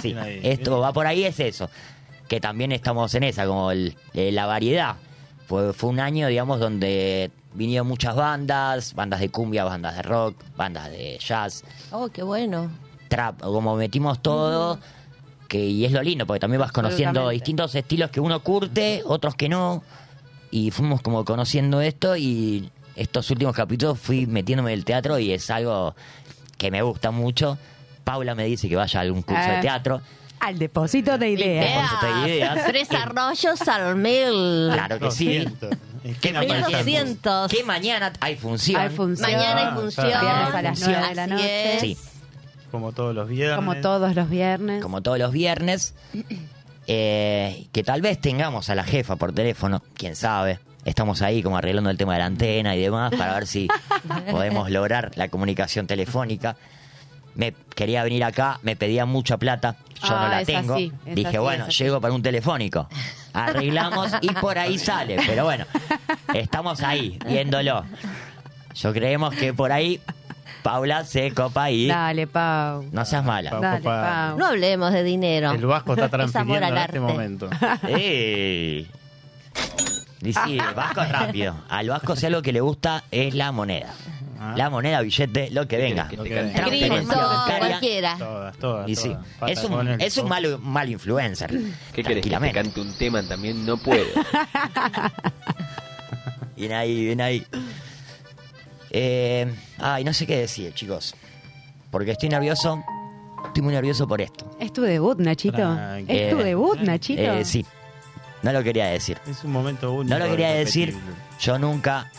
Sí, 0.00 0.08
Bien 0.08 0.18
ahí, 0.18 0.40
esto 0.42 0.70
bien. 0.72 0.82
va 0.84 0.92
por 0.92 1.06
ahí, 1.06 1.24
es 1.24 1.38
eso. 1.40 1.68
Que 2.28 2.40
también 2.40 2.72
estamos 2.72 3.14
en 3.14 3.24
esa, 3.24 3.44
como 3.46 3.70
el- 3.72 3.96
eh, 4.14 4.30
la 4.32 4.46
variedad. 4.46 4.96
Fue, 5.48 5.72
fue 5.72 5.90
un 5.90 6.00
año, 6.00 6.26
digamos, 6.28 6.58
donde 6.60 7.30
vinieron 7.56 7.86
muchas 7.86 8.14
bandas, 8.14 8.94
bandas 8.94 9.20
de 9.20 9.28
cumbia, 9.30 9.64
bandas 9.64 9.96
de 9.96 10.02
rock, 10.02 10.36
bandas 10.56 10.90
de 10.90 11.18
jazz, 11.18 11.64
Oh, 11.90 12.08
qué 12.08 12.22
bueno. 12.22 12.70
trap, 13.08 13.40
como 13.40 13.76
metimos 13.76 14.20
todo, 14.22 14.78
que 15.48 15.64
y 15.64 15.84
es 15.84 15.92
lo 15.92 16.02
lindo, 16.02 16.26
porque 16.26 16.40
también 16.40 16.60
vas 16.60 16.72
conociendo 16.72 17.28
distintos 17.30 17.74
estilos 17.74 18.10
que 18.10 18.20
uno 18.20 18.40
curte, 18.40 19.02
otros 19.06 19.34
que 19.34 19.48
no, 19.48 19.82
y 20.50 20.70
fuimos 20.70 21.00
como 21.02 21.24
conociendo 21.24 21.80
esto 21.80 22.16
y 22.16 22.70
estos 22.96 23.30
últimos 23.30 23.54
capítulos 23.54 23.98
fui 23.98 24.26
metiéndome 24.26 24.72
en 24.72 24.78
el 24.78 24.84
teatro 24.84 25.18
y 25.18 25.32
es 25.32 25.50
algo 25.50 25.94
que 26.58 26.70
me 26.70 26.82
gusta 26.82 27.10
mucho. 27.10 27.58
Paula 28.04 28.34
me 28.34 28.44
dice 28.44 28.68
que 28.68 28.76
vaya 28.76 29.00
a 29.00 29.02
algún 29.02 29.22
curso 29.22 29.42
de 29.50 29.56
Ah. 29.56 29.60
teatro. 29.60 30.00
Al 30.40 30.58
depósito 30.58 31.18
de 31.18 31.30
ideas. 31.30 31.90
Depósito 31.90 32.06
de 32.22 32.28
ideas. 32.36 32.64
Tres 32.66 32.90
arroyos 32.92 33.68
al 33.68 33.96
mil. 33.96 34.70
Claro 34.72 34.98
que 34.98 35.10
sí. 35.10 35.38
200. 35.38 35.70
Esquina 36.04 36.40
¿Qué 36.40 36.46
mañana, 36.48 36.66
Paysandú. 36.66 36.84
1200. 36.84 37.50
que 37.52 37.64
mañana 37.64 38.12
hay 38.20 38.36
función. 38.36 38.80
Hay 38.80 38.88
función. 38.90 39.30
Mañana 39.32 39.60
hay 39.60 39.66
Ah, 39.70 39.74
función. 39.74 40.06
Viernes 40.06 40.54
a 40.54 40.62
las 40.62 40.80
nueve 40.80 41.08
de 41.08 41.14
la 41.14 41.26
noche. 41.26 41.80
Sí, 41.80 41.96
Como 42.70 42.92
todos 42.92 43.14
los 43.14 43.28
viernes. 43.28 43.56
Como 43.56 43.74
todos 43.80 44.14
los 44.14 44.30
viernes. 44.30 44.82
como 44.82 45.02
todos 45.02 45.18
los 45.18 45.32
viernes. 45.32 45.94
Eh, 46.86 47.66
que 47.72 47.82
tal 47.82 48.00
vez 48.02 48.20
tengamos 48.20 48.70
a 48.70 48.74
la 48.76 48.84
jefa 48.84 49.16
por 49.16 49.32
teléfono, 49.32 49.82
quién 49.96 50.14
sabe. 50.14 50.60
Estamos 50.84 51.20
ahí 51.22 51.42
como 51.42 51.58
arreglando 51.58 51.90
el 51.90 51.96
tema 51.96 52.12
de 52.12 52.20
la 52.20 52.26
antena 52.26 52.76
y 52.76 52.80
demás 52.80 53.12
para 53.16 53.34
ver 53.34 53.46
si 53.48 53.66
podemos 54.30 54.70
lograr 54.70 55.10
la 55.16 55.28
comunicación 55.28 55.88
telefónica. 55.88 56.56
Me 57.36 57.52
quería 57.74 58.02
venir 58.02 58.24
acá, 58.24 58.58
me 58.62 58.76
pedía 58.76 59.04
mucha 59.06 59.36
plata, 59.36 59.76
yo 60.02 60.08
no 60.10 60.16
Ah, 60.16 60.28
la 60.30 60.44
tengo. 60.44 60.74
así, 60.74 60.90
Dije, 61.04 61.28
así, 61.28 61.38
bueno, 61.38 61.68
llego 61.68 62.00
para 62.00 62.14
un 62.14 62.22
telefónico. 62.22 62.88
Arreglamos 63.34 64.10
y 64.22 64.28
por 64.32 64.58
ahí 64.58 64.78
sale. 64.78 65.16
Pero 65.26 65.44
bueno, 65.44 65.66
estamos 66.32 66.80
ahí, 66.82 67.18
viéndolo. 67.26 67.84
Yo 68.74 68.92
creemos 68.92 69.34
que 69.34 69.52
por 69.54 69.70
ahí 69.72 70.00
Paula 70.62 71.04
se 71.04 71.30
copa 71.32 71.70
y 71.70 71.86
Dale, 71.86 72.26
Pau. 72.26 72.84
no 72.90 73.04
seas 73.04 73.24
mala. 73.24 73.50
Pa- 73.50 73.60
Dale, 73.60 73.80
pa- 73.84 74.02
Pau. 74.30 74.38
No 74.38 74.46
hablemos 74.46 74.92
de 74.92 75.02
dinero. 75.04 75.52
El 75.52 75.66
Vasco 75.66 75.92
está 75.92 76.08
transfiriendo 76.10 76.66
en 76.66 76.76
este 76.78 77.00
momento. 77.00 77.48
¡Ey! 77.88 78.90
Y 80.22 80.32
sí, 80.32 80.58
el 80.58 80.74
Vasco 80.74 81.02
es 81.02 81.12
rápido. 81.12 81.54
Al 81.68 81.88
Vasco 81.88 82.16
si 82.16 82.26
algo 82.26 82.42
que 82.42 82.52
le 82.52 82.60
gusta 82.60 83.04
es 83.10 83.34
la 83.34 83.52
moneda. 83.52 83.92
Ah. 84.46 84.54
La 84.56 84.70
moneda, 84.70 85.00
billete, 85.00 85.50
lo 85.50 85.66
que 85.66 85.76
venga. 85.76 86.08
Que 86.08 86.16
cualquiera. 86.16 88.16
Todas, 88.18 88.56
todas. 88.58 88.88
Y 88.88 88.94
sí, 88.96 89.16
todas. 89.38 89.52
es 89.52 89.64
un, 89.64 90.00
es 90.00 90.16
un 90.18 90.28
mal, 90.28 90.58
mal 90.60 90.88
influencer. 90.90 91.50
¿Qué 91.92 92.02
querés? 92.04 92.24
¿Que 92.24 92.36
te 92.38 92.52
cante 92.52 92.80
un 92.80 92.92
tema 92.94 93.22
también? 93.22 93.64
No 93.66 93.76
puedo. 93.76 94.04
Bien 96.56 96.72
ahí, 96.72 97.04
bien 97.04 97.20
ahí. 97.20 97.46
Eh, 98.90 99.52
ay, 99.78 100.04
no 100.04 100.14
sé 100.14 100.26
qué 100.26 100.38
decir, 100.38 100.72
chicos. 100.72 101.14
Porque 101.90 102.12
estoy 102.12 102.30
nervioso. 102.30 102.82
Estoy 103.46 103.62
muy 103.62 103.74
nervioso 103.74 104.08
por 104.08 104.22
esto. 104.22 104.50
¿Es 104.58 104.72
tu 104.72 104.80
debut, 104.82 105.18
Nachito? 105.18 105.74
¿Es 106.08 106.30
tu 106.30 106.38
Eh, 106.40 106.44
debut, 106.44 106.78
Nachito? 106.80 107.20
Eh, 107.20 107.44
sí. 107.44 107.64
No 108.42 108.52
lo 108.52 108.62
quería 108.62 108.86
decir. 108.86 109.18
Es 109.28 109.44
un 109.44 109.52
momento 109.52 109.92
único. 109.92 110.16
No 110.16 110.24
lo 110.24 110.30
quería 110.30 110.50
decir. 110.54 110.96
Yo 111.40 111.58
nunca. 111.58 112.10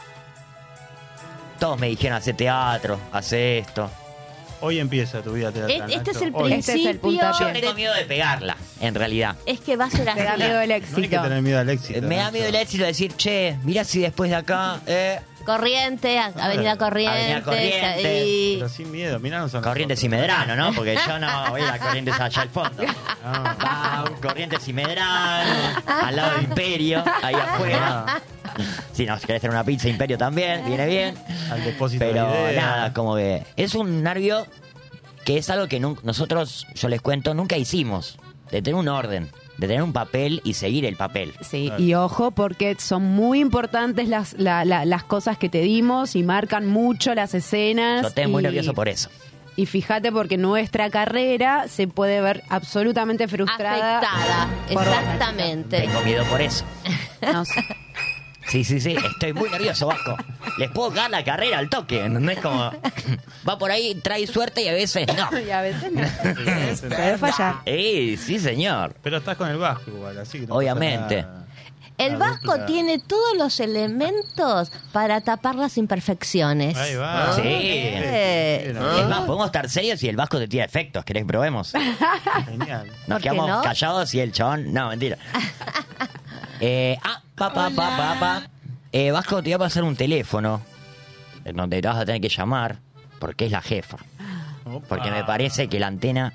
Todos 1.60 1.80
me 1.80 1.88
dijeron, 1.88 2.18
hace 2.18 2.34
teatro, 2.34 3.00
hace 3.12 3.60
esto. 3.60 3.90
Hoy 4.60 4.80
empieza 4.80 5.22
tu 5.22 5.34
vida 5.34 5.52
teatral. 5.52 5.92
Este 5.92 6.12
es 6.12 6.16
Nacho. 6.18 6.26
el 6.28 6.36
Hoy. 6.36 6.54
Este 6.54 6.72
es 6.74 6.78
el 6.88 6.98
principio. 6.98 7.02
puntapié. 7.30 7.48
Yo 7.54 7.60
tengo 7.62 7.74
miedo 7.76 7.94
de 7.94 8.06
pegarla, 8.06 8.58
en 8.82 8.96
realidad. 8.96 9.36
Es 9.46 9.60
que 9.60 9.76
va 9.76 9.86
a 9.86 9.90
ser 9.92 10.00
Te 10.00 10.24
da 10.24 10.32
así. 10.34 10.42
miedo 10.42 10.62
el 10.62 10.70
No 10.70 10.74
hay 10.76 10.82
que 10.82 10.88
éxito. 10.98 11.22
tener 11.22 11.42
miedo 11.44 11.60
al 11.60 11.70
éxito. 11.70 12.02
Me 12.02 12.16
da 12.16 12.22
Nacho. 12.24 12.34
miedo 12.34 12.48
el 12.48 12.56
éxito 12.56 12.82
de 12.84 12.88
decir, 12.88 13.14
che, 13.16 13.56
mira 13.64 13.84
si 13.84 14.00
después 14.00 14.32
de 14.32 14.36
acá. 14.36 14.80
Eh, 14.88 15.20
Corriente, 15.46 16.20
Avenida 16.20 16.76
Corrientes. 16.76 17.22
Avenida 17.22 17.42
Corrientes. 17.44 18.04
y- 18.26 18.56
Pero 18.58 18.70
sin 18.70 18.92
miedo, 18.92 19.20
miranos 19.20 19.54
a 19.56 19.62
Corrientes 19.62 20.04
y 20.04 20.10
nosotros. 20.10 20.38
Medrano, 20.38 20.56
¿no? 20.56 20.74
Porque 20.76 20.98
yo 21.08 21.20
no 21.20 21.50
voy 21.52 21.62
a 21.62 21.66
la 21.68 21.80
Corrientes 21.80 22.16
allá 22.20 22.42
al 22.42 22.50
fondo. 22.50 22.84
Ah, 23.24 24.04
Pau, 24.08 24.16
Corrientes 24.22 24.68
y 24.68 24.74
Medrano, 24.74 25.82
al 25.86 26.16
lado 26.16 26.38
de 26.38 26.44
Imperio, 26.46 27.04
ahí 27.22 27.36
afuera. 27.36 28.22
Si 28.94 29.06
nos 29.06 29.22
querés 29.22 29.40
hacer 29.42 29.50
una 29.52 29.64
pizza 29.64 29.88
Imperio 29.90 30.18
también, 30.18 30.66
viene 30.66 30.86
bien. 30.88 31.16
al 31.52 31.64
depósito 31.64 32.04
Pero 32.06 32.32
de 32.32 32.56
nada, 32.56 32.94
como 32.94 33.16
que 33.16 33.44
es 33.56 33.76
un 33.76 34.04
nervio 34.04 34.46
que 35.26 35.38
es 35.38 35.50
algo 35.50 35.68
que 35.68 35.80
nosotros, 35.80 36.66
yo 36.76 36.88
les 36.88 37.02
cuento, 37.02 37.34
nunca 37.34 37.58
hicimos. 37.58 38.18
De 38.52 38.62
tener 38.62 38.76
un 38.80 38.88
orden, 38.88 39.30
de 39.58 39.68
tener 39.68 39.84
un 39.84 39.92
papel 39.92 40.40
y 40.46 40.54
seguir 40.54 40.86
el 40.86 40.96
papel. 40.96 41.34
Sí, 41.42 41.70
y 41.78 41.96
ojo 41.96 42.32
porque 42.32 42.78
son 42.80 43.04
muy 43.04 43.42
importantes 43.42 44.08
las, 44.08 44.34
la- 44.40 44.64
la- 44.64 44.86
las 44.86 45.04
cosas 45.04 45.38
que 45.38 45.50
te 45.50 45.60
dimos 45.60 46.16
y 46.16 46.24
marcan 46.24 46.66
mucho 46.66 47.14
las 47.14 47.34
escenas. 47.34 48.04
Yo 48.04 48.08
estoy 48.08 48.28
muy 48.28 48.40
y- 48.42 48.44
nervioso 48.44 48.74
por 48.74 48.88
eso. 48.88 49.10
Y 49.58 49.66
fíjate 49.66 50.12
porque 50.14 50.38
nuestra 50.38 50.90
carrera 50.90 51.68
se 51.68 51.88
puede 51.90 52.22
ver 52.22 52.44
absolutamente 52.48 53.28
frustrada. 53.28 53.98
Afectada, 53.98 54.48
por- 54.72 54.84
exactamente. 54.84 55.82
Tengo 55.82 56.02
miedo 56.04 56.24
por 56.26 56.42
eso. 56.42 56.64
No 57.22 57.44
sé. 57.44 57.60
Sí, 58.50 58.64
sí, 58.64 58.80
sí, 58.80 58.96
estoy 58.96 59.34
muy 59.34 59.50
nervioso, 59.50 59.88
Vasco. 59.88 60.16
Les 60.58 60.70
puedo 60.72 60.90
dar 60.92 61.10
la 61.12 61.24
carrera 61.24 61.58
al 61.60 61.70
toque, 61.70 62.08
no 62.08 62.32
es 62.32 62.40
como... 62.40 62.72
Va 63.48 63.58
por 63.58 63.72
ahí, 63.72 63.96
trae 63.96 64.26
suerte 64.28 64.62
y 64.62 64.68
a 64.70 64.74
veces 64.74 65.08
no. 65.08 65.40
Y 65.46 65.52
a 65.52 65.62
veces 65.62 65.92
no. 65.92 66.02
Puede 66.90 67.18
fallar. 67.18 67.56
Eh, 67.66 68.18
sí, 68.18 68.40
señor. 68.40 68.96
Pero 69.04 69.18
estás 69.18 69.36
con 69.38 69.50
el 69.50 69.58
Vasco 69.58 69.92
igual, 69.92 70.18
así 70.18 70.40
que 70.42 70.48
no 70.48 70.56
Obviamente. 70.56 71.18
pasa 71.24 71.28
nada. 71.28 71.44
El 71.98 72.12
La 72.14 72.18
Vasco 72.20 72.52
dupla. 72.52 72.66
tiene 72.68 73.00
todos 73.00 73.36
los 73.38 73.60
elementos 73.60 74.72
para 74.92 75.20
tapar 75.22 75.56
las 75.56 75.78
imperfecciones. 75.80 76.78
Ahí 76.78 76.94
va. 76.96 77.34
Sí. 77.34 77.42
Eh, 77.44 78.68
Es 79.02 79.08
más, 79.10 79.22
podemos 79.22 79.48
estar 79.48 79.68
serios 79.68 80.02
y 80.04 80.08
el 80.10 80.16
Vasco 80.16 80.38
te 80.38 80.48
tira 80.48 80.64
efectos, 80.64 81.04
¿querés 81.04 81.24
que 81.24 81.28
probemos? 81.28 81.74
Genial. 82.46 82.86
Nos 82.86 83.06
¿Por 83.08 83.18
qué 83.18 83.24
quedamos 83.24 83.50
no? 83.50 83.62
callados 83.64 84.14
y 84.14 84.20
el 84.20 84.32
chabón... 84.32 84.72
No, 84.72 84.90
mentira. 84.90 85.18
Eh, 86.60 86.98
ah, 87.04 87.22
pa, 87.36 87.54
pa, 87.54 87.70
pa, 87.70 87.98
pa, 87.98 88.16
pa. 88.20 88.42
Eh, 88.92 89.12
Vasco, 89.12 89.38
te 89.38 89.50
voy 89.50 89.54
a 89.54 89.60
pasar 89.60 89.84
un 89.84 89.96
teléfono 89.96 90.62
en 91.46 91.56
donde 91.56 91.82
te 91.82 91.88
vas 91.88 91.98
a 91.98 92.06
tener 92.06 92.22
que 92.22 92.30
llamar 92.30 92.80
porque 93.20 93.46
es 93.46 93.52
la 93.52 93.62
jefa. 93.62 93.98
Opa. 94.66 94.86
Porque 94.88 95.12
me 95.12 95.24
parece 95.24 95.68
que 95.68 95.80
la 95.80 95.88
antena... 95.88 96.34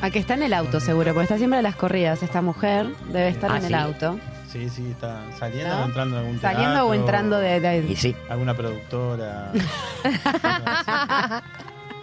A 0.00 0.10
que 0.10 0.18
está 0.20 0.34
en 0.34 0.44
el 0.44 0.52
auto 0.54 0.78
seguro, 0.80 1.12
porque 1.12 1.24
está 1.24 1.38
siempre 1.38 1.58
a 1.58 1.62
las 1.62 1.74
corridas. 1.74 2.22
Esta 2.22 2.40
mujer 2.40 2.86
debe 3.08 3.28
estar 3.28 3.50
Ah, 3.50 3.56
en 3.56 3.62
el 3.64 3.68
sí. 3.68 3.74
auto. 3.74 4.18
Sí, 4.52 4.68
sí, 4.70 4.90
está 4.92 5.20
saliendo 5.38 5.74
¿No? 5.76 5.82
o 5.82 5.86
entrando 5.86 6.16
a 6.16 6.20
algún 6.20 6.40
Saliendo 6.40 6.70
o 6.86 6.90
teatro, 6.90 6.94
entrando 6.94 7.38
de... 7.38 7.60
de- 7.60 7.78
Y 7.92 7.96
sí, 7.96 8.14
Alguna 8.30 8.54
productora. 8.54 9.50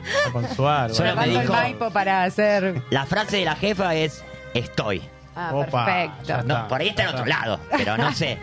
Está 0.06 0.32
con 0.32 0.48
Suar. 0.56 0.94
Solo 0.94 1.16
bueno. 1.16 1.22
me 1.22 1.28
Cerrando 1.28 1.40
el 1.40 1.42
dijo- 1.42 1.54
Maipo 1.54 1.90
para 1.92 2.24
hacer... 2.24 2.82
la 2.92 3.06
frase 3.06 3.38
de 3.38 3.46
la 3.46 3.56
jefa 3.56 3.96
es 3.96 4.24
estoy. 4.54 5.02
Ah, 5.36 5.52
Opa, 5.54 5.86
perfecto. 5.86 6.44
No, 6.44 6.68
por 6.68 6.82
ahí 6.82 6.90
está 6.90 7.04
en 7.04 7.10
otro 7.10 7.26
lado, 7.26 7.60
pero 7.72 7.98
no 7.98 8.12
sé. 8.14 8.38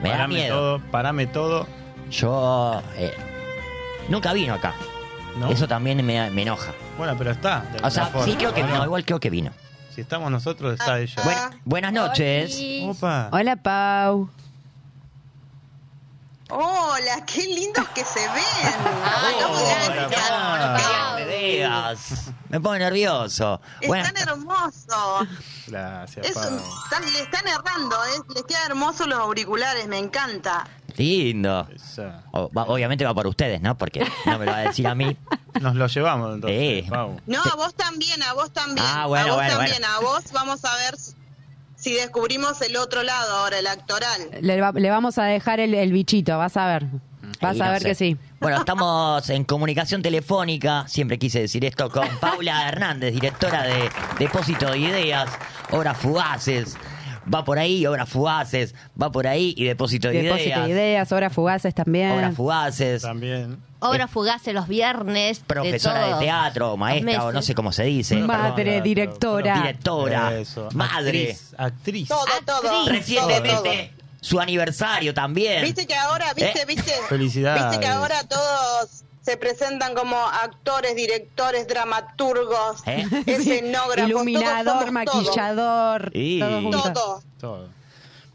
Me 0.00 0.10
da 0.10 0.14
Parame 0.16 0.34
miedo. 0.34 0.56
todo, 0.56 0.80
parame 0.90 1.26
todo. 1.26 1.66
Yo 2.10 2.82
eh, 2.96 3.12
nunca 4.08 4.32
vino 4.32 4.54
acá. 4.54 4.74
¿no? 5.38 5.50
Eso 5.50 5.66
también 5.66 6.04
me, 6.04 6.30
me 6.30 6.42
enoja. 6.42 6.72
Bueno, 6.96 7.14
pero 7.18 7.30
está. 7.32 7.64
O 7.82 7.90
sea, 7.90 8.10
sí 8.24 8.34
creo 8.36 8.54
que 8.54 8.62
¿o 8.62 8.66
no, 8.66 8.84
igual 8.84 9.04
creo 9.04 9.20
que 9.20 9.30
vino. 9.30 9.50
Si 9.94 10.00
estamos 10.00 10.30
nosotros, 10.30 10.78
está 10.78 11.00
ella. 11.00 11.22
Bueno, 11.24 11.40
buenas 11.64 11.92
noches. 11.92 12.60
Opa. 12.84 13.28
Hola, 13.32 13.56
Pau. 13.56 14.30
Hola, 16.50 17.24
qué 17.26 17.42
lindos 17.46 17.86
que 17.90 18.04
se 18.04 18.20
ven. 18.20 18.44
Gracias. 20.00 20.30
Pau, 20.30 20.76
qué 20.76 21.14
me 21.16 21.24
veas. 21.26 22.30
Me 22.48 22.58
pone 22.60 22.78
nervioso. 22.78 23.60
Bueno, 23.86 24.06
Están 24.06 24.28
hermosos. 24.28 25.28
Gracias, 25.66 26.24
Es 26.26 26.30
están- 26.36 27.12
le 27.12 27.20
están 27.20 27.46
errando, 27.46 27.96
¿eh? 28.06 28.22
les 28.34 28.44
quedan 28.44 28.70
hermosos 28.70 29.06
los 29.06 29.18
auriculares, 29.18 29.86
me 29.88 29.98
encanta. 29.98 30.66
lindo. 30.96 31.68
Esa. 31.72 32.24
O- 32.32 32.50
va- 32.50 32.64
obviamente 32.64 33.04
va 33.04 33.14
para 33.14 33.28
ustedes, 33.28 33.60
¿no? 33.60 33.76
Porque 33.78 34.04
no 34.26 34.36
me 34.38 34.46
lo 34.46 34.50
va 34.52 34.58
a 34.58 34.62
decir 34.62 34.86
a 34.88 34.94
mí. 34.96 35.16
Nos 35.60 35.76
lo 35.76 35.86
llevamos 35.86 36.34
entonces, 36.34 36.84
Sí. 36.84 36.90
Pau. 36.90 37.20
No, 37.26 37.40
a 37.42 37.54
vos 37.56 37.74
también, 37.74 38.20
a 38.22 38.32
vos 38.32 38.50
también. 38.52 38.84
Ah, 38.88 39.06
bueno, 39.06 39.26
a 39.26 39.28
vos 39.28 39.36
bueno, 39.36 39.52
también, 39.58 39.76
bueno. 39.80 39.94
a 39.96 40.00
vos 40.00 40.24
vamos 40.32 40.64
a 40.64 40.74
ver 40.76 40.96
si 41.78 41.94
descubrimos 41.94 42.60
el 42.62 42.76
otro 42.76 43.02
lado 43.02 43.36
ahora, 43.36 43.58
el 43.58 43.66
actoral. 43.66 44.20
Le, 44.40 44.60
va- 44.60 44.72
le 44.72 44.90
vamos 44.90 45.16
a 45.18 45.24
dejar 45.24 45.60
el, 45.60 45.74
el 45.74 45.92
bichito, 45.92 46.36
vas 46.36 46.56
a 46.56 46.66
ver. 46.66 46.86
Vas 47.40 47.54
Sí, 47.56 47.62
a 47.62 47.66
no 47.66 47.70
ver 47.72 47.82
sé. 47.82 47.88
que 47.88 47.94
sí. 47.94 48.16
Bueno, 48.40 48.58
estamos 48.58 49.30
en 49.30 49.44
comunicación 49.44 50.02
telefónica, 50.02 50.86
siempre 50.88 51.18
quise 51.18 51.40
decir 51.40 51.64
esto, 51.64 51.88
con 51.90 52.08
Paula 52.20 52.68
Hernández, 52.68 53.14
directora 53.14 53.62
de 53.62 53.88
Depósito 54.18 54.70
de 54.70 54.78
Ideas, 54.78 55.30
Obras 55.70 55.96
Fugaces. 55.98 56.76
Va 57.32 57.44
por 57.44 57.58
ahí, 57.58 57.86
Obras 57.86 58.08
Fugaces, 58.08 58.74
va 59.00 59.10
por 59.12 59.26
ahí 59.26 59.54
y 59.56 59.64
Depósito 59.64 60.08
de 60.08 60.22
Depósito 60.22 60.48
Ideas. 60.48 60.64
de 60.66 60.70
ideas, 60.70 61.12
horas 61.12 61.32
fugaces 61.32 61.74
también. 61.74 62.12
Obras 62.12 62.34
Fugaces, 62.34 63.02
También. 63.02 63.58
Obra 63.80 64.08
fugaces 64.08 64.52
los 64.54 64.66
viernes. 64.66 65.40
profesora 65.46 66.08
de, 66.08 66.24
teatro, 66.24 66.76
maestra 66.76 67.26
o 67.26 67.32
no 67.32 67.42
sé 67.42 67.54
cómo 67.54 67.70
se 67.70 67.84
dice. 67.84 68.16
Madre, 68.16 68.80
directora. 68.80 69.60
Directora, 69.60 70.36
Eso. 70.36 70.68
madre. 70.74 71.30
Actriz. 71.30 71.54
actriz. 71.56 72.08
Todo, 72.08 72.24
todo. 72.44 72.88
Recientemente 72.88 73.92
su 74.20 74.40
aniversario 74.40 75.14
también. 75.14 75.62
Viste 75.62 75.86
que 75.86 75.94
ahora, 75.94 76.34
viste, 76.34 76.62
¿Eh? 76.62 76.64
viste. 76.66 76.92
Felicidades. 77.08 77.64
Viste 77.70 77.80
que 77.80 77.86
ahora 77.86 78.24
todos 78.24 79.04
se 79.28 79.36
presentan 79.36 79.94
como 79.94 80.16
actores, 80.16 80.96
directores, 80.96 81.68
dramaturgos, 81.68 82.80
¿Eh? 82.86 83.04
escenógrafos, 83.26 84.08
Iluminador, 84.08 84.90
maquillador. 84.90 86.10
Y- 86.14 86.40
todo. 86.70 87.22
Todo. 87.38 87.68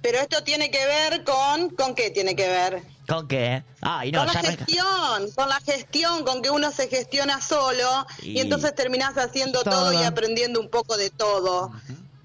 Pero 0.03 0.19
esto 0.19 0.43
tiene 0.43 0.69
que 0.69 0.85
ver 0.85 1.23
con, 1.23 1.69
¿con 1.71 1.95
qué 1.95 2.11
tiene 2.11 2.35
que 2.35 2.47
ver? 2.47 2.83
¿Con 3.07 3.27
qué? 3.27 3.63
Ay, 3.81 4.11
no, 4.11 4.19
con 4.25 4.27
la 4.35 4.41
me- 4.43 4.47
gestión, 4.49 5.31
con 5.35 5.49
la 5.49 5.59
gestión, 5.61 6.23
con 6.25 6.41
que 6.43 6.51
uno 6.51 6.71
se 6.71 6.87
gestiona 6.87 7.41
solo 7.41 8.05
y, 8.21 8.33
Y- 8.33 8.39
entonces 8.41 8.75
terminás 8.75 9.17
haciendo 9.17 9.63
todo. 9.63 9.91
Todo. 9.91 9.93
y 9.99 10.03
aprendiendo 10.03 10.59
un 10.59 10.69
poco 10.69 10.95
de 10.95 11.09
todo. 11.09 11.71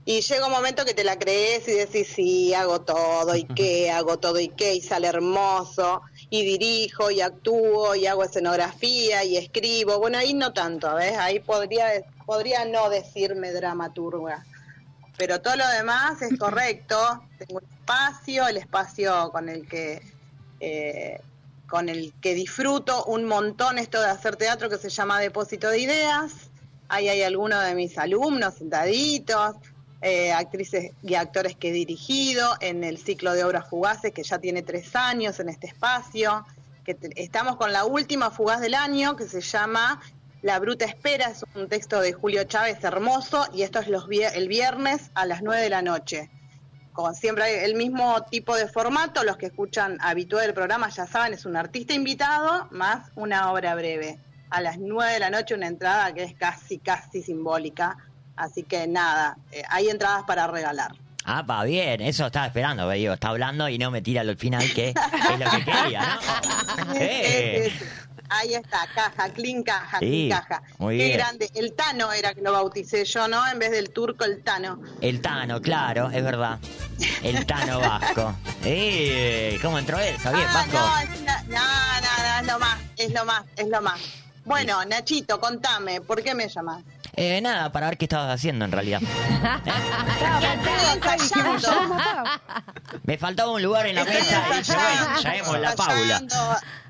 Y 0.04 0.20
llega 0.22 0.46
un 0.46 0.52
momento 0.52 0.84
que 0.84 0.92
te 0.94 1.04
la 1.04 1.18
crees 1.18 1.66
y 1.68 1.72
decís, 1.72 2.08
sí, 2.14 2.52
hago 2.52 2.80
todo, 2.82 3.34
y 3.34 3.44
qué, 3.56 3.90
hago 3.90 4.18
todo, 4.18 4.38
y 4.40 4.48
qué, 4.48 4.74
y 4.74 4.80
sale 4.82 5.06
hermoso, 5.06 6.02
y 6.30 6.44
dirijo, 6.44 7.10
y 7.10 7.20
actúo, 7.20 7.94
y 7.94 8.06
hago 8.06 8.24
escenografía, 8.24 9.24
y 9.24 9.36
escribo. 9.36 9.98
Bueno, 9.98 10.18
ahí 10.18 10.34
no 10.34 10.52
tanto, 10.52 10.94
¿ves? 10.94 11.16
Ahí 11.16 11.40
podría, 11.40 11.88
podría 12.26 12.64
no 12.64 12.90
decirme 12.90 13.52
dramaturga. 13.52 14.44
Pero 15.16 15.40
todo 15.40 15.56
lo 15.56 15.68
demás 15.68 16.20
es 16.22 16.38
correcto. 16.38 17.22
Tengo 17.38 17.58
un 17.58 17.64
espacio, 17.64 18.46
el 18.46 18.58
espacio 18.58 19.30
con 19.32 19.48
el 19.48 19.66
que 19.66 20.02
eh, 20.60 21.20
con 21.68 21.88
el 21.88 22.14
que 22.20 22.34
disfruto 22.34 23.04
un 23.04 23.24
montón 23.24 23.78
esto 23.78 24.00
de 24.00 24.08
hacer 24.08 24.36
teatro 24.36 24.70
que 24.70 24.78
se 24.78 24.88
llama 24.88 25.20
Depósito 25.20 25.68
de 25.68 25.80
Ideas. 25.80 26.32
Ahí 26.88 27.08
hay 27.08 27.22
algunos 27.22 27.62
de 27.62 27.74
mis 27.74 27.98
alumnos 27.98 28.54
sentaditos, 28.54 29.56
eh, 30.00 30.32
actrices 30.32 30.92
y 31.02 31.14
actores 31.14 31.56
que 31.56 31.70
he 31.70 31.72
dirigido 31.72 32.48
en 32.60 32.84
el 32.84 32.98
ciclo 32.98 33.32
de 33.32 33.44
obras 33.44 33.68
fugaces 33.68 34.12
que 34.12 34.22
ya 34.22 34.38
tiene 34.38 34.62
tres 34.62 34.94
años 34.96 35.40
en 35.40 35.48
este 35.48 35.66
espacio. 35.66 36.46
Que 36.84 36.96
estamos 37.16 37.56
con 37.56 37.72
la 37.72 37.84
última 37.84 38.30
fugaz 38.30 38.60
del 38.60 38.74
año 38.74 39.16
que 39.16 39.28
se 39.28 39.40
llama 39.40 40.00
La 40.40 40.58
Bruta 40.58 40.84
Espera, 40.84 41.26
es 41.26 41.44
un 41.54 41.68
texto 41.68 42.00
de 42.00 42.12
Julio 42.12 42.44
Chávez 42.44 42.82
hermoso 42.82 43.46
y 43.52 43.62
esto 43.62 43.78
es 43.78 43.88
los 43.88 44.06
el 44.10 44.48
viernes 44.48 45.10
a 45.14 45.26
las 45.26 45.42
9 45.42 45.60
de 45.60 45.70
la 45.70 45.82
noche 45.82 46.30
con 46.98 47.14
siempre 47.14 47.64
el 47.64 47.76
mismo 47.76 48.24
tipo 48.24 48.56
de 48.56 48.66
formato, 48.66 49.22
los 49.22 49.36
que 49.36 49.46
escuchan 49.46 49.98
habitual 50.00 50.42
del 50.46 50.52
programa 50.52 50.88
ya 50.88 51.06
saben, 51.06 51.32
es 51.32 51.46
un 51.46 51.54
artista 51.54 51.94
invitado 51.94 52.66
más 52.72 53.12
una 53.14 53.52
obra 53.52 53.76
breve. 53.76 54.18
A 54.50 54.60
las 54.60 54.78
9 54.78 55.12
de 55.12 55.20
la 55.20 55.30
noche 55.30 55.54
una 55.54 55.68
entrada 55.68 56.12
que 56.12 56.24
es 56.24 56.34
casi, 56.34 56.80
casi 56.80 57.22
simbólica. 57.22 57.96
Así 58.38 58.62
que 58.62 58.86
nada, 58.86 59.36
eh, 59.52 59.62
hay 59.68 59.88
entradas 59.88 60.22
para 60.24 60.46
regalar. 60.46 60.92
Ah, 61.24 61.42
va 61.42 61.64
bien, 61.64 62.00
eso 62.00 62.26
estaba 62.26 62.46
esperando, 62.46 62.88
digo, 62.90 63.12
está 63.12 63.28
hablando 63.28 63.68
y 63.68 63.76
no 63.78 63.90
me 63.90 64.00
tira 64.00 64.22
al 64.22 64.36
final 64.38 64.64
que 64.72 64.88
es 64.90 65.38
lo 65.38 65.50
que 65.50 65.64
quería, 65.64 66.00
¿no? 66.14 66.94
Eh. 66.94 67.64
Sí, 67.64 67.70
sí, 67.70 67.78
sí. 67.78 67.84
Ahí 68.30 68.52
está, 68.54 68.86
caja, 68.94 69.30
clean 69.30 69.62
caja, 69.62 69.98
clean 70.00 70.28
caja. 70.28 70.62
muy 70.78 70.98
Qué 70.98 71.04
bien. 71.06 71.16
grande. 71.18 71.50
El 71.54 71.72
Tano 71.72 72.12
era 72.12 72.34
que 72.34 72.42
lo 72.42 72.52
bauticé 72.52 73.04
yo, 73.06 73.26
¿no? 73.26 73.46
En 73.50 73.58
vez 73.58 73.70
del 73.70 73.88
turco, 73.90 74.24
el 74.24 74.42
Tano. 74.42 74.80
El 75.00 75.20
Tano, 75.22 75.60
claro, 75.62 76.10
es 76.10 76.22
verdad. 76.22 76.58
El 77.22 77.46
Tano 77.46 77.80
Vasco. 77.80 78.34
Eh, 78.64 79.58
¿Cómo 79.62 79.78
entró 79.78 79.98
eso? 79.98 80.30
Bien, 80.30 80.46
Ah, 80.48 80.52
Vasco. 80.54 80.78
no, 80.78 80.98
es, 81.14 81.20
una- 81.20 81.42
no, 81.44 81.60
no, 82.02 82.42
no, 82.42 82.42
es 82.42 82.46
lo 82.52 82.58
más, 82.58 82.78
es 82.96 83.12
lo 83.12 83.24
más, 83.24 83.44
es 83.56 83.68
lo 83.68 83.80
más. 83.82 84.00
Bueno, 84.44 84.84
Nachito, 84.86 85.40
contame, 85.40 86.00
¿por 86.02 86.22
qué 86.22 86.34
me 86.34 86.48
llamas? 86.48 86.82
Eh, 87.20 87.40
nada, 87.40 87.72
para 87.72 87.88
ver 87.88 87.98
qué 87.98 88.04
estabas 88.04 88.32
haciendo 88.32 88.64
en 88.64 88.70
realidad. 88.72 89.00
Me 93.04 93.18
faltaba 93.18 93.52
un 93.52 93.62
lugar 93.62 93.86
en 93.86 93.96
la 93.96 94.04
mesa 94.04 94.44
y 94.54 94.58
dije, 94.58 94.72
bueno, 94.74 95.20
llamemos 95.22 95.60
la 95.60 95.74
Paula. 95.74 96.22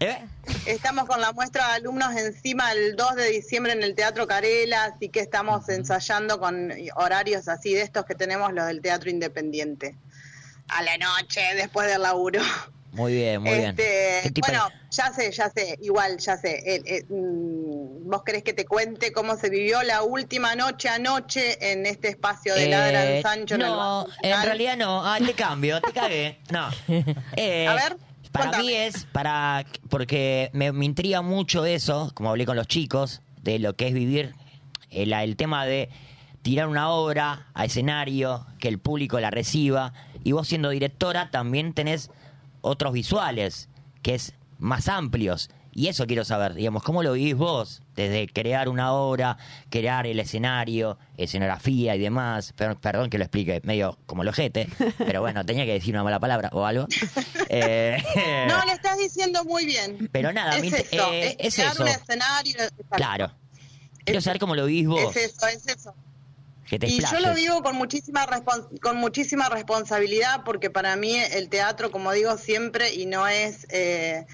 ¿Eh? 0.00 0.18
Estamos 0.66 1.06
con 1.06 1.20
la 1.20 1.32
muestra 1.32 1.68
de 1.68 1.72
alumnos 1.76 2.14
encima 2.16 2.72
el 2.72 2.96
2 2.96 3.14
de 3.16 3.30
diciembre 3.30 3.72
en 3.72 3.82
el 3.82 3.94
Teatro 3.94 4.26
Carela, 4.26 4.84
así 4.84 5.08
que 5.08 5.20
estamos 5.20 5.68
ensayando 5.68 6.38
con 6.38 6.72
horarios 6.96 7.48
así 7.48 7.74
de 7.74 7.82
estos 7.82 8.04
que 8.04 8.14
tenemos 8.14 8.52
los 8.52 8.66
del 8.66 8.80
Teatro 8.80 9.10
Independiente. 9.10 9.96
A 10.68 10.82
la 10.82 10.98
noche, 10.98 11.40
después 11.54 11.88
del 11.88 12.02
laburo. 12.02 12.42
Muy 12.92 13.12
bien, 13.14 13.42
muy 13.42 13.50
bien. 13.52 13.70
Este, 13.70 14.20
¿Qué 14.24 14.30
tipo 14.30 14.46
de- 14.50 14.58
bueno, 14.58 14.70
ya 14.98 15.12
sé, 15.12 15.30
ya 15.32 15.48
sé, 15.50 15.78
igual, 15.80 16.18
ya 16.18 16.36
sé. 16.36 16.56
Eh, 16.66 16.82
eh, 16.84 17.04
mm, 17.08 18.08
¿Vos 18.10 18.22
querés 18.24 18.42
que 18.42 18.52
te 18.52 18.64
cuente 18.66 19.12
cómo 19.12 19.36
se 19.36 19.48
vivió 19.48 19.82
la 19.82 20.02
última 20.02 20.54
noche 20.56 20.88
anoche 20.88 21.72
en 21.72 21.86
este 21.86 22.08
espacio 22.08 22.54
de 22.54 22.68
Ladran 22.68 23.06
Eh, 23.06 23.22
Sancho? 23.22 23.54
en 23.54 23.62
el 23.62 23.68
no, 23.68 24.06
en 24.22 24.42
realidad 24.42 24.76
no. 24.76 25.04
Ah, 25.04 25.18
te 25.24 25.32
cambio, 25.34 25.80
te 25.80 25.92
cagué. 25.92 26.38
No. 26.50 26.68
Eh, 27.36 27.66
A 27.68 27.74
ver, 27.74 27.96
Para 28.32 28.46
contame. 28.46 28.64
mí 28.64 28.72
es 28.72 29.04
para 29.12 29.64
porque 29.88 30.50
me, 30.52 30.72
me 30.72 30.84
intriga 30.84 31.22
mucho 31.22 31.64
eso, 31.64 32.10
como 32.14 32.30
hablé 32.30 32.44
con 32.46 32.56
los 32.56 32.66
chicos, 32.66 33.22
de 33.42 33.58
lo 33.58 33.74
que 33.76 33.88
es 33.88 33.94
vivir 33.94 34.34
el, 34.90 35.12
el 35.12 35.36
tema 35.36 35.64
de 35.64 35.88
tirar 36.42 36.66
una 36.68 36.90
obra 36.90 37.46
a 37.54 37.64
escenario, 37.64 38.46
que 38.58 38.68
el 38.68 38.78
público 38.78 39.20
la 39.20 39.30
reciba, 39.30 39.92
y 40.24 40.32
vos 40.32 40.48
siendo 40.48 40.70
directora 40.70 41.30
también 41.30 41.72
tenés 41.74 42.10
otros 42.62 42.92
visuales, 42.92 43.68
que 44.02 44.14
es 44.14 44.34
más 44.58 44.88
amplios. 44.88 45.50
Y 45.72 45.86
eso 45.86 46.06
quiero 46.08 46.24
saber, 46.24 46.54
digamos, 46.54 46.82
¿cómo 46.82 47.04
lo 47.04 47.12
vivís 47.12 47.36
vos? 47.36 47.82
Desde 47.94 48.26
crear 48.26 48.68
una 48.68 48.92
obra, 48.92 49.36
crear 49.70 50.06
el 50.08 50.18
escenario, 50.18 50.98
escenografía 51.16 51.94
y 51.94 52.00
demás. 52.00 52.52
Per- 52.54 52.76
Perdón 52.78 53.10
que 53.10 53.18
lo 53.18 53.24
explique 53.24 53.60
medio 53.62 53.96
como 54.06 54.22
el 54.22 54.28
ojete, 54.28 54.68
pero 54.98 55.20
bueno, 55.20 55.44
tenía 55.46 55.64
que 55.66 55.74
decir 55.74 55.94
una 55.94 56.02
mala 56.02 56.18
palabra 56.18 56.50
o 56.52 56.64
algo. 56.64 56.86
Eh, 57.48 58.02
No, 58.48 58.64
le 58.64 58.72
estás 58.72 58.98
diciendo 58.98 59.44
muy 59.44 59.66
bien. 59.66 60.08
Pero 60.10 60.32
nada, 60.32 60.56
es 60.56 60.64
inter- 60.64 60.86
eso, 60.90 61.12
eh, 61.12 61.36
es, 61.38 61.46
es 61.48 61.54
crear 61.54 61.80
un 61.80 61.88
escenario. 61.88 62.54
claro. 62.90 63.32
Quiero 64.04 64.20
saber 64.22 64.40
cómo 64.40 64.56
lo 64.56 64.64
vivís 64.66 64.88
vos. 64.88 65.14
Es 65.16 65.34
eso, 65.34 65.46
es 65.48 65.66
eso. 65.68 65.94
Que 66.66 66.78
te 66.78 66.86
Y 66.88 66.98
yo 67.00 67.20
lo 67.20 67.34
vivo 67.34 67.62
con 67.62 67.76
muchísima 67.76 68.26
con 68.82 68.96
muchísima 68.96 69.48
responsabilidad 69.48 70.42
porque 70.44 70.70
para 70.70 70.96
mí 70.96 71.14
el 71.16 71.48
teatro, 71.50 71.90
como 71.90 72.10
digo 72.12 72.36
siempre, 72.38 72.92
y 72.94 73.06
no 73.06 73.28
es 73.28 73.66
eh, 73.70 74.26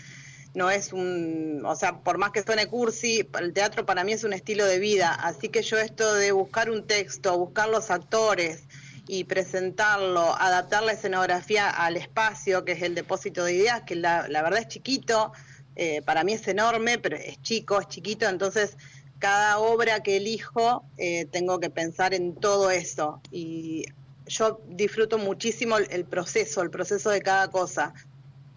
no 0.55 0.71
es 0.71 0.93
un, 0.93 1.63
o 1.65 1.75
sea, 1.75 1.99
por 1.99 2.17
más 2.17 2.31
que 2.31 2.43
suene 2.43 2.67
cursi, 2.69 3.29
el 3.41 3.53
teatro 3.53 3.85
para 3.85 4.05
mí 4.05 4.13
es 4.13 4.25
un 4.25 4.33
estilo 4.33 4.65
de 4.67 4.79
vida, 4.79 5.13
así 5.13 5.49
que 5.49 5.63
yo 5.63 5.79
esto 5.79 6.15
de 6.15 6.33
buscar 6.33 6.71
un 6.71 6.87
texto, 6.87 7.37
buscar 7.37 7.69
los 7.69 7.91
actores 7.91 8.63
y 9.09 9.25
presentarlo, 9.25 10.35
adaptar 10.37 10.85
la 10.85 10.93
escenografía 10.93 11.69
al 11.69 11.97
espacio, 11.97 12.65
que 12.65 12.73
es 12.73 12.83
el 12.83 12.95
depósito 12.95 13.45
de 13.45 13.55
ideas, 13.55 13.83
que 13.83 13.97
la, 13.97 14.29
la 14.29 14.43
verdad 14.43 14.61
es 14.61 14.69
chiquito, 14.69 15.33
eh, 15.77 16.03
para 16.03 16.23
mí 16.23 16.35
es 16.35 16.47
enorme, 16.47 16.99
pero 16.99 17.17
es 17.17 17.43
chico, 17.43 17.81
es 17.81 17.89
chiquito, 17.89 18.29
entonces 18.29 18.77
cada 19.19 19.59
obra 19.59 20.03
que 20.03 20.19
elijo 20.19 20.85
eh, 20.99 21.27
tengo 21.33 21.59
que 21.59 21.71
pensar 21.71 22.15
en 22.15 22.35
todo 22.35 22.71
eso. 22.71 23.21
Y 23.31 23.87
yo 24.27 24.61
disfruto 24.69 25.19
muchísimo 25.19 25.79
el, 25.79 25.89
el 25.91 26.05
proceso, 26.05 26.63
el 26.63 26.71
proceso 26.71 27.11
de 27.11 27.23
cada 27.23 27.51
cosa, 27.51 27.93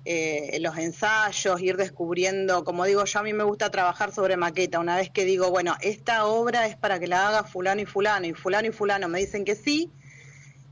eh, 0.09 0.57
los 0.61 0.77
ensayos, 0.77 1.59
ir 1.61 1.75
descubriendo, 1.75 2.63
como 2.63 2.85
digo 2.85 3.03
yo 3.03 3.19
a 3.19 3.23
mí 3.23 3.33
me 3.33 3.43
gusta 3.43 3.69
trabajar 3.69 4.13
sobre 4.13 4.37
maqueta, 4.37 4.79
una 4.79 4.95
vez 4.95 5.09
que 5.09 5.25
digo, 5.25 5.49
bueno, 5.51 5.75
esta 5.81 6.25
obra 6.25 6.65
es 6.65 6.77
para 6.77 6.97
que 6.97 7.07
la 7.07 7.27
haga 7.27 7.43
fulano 7.43 7.81
y 7.81 7.85
fulano 7.85 8.25
y 8.25 8.33
fulano 8.33 8.69
y 8.69 8.71
fulano 8.71 9.09
me 9.09 9.19
dicen 9.19 9.43
que 9.43 9.55
sí, 9.55 9.91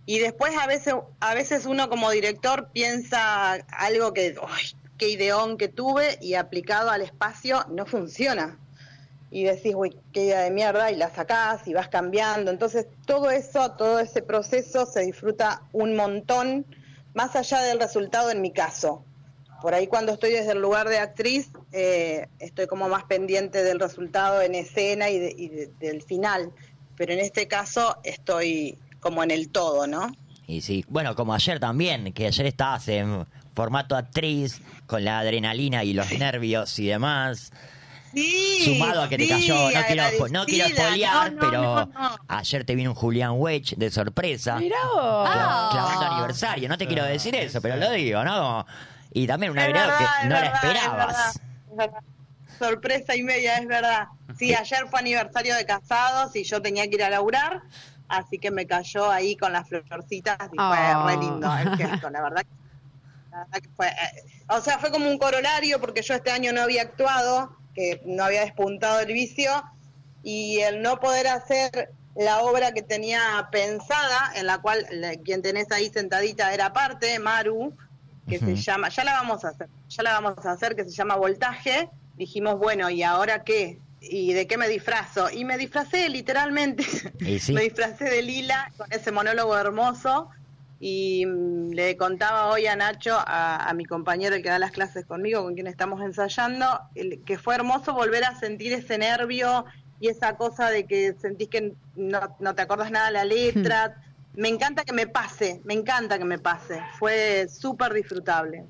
y 0.05 0.19
después 0.19 0.55
a 0.57 0.67
veces, 0.67 0.93
a 1.19 1.33
veces 1.33 1.65
uno 1.65 1.89
como 1.89 2.11
director 2.11 2.69
piensa 2.71 3.53
algo 3.53 4.13
que, 4.13 4.35
¡ay, 4.47 4.65
qué 4.97 5.09
ideón 5.09 5.57
que 5.57 5.67
tuve 5.67 6.17
y 6.21 6.35
aplicado 6.35 6.89
al 6.89 7.01
espacio 7.01 7.65
no 7.69 7.85
funciona 7.85 8.57
y 9.31 9.43
decís, 9.43 9.73
uy, 9.75 9.97
qué 10.13 10.27
idea 10.27 10.43
de 10.43 10.51
mierda, 10.51 10.91
y 10.91 10.95
la 10.95 11.13
sacás 11.13 11.67
y 11.67 11.73
vas 11.73 11.89
cambiando. 11.89 12.51
Entonces, 12.51 12.87
todo 13.05 13.31
eso, 13.31 13.71
todo 13.71 13.99
ese 13.99 14.21
proceso 14.21 14.85
se 14.85 15.01
disfruta 15.01 15.63
un 15.73 15.93
montón, 15.97 16.65
más 17.13 17.35
allá 17.35 17.61
del 17.63 17.81
resultado 17.81 18.31
en 18.31 18.39
mi 18.39 18.53
caso. 18.53 19.03
Por 19.65 19.73
ahí 19.73 19.87
cuando 19.87 20.11
estoy 20.13 20.29
desde 20.29 20.51
el 20.51 20.61
lugar 20.61 20.87
de 20.89 20.99
actriz, 20.99 21.49
eh, 21.71 22.27
estoy 22.37 22.67
como 22.67 22.87
más 22.87 23.05
pendiente 23.05 23.63
del 23.63 23.79
resultado 23.79 24.39
en 24.43 24.53
escena 24.53 25.09
y, 25.09 25.17
de- 25.17 25.33
y 25.35 25.49
de- 25.49 25.71
del 25.79 26.03
final. 26.03 26.51
Pero 26.95 27.13
en 27.13 27.19
este 27.19 27.47
caso 27.47 27.97
estoy 28.03 28.77
como 28.99 29.23
en 29.23 29.31
el 29.31 29.49
todo, 29.49 29.87
¿no? 29.87 30.11
Y 30.45 30.61
sí, 30.61 30.85
bueno, 30.87 31.15
como 31.15 31.33
ayer 31.33 31.59
también, 31.59 32.13
que 32.13 32.27
ayer 32.27 32.45
estabas 32.45 32.87
en 32.89 33.25
formato 33.55 33.95
actriz, 33.95 34.61
con 34.85 35.03
la 35.03 35.17
adrenalina 35.17 35.83
y 35.83 35.93
los 35.93 36.11
nervios 36.11 36.77
y 36.77 36.85
demás. 36.85 37.51
Sí, 38.13 38.61
Sumado 38.65 39.01
a 39.01 39.09
que 39.09 39.17
te 39.17 39.23
sí, 39.23 39.29
cayó, 39.31 39.55
no 39.55 39.83
quiero, 39.87 40.29
no 40.29 40.45
quiero 40.45 40.69
spoilear, 40.69 41.33
No, 41.33 41.41
no, 41.41 41.49
pero 41.49 41.61
no, 41.63 41.85
no. 41.87 42.17
ayer 42.27 42.65
te 42.65 42.75
vino 42.75 42.91
un 42.91 42.95
Julián 42.95 43.31
Wedge 43.37 43.73
de 43.77 43.89
sorpresa. 43.89 44.57
Mirá 44.59 44.77
vos. 44.93 45.27
Cla- 45.27 45.69
Clavando 45.71 46.05
aniversario, 46.05 46.69
no 46.69 46.77
te 46.77 46.85
quiero 46.85 47.03
decir 47.03 47.33
eso, 47.35 47.59
pero 47.63 47.77
lo 47.77 47.89
digo, 47.89 48.23
¿no? 48.23 48.31
Como- 48.35 48.65
Y 49.15 49.25
también 49.27 49.53
un 49.53 49.57
Es 49.57 49.63
agregado 49.63 49.91
verdad, 49.91 50.07
que 50.21 50.27
no 50.27 50.33
la 50.35 50.45
es 50.45 50.53
esperabas. 50.53 51.07
verdad, 51.07 51.31
es 51.71 51.77
verdad. 51.77 51.99
Sorpresa 52.59 53.15
y 53.15 53.23
media, 53.23 53.57
es 53.57 53.65
verdad. 53.67 54.07
Sí, 54.37 54.53
ayer 54.53 54.87
fue 54.89 54.99
aniversario 54.99 55.55
de 55.55 55.65
casados 55.65 56.35
y 56.35 56.43
yo 56.43 56.61
tenía 56.61 56.83
que 56.89 56.95
ir 56.95 57.03
a 57.03 57.09
laburar, 57.09 57.61
así 58.09 58.37
que 58.37 58.51
me 58.51 58.67
cayó 58.67 59.09
ahí 59.09 59.37
con 59.37 59.53
las 59.53 59.69
florcitas 59.69 60.37
y 60.51 60.57
Oh. 60.59 60.67
fue 60.67 61.05
re 61.15 61.17
lindo 61.21 61.57
el 61.57 61.77
gesto, 61.77 62.09
la 62.09 62.21
verdad. 62.21 62.41
que- 62.41 63.31
la 63.31 63.37
verdad 63.45 63.59
que 63.61 63.69
fue, 63.75 63.87
eh, 63.87 64.23
o 64.49 64.59
sea, 64.59 64.79
fue 64.79 64.91
como 64.91 65.09
un 65.09 65.17
corolario 65.17 65.79
porque 65.79 66.01
yo 66.01 66.13
este 66.13 66.31
año 66.31 66.51
no 66.51 66.61
había 66.61 66.81
actuado, 66.81 67.55
que 67.73 68.01
no 68.05 68.23
había 68.25 68.41
despuntado 68.41 68.99
el 68.99 69.13
vicio 69.13 69.51
y 70.23 70.59
el 70.59 70.81
no 70.81 70.99
poder 70.99 71.27
hacer 71.27 71.91
la 72.15 72.39
obra 72.41 72.71
que 72.73 72.81
tenía 72.81 73.47
pensada, 73.51 74.31
en 74.35 74.45
la 74.47 74.57
cual 74.59 74.85
la- 74.91 75.15
quien 75.15 75.41
tenés 75.41 75.71
ahí 75.71 75.89
sentadita 75.89 76.53
era 76.53 76.71
parte, 76.73 77.17
Maru, 77.19 77.75
que 78.27 78.39
se 78.39 78.55
llama, 78.55 78.89
ya 78.89 79.03
la 79.03 79.13
vamos 79.13 79.45
a 79.45 79.49
hacer, 79.49 79.67
ya 79.89 80.03
la 80.03 80.13
vamos 80.19 80.45
a 80.45 80.51
hacer, 80.51 80.75
que 80.75 80.83
se 80.83 80.91
llama 80.91 81.15
Voltaje. 81.15 81.89
Dijimos, 82.17 82.57
bueno, 82.57 82.89
¿y 82.89 83.03
ahora 83.03 83.43
qué? 83.43 83.79
¿Y 84.01 84.33
de 84.33 84.47
qué 84.47 84.57
me 84.57 84.67
disfrazo? 84.69 85.29
Y 85.31 85.45
me 85.45 85.57
disfracé 85.57 86.09
literalmente. 86.09 86.83
Sí. 87.39 87.53
me 87.53 87.61
disfracé 87.61 88.05
de 88.05 88.21
Lila 88.21 88.71
con 88.77 88.87
ese 88.91 89.11
monólogo 89.11 89.57
hermoso. 89.57 90.29
Y 90.79 91.25
mm, 91.25 91.71
le 91.71 91.95
contaba 91.97 92.47
hoy 92.47 92.67
a 92.67 92.75
Nacho, 92.75 93.15
a, 93.17 93.69
a 93.69 93.73
mi 93.73 93.85
compañero 93.85 94.35
el 94.35 94.43
que 94.43 94.49
da 94.49 94.59
las 94.59 94.71
clases 94.71 95.05
conmigo, 95.05 95.41
con 95.43 95.53
quien 95.53 95.67
estamos 95.67 96.01
ensayando, 96.01 96.81
el- 96.95 97.21
que 97.23 97.37
fue 97.37 97.55
hermoso 97.55 97.93
volver 97.93 98.25
a 98.25 98.37
sentir 98.37 98.73
ese 98.73 98.97
nervio 98.97 99.65
y 100.01 100.09
esa 100.09 100.35
cosa 100.35 100.69
de 100.69 100.85
que 100.85 101.13
sentís 101.21 101.47
que 101.47 101.73
no, 101.95 102.35
no 102.39 102.53
te 102.55 102.61
acordas 102.61 102.91
nada 102.91 103.07
de 103.07 103.13
la 103.13 103.25
letra. 103.25 104.01
Me 104.37 104.49
encanta 104.49 104.83
que 104.83 104.93
me 104.93 105.07
pase, 105.07 105.61
me 105.65 105.73
encanta 105.73 106.17
que 106.17 106.25
me 106.25 106.39
pase. 106.39 106.81
Fue 106.99 107.47
súper 107.49 107.93
disfrutable. 107.93 108.65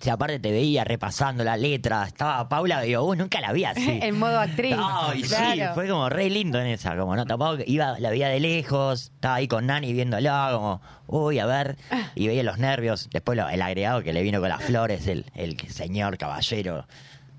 Si 0.00 0.08
aparte 0.08 0.38
te 0.38 0.50
veía 0.50 0.84
repasando 0.84 1.44
la 1.44 1.56
letra, 1.58 2.04
estaba 2.06 2.48
Paula, 2.48 2.80
digo, 2.80 3.02
uh, 3.02 3.14
nunca 3.14 3.40
la 3.42 3.52
vi 3.52 3.64
así. 3.64 3.98
En 4.02 4.18
modo 4.18 4.40
actriz. 4.40 4.74
Ay, 4.78 5.22
sí, 5.22 5.28
claro. 5.28 5.74
fue 5.74 5.86
como 5.88 6.08
re 6.08 6.30
lindo 6.30 6.58
en 6.58 6.68
esa, 6.68 6.96
como 6.96 7.14
no, 7.14 7.26
tampoco 7.26 7.58
iba, 7.66 7.98
la 7.98 8.08
veía 8.08 8.28
de 8.28 8.40
lejos, 8.40 9.10
estaba 9.14 9.34
ahí 9.34 9.48
con 9.48 9.66
Nani 9.66 9.92
viéndola, 9.92 10.48
como, 10.52 10.80
uy, 11.08 11.38
a 11.40 11.46
ver, 11.46 11.76
y 12.14 12.26
veía 12.26 12.42
los 12.42 12.56
nervios, 12.58 13.10
después 13.12 13.36
lo- 13.36 13.48
el 13.50 13.60
agregado 13.60 14.02
que 14.02 14.14
le 14.14 14.22
vino 14.22 14.40
con 14.40 14.48
las 14.48 14.62
flores, 14.62 15.06
el, 15.08 15.26
el 15.34 15.58
señor 15.68 16.16
caballero, 16.16 16.86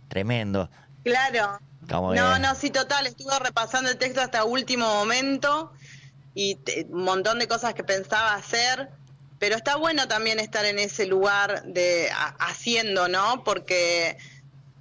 tremendo. 0.08 0.70
Claro. 1.04 1.60
Como 1.90 2.14
No, 2.14 2.34
que- 2.34 2.40
no, 2.40 2.54
sí, 2.56 2.70
total. 2.70 3.08
Estuve 3.08 3.32
repasando 3.40 3.90
el 3.90 3.98
texto 3.98 4.22
hasta 4.22 4.44
último 4.44 4.86
momento 4.88 5.72
y 6.38 6.56
un 6.90 7.04
montón 7.04 7.40
de 7.40 7.48
cosas 7.48 7.74
que 7.74 7.84
pensaba 7.84 8.36
hacer. 8.36 8.90
Pero 9.40 9.56
está 9.56 9.76
bueno 9.76 10.08
también 10.08 10.40
estar 10.40 10.66
en 10.66 10.78
ese 10.80 11.06
lugar 11.08 11.64
de 11.64 12.10
ha- 12.12 12.36
haciendo, 12.40 13.08
¿no? 13.08 13.44
Porque 13.44 14.18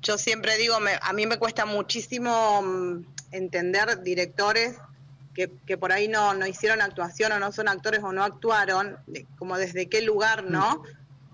yo 0.03 0.19
siempre 0.19 0.57
digo, 0.59 0.81
me- 0.81 0.99
a 1.01 1.13
mí 1.15 1.27
me 1.27 1.39
cuesta 1.39 1.65
muchísimo 1.67 2.61
mm, 2.63 3.05
entender 3.33 4.03
directores 4.03 4.77
que, 5.35 5.51
que 5.67 5.77
por 5.79 5.93
ahí 5.93 6.09
no, 6.09 6.35
no 6.35 6.47
hicieron 6.47 6.81
actuación 6.83 7.33
o 7.33 7.39
no 7.39 7.53
son 7.53 7.69
actores 7.69 8.03
o 8.03 8.13
no 8.13 8.23
actuaron, 8.23 8.99
de- 9.07 9.27
como 9.39 9.57
desde 9.59 9.89
qué 9.89 10.01
lugar, 10.03 10.45
¿no? 10.45 10.83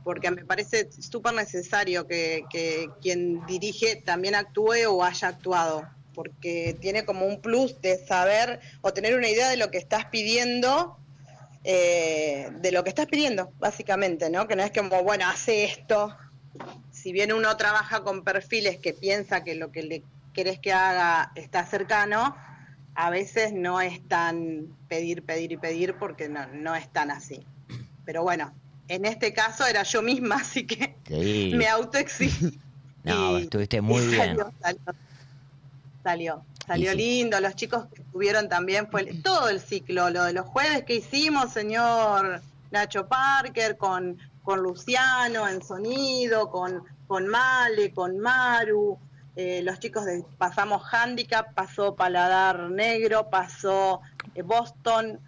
Porque 0.04 0.30
me 0.32 0.44
parece 0.44 0.88
súper 0.92 1.32
necesario 1.34 2.06
que, 2.08 2.44
que 2.50 2.90
quien 3.00 3.44
dirige 3.46 3.96
también 4.04 4.34
actúe 4.36 4.86
o 4.88 5.04
haya 5.04 5.28
actuado, 5.28 5.88
porque 6.14 6.76
tiene 6.80 7.04
como 7.04 7.26
un 7.26 7.40
plus 7.40 7.80
de 7.80 7.96
saber 8.04 8.60
o 8.80 8.92
tener 8.92 9.16
una 9.16 9.28
idea 9.28 9.48
de 9.48 9.56
lo 9.56 9.70
que 9.70 9.78
estás 9.78 10.06
pidiendo, 10.06 10.96
eh, 11.64 12.48
de 12.60 12.72
lo 12.72 12.82
que 12.84 12.90
estás 12.90 13.06
pidiendo, 13.06 13.52
básicamente, 13.58 14.30
¿no? 14.30 14.48
Que 14.48 14.56
no 14.56 14.62
es 14.62 14.72
como, 14.72 15.02
bueno, 15.02 15.26
hace 15.28 15.64
esto. 15.64 16.16
Si 16.90 17.12
bien 17.12 17.32
uno 17.32 17.56
trabaja 17.56 18.02
con 18.02 18.24
perfiles 18.24 18.78
que 18.78 18.92
piensa 18.92 19.42
que 19.44 19.54
lo 19.54 19.70
que 19.72 19.82
le 19.82 20.02
querés 20.34 20.58
que 20.58 20.72
haga 20.72 21.32
está 21.34 21.64
cercano, 21.66 22.36
a 22.94 23.10
veces 23.10 23.52
no 23.52 23.80
es 23.80 24.06
tan 24.08 24.66
pedir, 24.88 25.22
pedir 25.22 25.52
y 25.52 25.56
pedir 25.56 25.94
porque 25.98 26.28
no, 26.28 26.46
no 26.48 26.74
es 26.74 26.90
tan 26.92 27.10
así. 27.10 27.46
Pero 28.04 28.22
bueno, 28.22 28.52
en 28.88 29.04
este 29.04 29.32
caso 29.32 29.66
era 29.66 29.82
yo 29.84 30.02
misma, 30.02 30.36
así 30.40 30.66
que 30.66 30.94
Sí. 31.08 31.52
me 31.54 31.68
autoexigí. 31.68 32.58
No, 33.04 33.38
estuviste 33.38 33.80
muy 33.80 34.06
bien. 34.06 34.18
Salió, 34.36 34.52
salió, 34.60 34.80
salió, 36.02 36.44
salió 36.66 36.92
sí. 36.92 36.96
lindo. 36.96 37.40
Los 37.40 37.54
chicos 37.54 37.86
que 37.86 38.02
estuvieron 38.02 38.48
también, 38.48 38.88
fue 38.90 39.04
todo 39.22 39.48
el 39.48 39.60
ciclo, 39.60 40.10
lo 40.10 40.24
de 40.24 40.32
los 40.32 40.46
jueves 40.46 40.84
que 40.84 40.96
hicimos, 40.96 41.52
señor 41.52 42.42
Nacho 42.70 43.06
Parker, 43.06 43.76
con, 43.76 44.18
con 44.42 44.60
Luciano 44.60 45.48
en 45.48 45.62
sonido, 45.62 46.50
con, 46.50 46.82
con 47.06 47.26
Male, 47.26 47.92
con 47.92 48.18
Maru, 48.18 48.98
eh, 49.34 49.62
los 49.62 49.78
chicos 49.78 50.04
de 50.04 50.24
pasamos 50.36 50.82
Handicap, 50.92 51.54
pasó 51.54 51.94
Paladar 51.94 52.70
Negro, 52.70 53.30
pasó 53.30 54.00
eh, 54.34 54.42
Boston, 54.42 55.18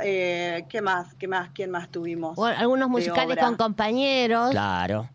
eh, 0.00 0.64
¿qué 0.68 0.82
más? 0.82 1.14
¿Qué 1.14 1.28
más? 1.28 1.50
¿Quién 1.54 1.70
más 1.70 1.88
tuvimos? 1.88 2.34
Bueno, 2.34 2.58
algunos 2.58 2.88
musicales 2.88 3.36
con 3.38 3.56
compañeros. 3.56 4.50
Claro. 4.50 5.08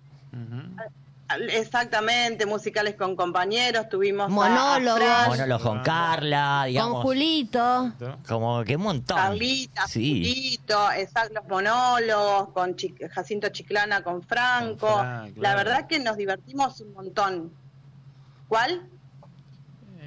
Exactamente, 1.49 2.45
musicales 2.45 2.95
con 2.95 3.15
compañeros, 3.15 3.87
tuvimos 3.89 4.23
a- 4.23 4.25
a 4.25 4.29
Monólogos. 4.29 5.27
Monólogos 5.27 5.61
con 5.63 5.81
Carla, 5.83 6.65
Con. 6.77 6.93
Julito. 7.01 7.91
Como 8.27 8.63
que 8.63 8.75
un 8.75 8.83
montón. 8.83 9.17
Carlita, 9.17 9.87
Sí. 9.87 10.23
Julito, 10.23 10.91
exacto, 10.91 11.33
los 11.35 11.47
monólogos, 11.47 12.49
con 12.49 12.75
Chi- 12.75 12.95
Jacinto 13.11 13.49
Chiclana, 13.49 14.03
con 14.03 14.21
Franco. 14.23 14.87
Con 14.87 14.99
Fran, 14.99 15.33
La 15.37 15.55
verdad 15.55 15.87
que 15.87 15.99
nos 15.99 16.17
divertimos 16.17 16.79
un 16.81 16.93
montón. 16.93 17.53
¿Cuál? 18.47 18.87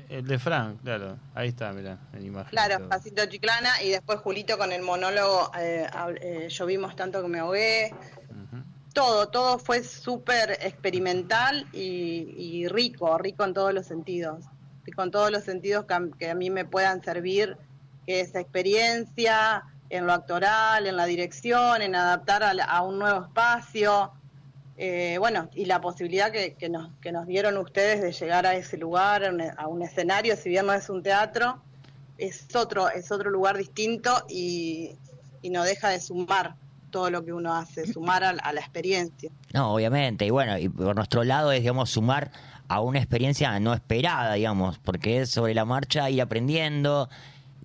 El 0.08 0.24
de 0.24 0.38
Frank, 0.38 0.82
claro. 0.84 1.16
Ahí 1.34 1.48
está, 1.48 1.72
mirá, 1.72 1.98
en 2.12 2.26
imagen. 2.26 2.50
Claro. 2.50 2.86
Jacinto 2.88 3.26
Chiclana 3.26 3.82
y 3.82 3.88
después 3.90 4.20
Julito 4.20 4.56
con 4.56 4.70
el 4.70 4.80
monólogo 4.82 5.50
eh, 5.58 5.84
hab- 5.92 6.16
eh, 6.20 6.48
Llovimos 6.48 6.94
tanto 6.94 7.20
que 7.22 7.28
me 7.28 7.40
ahogué. 7.40 7.92
Todo, 8.96 9.28
todo 9.28 9.58
fue 9.58 9.84
súper 9.84 10.52
experimental 10.52 11.66
y, 11.74 12.66
rico, 12.68 13.18
rico 13.18 13.44
en 13.44 13.52
todos 13.52 13.74
los 13.74 13.84
sentidos. 13.84 14.46
Rico 14.86 15.02
en 15.02 15.10
todos 15.10 15.30
los 15.30 15.44
sentidos 15.44 15.84
que 15.84 15.92
a, 15.92 16.00
que 16.18 16.34
mí 16.34 16.48
me 16.48 16.64
puedan 16.64 17.04
servir 17.04 17.58
que 18.06 18.20
esa 18.20 18.40
experiencia 18.40 19.64
en 19.90 20.06
lo 20.06 20.14
actoral, 20.14 20.86
en 20.86 20.96
la 20.96 21.04
dirección, 21.04 21.82
en 21.82 21.94
adaptar 21.94 22.42
a, 22.42 22.52
a 22.52 22.80
un 22.84 22.98
nuevo 22.98 23.26
espacio. 23.26 24.12
Eh, 24.78 25.16
bueno, 25.18 25.50
y 25.52 25.66
la 25.66 25.82
posibilidad 25.82 26.32
que, 26.32 26.68
nos, 26.70 27.26
dieron 27.26 27.58
ustedes 27.58 28.00
de 28.00 28.12
llegar 28.12 28.46
a 28.46 28.54
ese 28.54 28.78
lugar, 28.78 29.24
a 29.58 29.68
un, 29.68 29.82
escenario, 29.82 30.36
si 30.36 30.48
bien 30.48 30.64
no 30.64 30.72
es 30.72 30.88
un 30.88 31.02
teatro, 31.02 31.62
es 32.16 32.46
otro, 32.56 32.88
es 32.88 33.12
otro 33.12 33.28
lugar 33.28 33.58
distinto 33.58 34.24
y 34.26 34.96
no 35.42 35.64
deja 35.64 35.90
de 35.90 36.00
sumar 36.00 36.56
todo 36.96 37.10
lo 37.10 37.22
que 37.26 37.32
uno 37.34 37.54
hace, 37.54 37.92
sumar 37.92 38.24
a, 38.24 38.30
a 38.30 38.52
la 38.54 38.60
experiencia. 38.60 39.30
No, 39.52 39.74
obviamente. 39.74 40.24
Y 40.24 40.30
bueno, 40.30 40.56
y 40.56 40.70
por 40.70 40.96
nuestro 40.96 41.24
lado 41.24 41.52
es, 41.52 41.60
digamos, 41.60 41.90
sumar 41.90 42.30
a 42.68 42.80
una 42.80 43.00
experiencia 43.00 43.60
no 43.60 43.74
esperada, 43.74 44.32
digamos, 44.32 44.78
porque 44.78 45.20
es 45.20 45.28
sobre 45.28 45.52
la 45.52 45.66
marcha 45.66 46.08
ir 46.08 46.22
aprendiendo, 46.22 47.10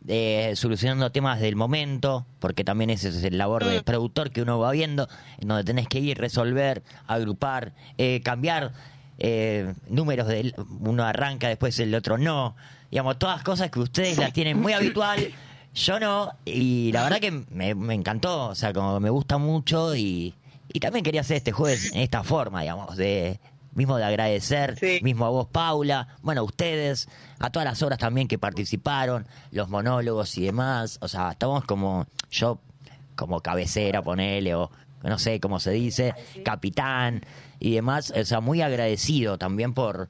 eh, 0.06 0.52
solucionando 0.58 1.14
temas 1.14 1.40
del 1.40 1.56
momento, 1.56 2.26
porque 2.40 2.66
también 2.66 2.90
ese 2.90 3.08
es 3.08 3.24
el 3.24 3.38
labor 3.38 3.64
de 3.64 3.82
productor 3.84 4.32
que 4.32 4.42
uno 4.42 4.60
va 4.60 4.72
viendo, 4.72 5.08
en 5.40 5.48
donde 5.48 5.64
tenés 5.64 5.88
que 5.88 6.00
ir, 6.00 6.18
resolver, 6.18 6.84
agrupar, 7.08 7.72
eh, 7.98 8.20
cambiar 8.22 8.74
eh, 9.18 9.74
números 9.88 10.28
del 10.28 10.56
uno 10.82 11.06
arranca, 11.06 11.48
después 11.48 11.80
el 11.80 11.96
otro 11.96 12.18
no. 12.18 12.54
Digamos, 12.90 13.18
todas 13.18 13.44
cosas 13.44 13.72
que 13.72 13.80
ustedes 13.80 14.18
las 14.18 14.34
tienen 14.34 14.60
muy 14.60 14.74
habitual. 14.74 15.32
Yo 15.74 16.00
no, 16.00 16.32
y 16.46 16.92
la 16.92 17.04
verdad 17.04 17.20
que 17.20 17.32
me, 17.32 17.76
me 17.76 17.94
encantó, 17.94 18.48
o 18.50 18.56
sea, 18.56 18.74
como 18.74 19.00
me 19.00 19.10
gusta 19.10 19.38
mucho 19.38 19.96
y, 19.96 20.36
y 20.74 20.80
también 20.80 21.04
quería 21.04 21.22
hacer 21.22 21.38
este 21.38 21.52
jueves 21.54 21.92
en 21.94 22.02
esta 22.02 22.24
forma, 22.24 22.62
digamos, 22.62 22.98
de 22.98 23.40
mismo 23.74 23.96
de 23.96 24.04
agradecer, 24.04 24.78
Sí. 24.78 25.00
mismo 25.02 25.26
a 25.26 25.30
vos, 25.30 25.48
Paula, 25.48 26.10
bueno, 26.22 26.42
a 26.42 26.44
ustedes, 26.44 27.08
a 27.40 27.50
todas 27.52 27.66
las 27.66 27.82
obras 27.82 28.00
también 28.00 28.28
que 28.28 28.38
participaron, 28.38 29.26
los 29.52 29.70
monólogos 29.70 30.38
y 30.38 30.44
demás, 30.44 30.98
o 31.02 31.08
sea, 31.08 31.32
estamos 31.32 31.64
como, 31.64 32.06
yo 32.30 32.60
como 33.16 33.40
cabecera, 33.40 34.02
ponele, 34.02 34.56
o 34.56 34.70
no 35.04 35.18
sé 35.20 35.40
cómo 35.40 35.62
se 35.62 35.72
dice, 35.72 36.14
capitán 36.44 37.24
y 37.62 37.76
demás, 37.76 38.12
o 38.14 38.26
sea, 38.26 38.42
muy 38.42 38.62
agradecido 38.62 39.38
también 39.38 39.74
por, 39.74 40.10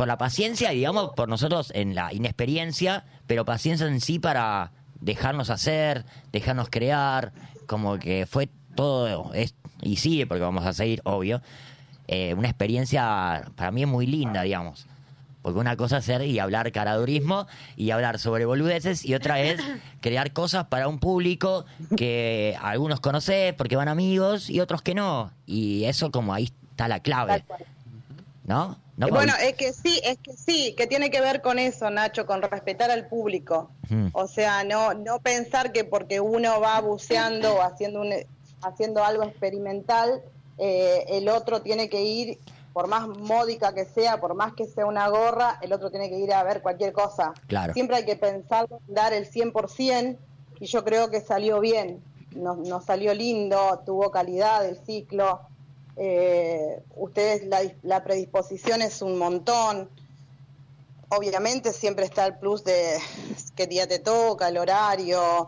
por 0.00 0.08
la 0.08 0.16
paciencia 0.16 0.72
y 0.72 0.76
digamos 0.76 1.10
por 1.14 1.28
nosotros 1.28 1.72
en 1.74 1.94
la 1.94 2.10
inexperiencia, 2.14 3.04
pero 3.26 3.44
paciencia 3.44 3.86
en 3.86 4.00
sí 4.00 4.18
para 4.18 4.72
dejarnos 4.98 5.50
hacer, 5.50 6.06
dejarnos 6.32 6.70
crear, 6.70 7.34
como 7.66 7.98
que 7.98 8.24
fue 8.24 8.48
todo, 8.74 9.34
es, 9.34 9.54
y 9.82 9.96
sigue 9.96 10.26
porque 10.26 10.40
vamos 10.40 10.64
a 10.64 10.72
seguir, 10.72 11.02
obvio, 11.04 11.42
eh, 12.08 12.32
una 12.32 12.48
experiencia 12.48 13.44
para 13.56 13.70
mí 13.72 13.84
muy 13.84 14.06
linda, 14.06 14.40
digamos. 14.40 14.86
Porque 15.42 15.60
una 15.60 15.76
cosa 15.76 15.98
es 15.98 16.06
ser 16.06 16.22
y 16.22 16.38
hablar 16.38 16.72
caradurismo 16.72 17.46
y 17.76 17.90
hablar 17.90 18.18
sobre 18.18 18.46
boludeces 18.46 19.04
y 19.04 19.12
otra 19.12 19.42
es 19.42 19.60
crear 20.00 20.32
cosas 20.32 20.64
para 20.68 20.88
un 20.88 20.98
público 20.98 21.66
que 21.98 22.56
algunos 22.62 23.00
conocés 23.00 23.52
porque 23.52 23.76
van 23.76 23.88
amigos 23.88 24.48
y 24.48 24.60
otros 24.60 24.80
que 24.80 24.94
no. 24.94 25.30
Y 25.44 25.84
eso 25.84 26.10
como 26.10 26.32
ahí 26.32 26.50
está 26.70 26.88
la 26.88 27.00
clave. 27.00 27.44
¿No? 28.50 28.80
¿No, 28.96 29.06
Eh, 29.06 29.10
bueno, 29.12 29.32
es 29.40 29.54
que 29.54 29.72
sí, 29.72 30.00
es 30.04 30.18
que 30.18 30.32
sí, 30.34 30.74
que 30.76 30.86
tiene 30.86 31.10
que 31.10 31.20
ver 31.20 31.40
con 31.40 31.58
eso, 31.58 31.88
Nacho, 31.88 32.26
con 32.26 32.42
respetar 32.42 32.90
al 32.90 33.06
público. 33.06 33.70
O 34.12 34.26
sea, 34.26 34.62
no 34.62 34.94
no 34.94 35.20
pensar 35.20 35.72
que 35.72 35.84
porque 35.84 36.20
uno 36.20 36.60
va 36.60 36.80
buceando 36.80 37.54
o 37.54 37.62
haciendo 37.62 38.02
un, 38.02 38.12
haciendo 38.62 39.04
algo 39.04 39.22
experimental, 39.22 40.22
eh, 40.58 41.04
el 41.08 41.28
otro 41.28 41.62
tiene 41.62 41.88
que 41.88 42.02
ir, 42.02 42.38
por 42.72 42.88
más 42.88 43.08
módica 43.08 43.72
que 43.72 43.84
sea, 43.84 44.20
por 44.20 44.34
más 44.34 44.52
que 44.52 44.66
sea 44.66 44.86
una 44.86 45.08
gorra, 45.08 45.58
el 45.62 45.72
otro 45.72 45.90
tiene 45.90 46.08
que 46.08 46.18
ir 46.18 46.32
a 46.32 46.42
ver 46.42 46.60
cualquier 46.60 46.92
cosa. 46.92 47.32
Claro. 47.46 47.72
Siempre 47.72 47.96
hay 47.96 48.04
que 48.04 48.16
pensar 48.16 48.66
en 48.70 48.94
dar 48.94 49.12
el 49.12 49.30
100% 49.30 50.18
y 50.60 50.66
yo 50.66 50.84
creo 50.84 51.10
que 51.10 51.20
salió 51.20 51.60
bien, 51.60 52.02
nos, 52.34 52.58
nos 52.58 52.84
salió 52.84 53.14
lindo, 53.14 53.82
tuvo 53.86 54.10
calidad 54.10 54.66
el 54.66 54.76
ciclo. 54.84 55.40
Eh, 56.02 56.82
ustedes, 56.96 57.44
la, 57.46 57.60
la 57.82 58.02
predisposición 58.02 58.80
es 58.80 59.02
un 59.02 59.18
montón. 59.18 59.90
Obviamente 61.10 61.72
siempre 61.74 62.06
está 62.06 62.24
el 62.26 62.38
plus 62.38 62.64
de 62.64 62.96
qué 63.54 63.66
día 63.66 63.86
te 63.86 63.98
toca, 63.98 64.48
el 64.48 64.56
horario, 64.56 65.46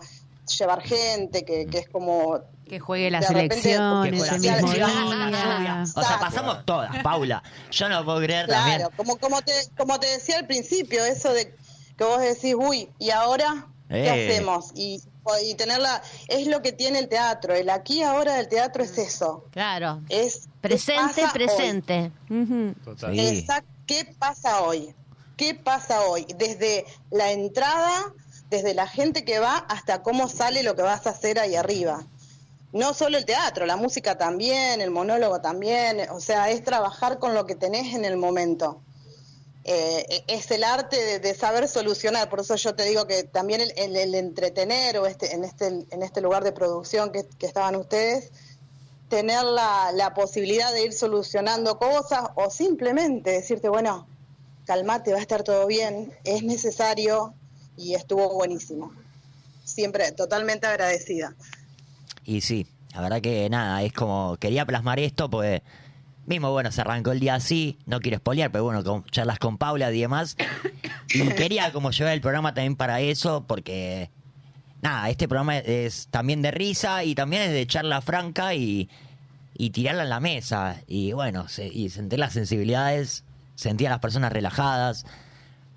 llevar 0.58 0.82
gente, 0.82 1.44
que, 1.46 1.66
que 1.66 1.78
es 1.78 1.88
como 1.88 2.40
Que 2.68 2.80
juegue 2.80 3.10
la 3.10 3.22
selección 3.22 4.02
mismo 4.10 4.24
día. 4.72 5.82
O 5.96 6.02
sea, 6.02 6.18
pasamos 6.20 6.66
todas, 6.66 7.02
Paula. 7.02 7.42
Yo 7.70 7.88
no 7.88 8.04
puedo 8.04 8.18
creer 8.20 8.44
Claro, 8.46 8.62
también. 8.68 8.88
como, 8.96 9.16
como, 9.18 9.40
te, 9.40 9.52
como 9.78 9.98
te 10.00 10.08
decía 10.08 10.38
al 10.38 10.46
principio, 10.46 11.02
eso 11.04 11.32
de 11.32 11.54
que 11.96 12.04
vos 12.04 12.20
decís, 12.20 12.54
uy, 12.58 12.90
¿y 12.98 13.08
ahora 13.10 13.68
qué 13.88 14.04
Eh. 14.04 14.30
hacemos? 14.32 14.72
Y, 14.74 15.00
y 15.42 15.54
tenerla, 15.54 16.02
es 16.28 16.46
lo 16.46 16.62
que 16.62 16.72
tiene 16.72 16.98
el 16.98 17.08
teatro, 17.08 17.54
el 17.54 17.70
aquí 17.70 18.00
y 18.00 18.02
ahora 18.02 18.34
del 18.34 18.48
teatro 18.48 18.82
es 18.82 18.98
eso, 18.98 19.44
Claro. 19.52 20.00
es 20.08 20.42
¿qué 20.60 20.68
Presente, 20.68 21.24
presente. 21.32 22.12
Total. 22.84 23.18
Exacto, 23.18 23.70
¿qué 23.86 24.04
pasa 24.18 24.62
hoy? 24.62 24.94
¿Qué 25.36 25.54
pasa 25.54 26.02
hoy? 26.02 26.26
Desde 26.36 26.84
la 27.10 27.30
entrada, 27.32 28.12
desde 28.50 28.74
la 28.74 28.86
gente 28.86 29.24
que 29.24 29.38
va, 29.38 29.56
hasta 29.68 30.02
cómo 30.02 30.28
sale 30.28 30.62
lo 30.62 30.76
que 30.76 30.82
vas 30.82 31.06
a 31.06 31.10
hacer 31.10 31.38
ahí 31.38 31.56
arriba. 31.56 32.04
No 32.72 32.94
solo 32.94 33.18
el 33.18 33.24
teatro, 33.24 33.66
la 33.66 33.76
música 33.76 34.16
también, 34.16 34.80
el 34.80 34.90
monólogo 34.90 35.40
también, 35.40 36.08
o 36.10 36.20
sea, 36.20 36.50
es 36.50 36.62
trabajar 36.64 37.18
con 37.18 37.34
lo 37.34 37.44
que 37.46 37.54
tenés 37.54 37.94
en 37.94 38.04
el 38.04 38.16
momento. 38.16 38.80
Eh, 39.64 40.24
es 40.26 40.50
el 40.50 40.64
arte 40.64 41.20
de, 41.20 41.34
saber 41.34 41.68
solucionar, 41.68 42.28
por 42.28 42.40
eso 42.40 42.56
yo 42.56 42.74
te 42.74 42.84
digo 42.84 43.06
que 43.06 43.22
también 43.22 43.60
el, 43.60 43.96
el- 43.96 44.14
entretener 44.16 44.98
o 44.98 45.06
este, 45.06 45.34
en, 45.34 45.44
este, 45.44 45.66
en 45.68 46.02
este 46.02 46.20
lugar 46.20 46.42
de 46.42 46.50
producción 46.50 47.12
que, 47.12 47.24
que 47.38 47.46
estaban 47.46 47.76
ustedes, 47.76 48.32
tener 49.08 49.44
la, 49.44 49.92
la 49.92 50.14
posibilidad 50.14 50.72
de 50.72 50.86
ir 50.86 50.92
solucionando 50.92 51.78
cosas 51.78 52.30
o 52.34 52.50
simplemente 52.50 53.30
decirte, 53.30 53.68
bueno, 53.68 54.06
calmate, 54.66 55.12
va 55.12 55.18
a 55.18 55.20
estar 55.20 55.44
todo 55.44 55.66
bien, 55.66 56.12
es 56.24 56.42
necesario 56.42 57.34
y 57.76 57.94
estuvo 57.94 58.34
buenísimo. 58.34 58.92
Siempre 59.64 60.10
totalmente 60.12 60.66
agradecida. 60.66 61.34
Y 62.24 62.40
sí, 62.40 62.66
la 62.94 63.00
verdad 63.00 63.20
que 63.20 63.48
nada, 63.48 63.82
es 63.82 63.92
como 63.92 64.36
quería 64.38 64.66
plasmar 64.66 64.98
esto, 64.98 65.30
pues 65.30 65.62
mismo, 66.26 66.50
bueno, 66.52 66.70
se 66.72 66.80
arrancó 66.80 67.12
el 67.12 67.20
día 67.20 67.34
así, 67.34 67.78
no 67.86 68.00
quiero 68.00 68.18
spoilear, 68.18 68.50
pero 68.50 68.64
bueno, 68.64 68.82
con 68.84 69.04
charlas 69.06 69.38
con 69.38 69.58
Paula 69.58 69.92
y 69.92 70.00
demás. 70.00 70.36
Y 71.12 71.26
quería 71.34 71.72
como 71.72 71.90
llevar 71.90 72.12
el 72.14 72.20
programa 72.20 72.54
también 72.54 72.76
para 72.76 73.00
eso, 73.00 73.44
porque 73.46 74.10
nada, 74.82 75.10
este 75.10 75.28
programa 75.28 75.58
es 75.58 76.08
también 76.10 76.42
de 76.42 76.50
risa 76.50 77.04
y 77.04 77.14
también 77.14 77.42
es 77.42 77.50
de 77.52 77.66
charla 77.66 78.00
franca 78.00 78.54
y, 78.54 78.88
y 79.56 79.70
tirarla 79.70 80.04
en 80.04 80.10
la 80.10 80.20
mesa. 80.20 80.76
Y 80.86 81.12
bueno, 81.12 81.48
se- 81.48 81.68
y 81.68 81.90
sentir 81.90 82.18
las 82.18 82.32
sensibilidades, 82.32 83.24
sentir 83.54 83.88
a 83.88 83.90
las 83.90 83.98
personas 84.00 84.32
relajadas. 84.32 85.04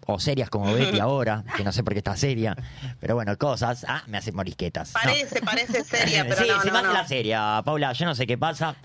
O 0.08 0.20
serias 0.20 0.52
como 0.52 0.72
Betty 0.72 1.00
ahora, 1.02 1.44
que 1.58 1.64
no 1.64 1.72
sé 1.72 1.84
por 1.84 1.94
qué 1.94 1.98
está 1.98 2.16
seria. 2.16 2.56
Pero 3.00 3.16
bueno, 3.16 3.36
cosas. 3.40 3.84
Ah, 3.90 4.04
me 4.06 4.20
hace 4.20 4.32
morisquetas. 4.32 4.94
No. 4.94 5.00
Parece, 5.02 5.42
parece 5.42 5.84
seria, 5.84 6.24
pero 6.30 6.44
sí, 6.44 6.48
no, 6.48 6.62
se 6.62 6.68
no, 6.68 6.74
me 6.74 6.78
hace 6.80 6.88
no. 6.90 6.94
la 6.94 7.08
seria, 7.08 7.62
Paula. 7.66 7.92
Yo 7.94 8.06
no 8.06 8.14
sé 8.14 8.28
qué 8.28 8.38
pasa. 8.38 8.76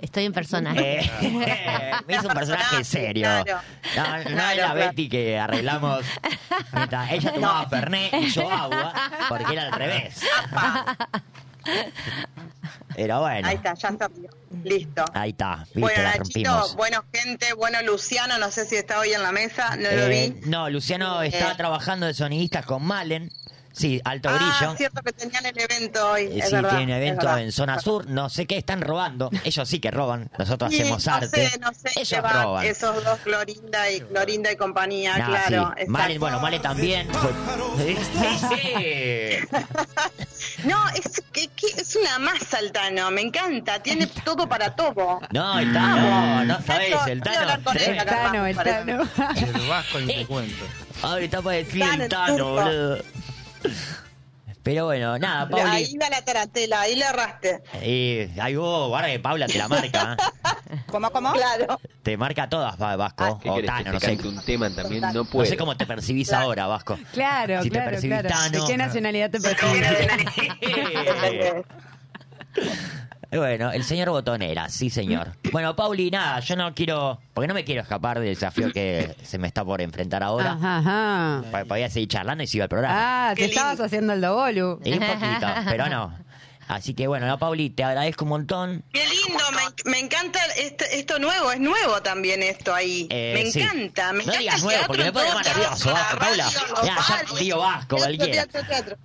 Estoy 0.00 0.24
en 0.26 0.32
personaje. 0.32 1.00
Eh, 1.22 1.92
me 2.06 2.14
hizo 2.16 2.28
un 2.28 2.34
personaje 2.34 2.84
serio. 2.84 3.22
claro. 3.44 3.60
No, 3.96 4.02
no 4.08 4.16
es 4.16 4.24
Claro, 4.26 4.36
la 4.36 4.52
claro. 4.54 4.74
Betty 4.74 5.08
que 5.08 5.38
arreglamos. 5.38 6.04
mientras 6.72 7.12
ella 7.12 7.32
tomaba 7.32 7.68
Fernet 7.68 8.12
y 8.14 8.30
yo 8.30 8.50
agua, 8.50 8.92
porque 9.28 9.52
era 9.54 9.62
al 9.64 9.72
revés. 9.72 10.20
Pero 12.94 13.20
bueno, 13.20 13.48
Ahí 13.48 13.56
está, 13.56 13.74
ya 13.74 13.90
río. 13.90 14.30
Listo. 14.64 15.04
ahí 15.12 15.30
está, 15.30 15.56
viste, 15.74 15.80
Bueno, 15.80 16.02
la 16.02 16.16
Nachito, 16.16 16.74
bueno, 16.76 17.04
gente, 17.12 17.52
bueno, 17.54 17.82
Luciano, 17.82 18.38
no 18.38 18.50
sé 18.50 18.64
si 18.64 18.76
está 18.76 18.98
hoy 19.00 19.12
en 19.12 19.22
la 19.22 19.32
mesa, 19.32 19.76
no 19.76 19.82
lo 19.90 20.06
Eh, 20.06 20.32
vi. 20.42 20.48
no, 20.48 20.70
Luciano 20.70 21.20
está 21.22 21.52
Eh. 21.52 21.54
trabajando 21.56 22.06
de 22.06 22.14
sonidista 22.14 22.62
con 22.62 22.84
Malen. 22.84 23.30
Sí, 23.76 24.00
alto 24.04 24.30
Ah, 24.30 24.36
brillo. 24.58 24.74
cierto 24.76 25.02
que 25.02 25.12
tenían 25.12 25.44
el 25.44 25.58
evento 25.58 26.12
hoy. 26.12 26.22
Eh, 26.22 26.38
es 26.38 26.46
sí, 26.48 26.54
verdad, 26.54 26.70
tiene 26.78 26.84
un 26.84 26.90
es 26.92 26.96
evento 27.08 27.36
en 27.36 27.52
zona 27.52 27.78
sur. 27.78 28.06
No 28.08 28.30
sé 28.30 28.46
qué 28.46 28.56
están 28.56 28.80
robando. 28.80 29.28
Ellos 29.44 29.68
sí 29.68 29.80
que 29.80 29.90
roban. 29.90 30.30
Nosotros 30.38 30.70
Sí, 30.72 30.80
hacemos 30.80 31.06
no 31.06 31.12
arte. 31.14 31.48
sé, 31.50 31.58
no 31.58 31.72
sé 31.74 31.90
Ellos 31.96 32.22
roban. 32.32 32.64
esos 32.64 33.04
dos, 33.04 33.18
Clorinda 33.20 33.90
y, 33.90 34.00
Clorinda 34.00 34.50
y 34.50 34.56
compañía, 34.56 35.18
Nah, 35.18 35.26
claro. 35.26 35.74
sí. 35.78 35.84
Malen, 35.88 36.18
bueno, 36.20 36.40
Malen 36.40 36.62
también. 36.62 37.06
Sí, 37.76 37.96
sí. 38.48 39.48
No, 40.64 40.88
es, 40.90 41.22
que, 41.32 41.48
que 41.48 41.66
es 41.80 41.96
una 41.96 42.18
masa 42.18 42.58
el 42.58 42.72
Tano, 42.72 43.10
me 43.10 43.20
encanta, 43.22 43.82
tiene 43.82 44.06
todo 44.06 44.48
para 44.48 44.74
todo. 44.74 45.20
No, 45.30 45.58
el 45.58 45.72
Tano, 45.72 46.44
no 46.44 46.62
sabés, 46.62 46.92
Esto, 46.94 47.06
el 47.06 47.20
Tano. 47.22 47.52
El 47.74 48.04
Tano, 48.04 48.46
el 48.46 48.54
Parece. 48.56 48.76
Tano. 48.84 49.02
El 49.36 49.68
vasco 49.68 50.00
ni 50.00 50.06
te 50.14 50.26
cuento. 50.26 50.64
Para 51.00 51.16
decir 51.16 51.80
Tano, 51.80 52.02
el 52.04 52.08
Tano, 52.08 52.50
boludo. 52.52 52.98
Pero 54.62 54.86
bueno, 54.86 55.16
nada, 55.16 55.42
Ahí 55.70 55.84
Pauli. 55.84 55.98
va 55.98 56.10
la 56.10 56.22
taratela, 56.24 56.80
ahí 56.80 56.96
le 56.96 57.04
erraste. 57.04 57.62
Eh, 57.74 58.32
ahí 58.40 58.56
vos, 58.56 58.92
ahora 58.92 59.06
que 59.06 59.20
Paula 59.20 59.46
te 59.46 59.58
la 59.58 59.68
marca. 59.68 60.16
¿eh? 60.18 60.74
¿Cómo, 60.90 61.08
cómo? 61.12 61.32
Claro. 61.34 61.78
Te 62.02 62.16
marca 62.16 62.48
todas, 62.48 62.80
Va- 62.82 62.96
Vasco. 62.96 63.38
¿Qué 63.40 63.48
O 63.48 63.62
Tano, 63.62 63.92
no 63.92 64.00
te 64.00 64.06
sé. 64.16 64.26
un 64.26 64.40
tema 64.44 64.68
también? 64.74 65.02
No 65.02 65.24
No 65.32 65.44
sé 65.44 65.56
cómo 65.56 65.76
te 65.76 65.86
percibís 65.86 66.32
ahora, 66.32 66.66
Vasco. 66.66 66.98
Claro, 67.12 67.62
Si 67.62 67.70
te 67.70 67.76
claro, 67.76 67.90
percibís 67.92 68.18
claro. 68.20 68.28
Tano. 68.28 68.60
¿De 68.64 68.72
qué 68.72 68.76
nacionalidad 68.76 69.30
te 69.30 69.40
percibís? 69.40 69.86
Bueno, 73.30 73.72
el 73.72 73.84
señor 73.84 74.10
Botonera, 74.10 74.68
sí 74.68 74.88
señor. 74.90 75.32
Bueno, 75.52 75.74
Pauli, 75.76 76.10
nada, 76.10 76.40
yo 76.40 76.56
no 76.56 76.74
quiero, 76.74 77.20
porque 77.34 77.48
no 77.48 77.54
me 77.54 77.64
quiero 77.64 77.82
escapar 77.82 78.18
del 78.20 78.28
desafío 78.28 78.72
que 78.72 79.16
se 79.22 79.38
me 79.38 79.46
está 79.48 79.64
por 79.64 79.80
enfrentar 79.82 80.22
ahora. 80.22 80.52
Ajá, 80.52 80.78
ajá. 80.78 81.44
Pa- 81.50 81.64
Podía 81.64 81.90
seguir 81.90 82.08
charlando 82.08 82.44
y 82.44 82.46
sigo 82.46 82.62
el 82.64 82.68
programa. 82.70 83.30
Ah, 83.30 83.34
te 83.34 83.42
Qué 83.42 83.48
lindo. 83.48 83.60
estabas 83.60 83.80
haciendo 83.80 84.12
el 84.12 84.20
dobolu. 84.20 84.80
Y 84.84 84.92
un 84.92 84.98
poquito, 85.00 85.46
pero 85.68 85.88
no. 85.88 86.26
Así 86.68 86.94
que 86.94 87.06
bueno, 87.06 87.28
no, 87.28 87.38
Pauli, 87.38 87.70
te 87.70 87.84
agradezco 87.84 88.24
un 88.24 88.30
montón. 88.30 88.84
Qué 88.92 89.04
lindo, 89.06 89.44
me, 89.84 89.90
me 89.92 89.98
encanta 90.00 90.40
esto, 90.56 90.84
esto 90.90 91.18
nuevo, 91.20 91.52
es 91.52 91.60
nuevo 91.60 92.02
también 92.02 92.42
esto 92.42 92.74
ahí. 92.74 93.06
Eh, 93.08 93.32
me 93.44 93.50
sí. 93.52 93.60
encanta, 93.60 94.12
me 94.12 94.24
No 94.24 94.32
encanta. 94.32 94.38
digas 94.40 94.54
el 94.56 94.62
nuevo, 94.62 94.70
teatro 94.78 94.86
porque 94.88 95.02
me 95.02 95.08
en 95.08 95.14
pone 95.14 95.24
todos 95.26 95.36
más 95.36 95.46
nervioso, 95.46 95.92
Vasco, 95.92 96.18
Paula. 96.18 96.44
radio, 96.44 96.60
los 96.70 96.82
Ya, 96.86 96.96
ya 96.96 97.14
bares. 97.16 97.34
digo 97.38 97.58
Vasco, 97.58 97.96
Teatro, 97.96 97.98
cualquiera. 97.98 98.32
teatro, 98.46 98.68
teatro. 98.68 98.96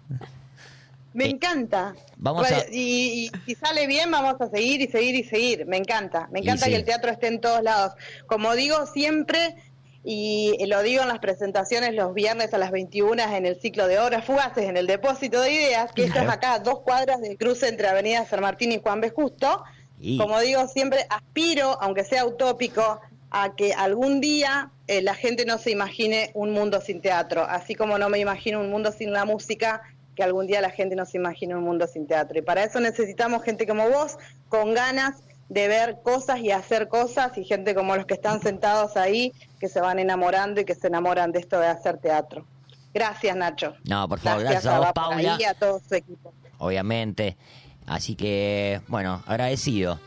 Me 1.14 1.26
Eh, 1.26 1.30
encanta. 1.32 1.94
vamos 2.18 2.50
a- 2.52 2.66
y, 2.72 3.26
y 3.28 3.32
si 3.46 3.56
sale 3.56 3.86
bien, 3.88 4.10
vamos 4.12 4.36
a 4.40 4.50
seguir 4.50 4.82
y 4.82 4.88
seguir 4.88 5.16
y 5.16 5.24
seguir. 5.24 5.66
Me 5.66 5.78
encanta. 5.78 6.28
Me 6.32 6.40
encanta 6.40 6.66
sí. 6.66 6.72
que 6.72 6.78
el 6.78 6.86
teatro 6.86 7.12
esté 7.12 7.28
en 7.28 7.42
todos 7.42 7.62
lados. 7.62 7.94
Como 8.28 8.56
digo 8.56 8.86
siempre, 8.88 9.56
y 10.04 10.58
lo 10.66 10.82
digo 10.82 11.04
en 11.04 11.10
las 11.10 11.20
presentaciones 11.20 11.94
los 11.94 12.14
viernes 12.14 12.54
a 12.54 12.58
las 12.58 12.72
21 12.72 13.22
en 13.36 13.46
el 13.46 13.60
ciclo 13.62 13.88
de 13.88 14.00
obras 14.00 14.26
fugaces, 14.26 14.64
en 14.66 14.76
el 14.78 14.88
depósito 14.88 15.42
de 15.42 15.52
ideas, 15.52 15.92
que 15.92 16.04
esto 16.06 16.18
es 16.20 16.24
Claro. 16.26 16.32
acá, 16.32 16.60
dos 16.60 16.80
cuadras 16.82 17.22
del 17.22 17.38
cruce 17.38 17.68
entre 17.68 17.88
Avenida 17.88 18.26
San 18.26 18.42
Martín 18.42 18.72
y 18.72 18.80
Juan 18.80 19.00
B. 19.02 19.10
Justo. 19.12 19.64
Y- 20.00 20.18
Como 20.18 20.40
digo 20.40 20.68
siempre, 20.68 21.06
aspiro, 21.10 21.78
aunque 21.82 22.04
sea 22.04 22.26
utópico, 22.26 23.00
a 23.30 23.56
que 23.56 23.74
algún 23.74 24.20
día 24.22 24.72
eh, 24.88 25.02
la 25.02 25.14
gente 25.16 25.46
no 25.46 25.58
se 25.58 25.72
imagine 25.72 26.32
un 26.34 26.52
mundo 26.52 26.82
sin 26.82 27.00
teatro, 27.00 27.44
así 27.48 27.76
como 27.76 27.98
no 27.98 28.10
me 28.10 28.20
imagino 28.20 28.60
un 28.60 28.70
mundo 28.70 28.92
sin 28.92 29.14
la 29.14 29.24
música, 29.24 29.82
que 30.16 30.24
algún 30.24 30.48
día 30.48 30.62
la 30.62 30.70
gente 30.70 30.96
no 30.96 31.06
se 31.06 31.18
imagine 31.18 31.56
un 31.56 31.64
mundo 31.64 31.88
sin 31.88 32.08
teatro. 32.08 32.38
Y 32.38 32.42
para 32.42 32.64
eso 32.64 32.80
necesitamos 32.80 33.44
gente 33.44 33.66
como 33.68 33.90
vos, 33.90 34.18
con 34.50 34.74
ganas 34.74 35.24
de 35.50 35.68
ver 35.68 35.98
cosas 36.04 36.40
y 36.40 36.52
hacer 36.52 36.88
cosas, 36.88 37.38
y 37.38 37.44
gente 37.44 37.76
como 37.76 37.96
los 37.96 38.06
que 38.06 38.14
están 38.14 38.42
sentados 38.42 38.96
ahí, 38.96 39.34
que 39.60 39.68
se 39.68 39.82
van 39.82 40.00
enamorando 40.00 40.62
y 40.62 40.66
que 40.66 40.76
se 40.76 40.88
enamoran 40.88 41.32
de 41.32 41.40
esto 41.40 41.60
de 41.60 41.68
hacer 41.68 41.98
teatro. 41.98 42.46
Gracias, 42.94 43.36
Nacho. 43.36 43.76
No, 43.84 44.08
por 44.08 44.20
favor, 44.20 44.44
gracias 44.44 44.66
a 44.66 44.78
vos, 44.78 44.88
por 44.88 44.94
Paula. 44.94 45.38
y 45.40 45.44
a 45.44 45.54
todo 45.54 45.80
su 45.80 45.96
equipo. 45.96 46.34
Obviamente. 46.58 47.38
Así 47.86 48.16
que, 48.16 48.82
bueno, 48.88 49.24
agradecido. 49.26 50.00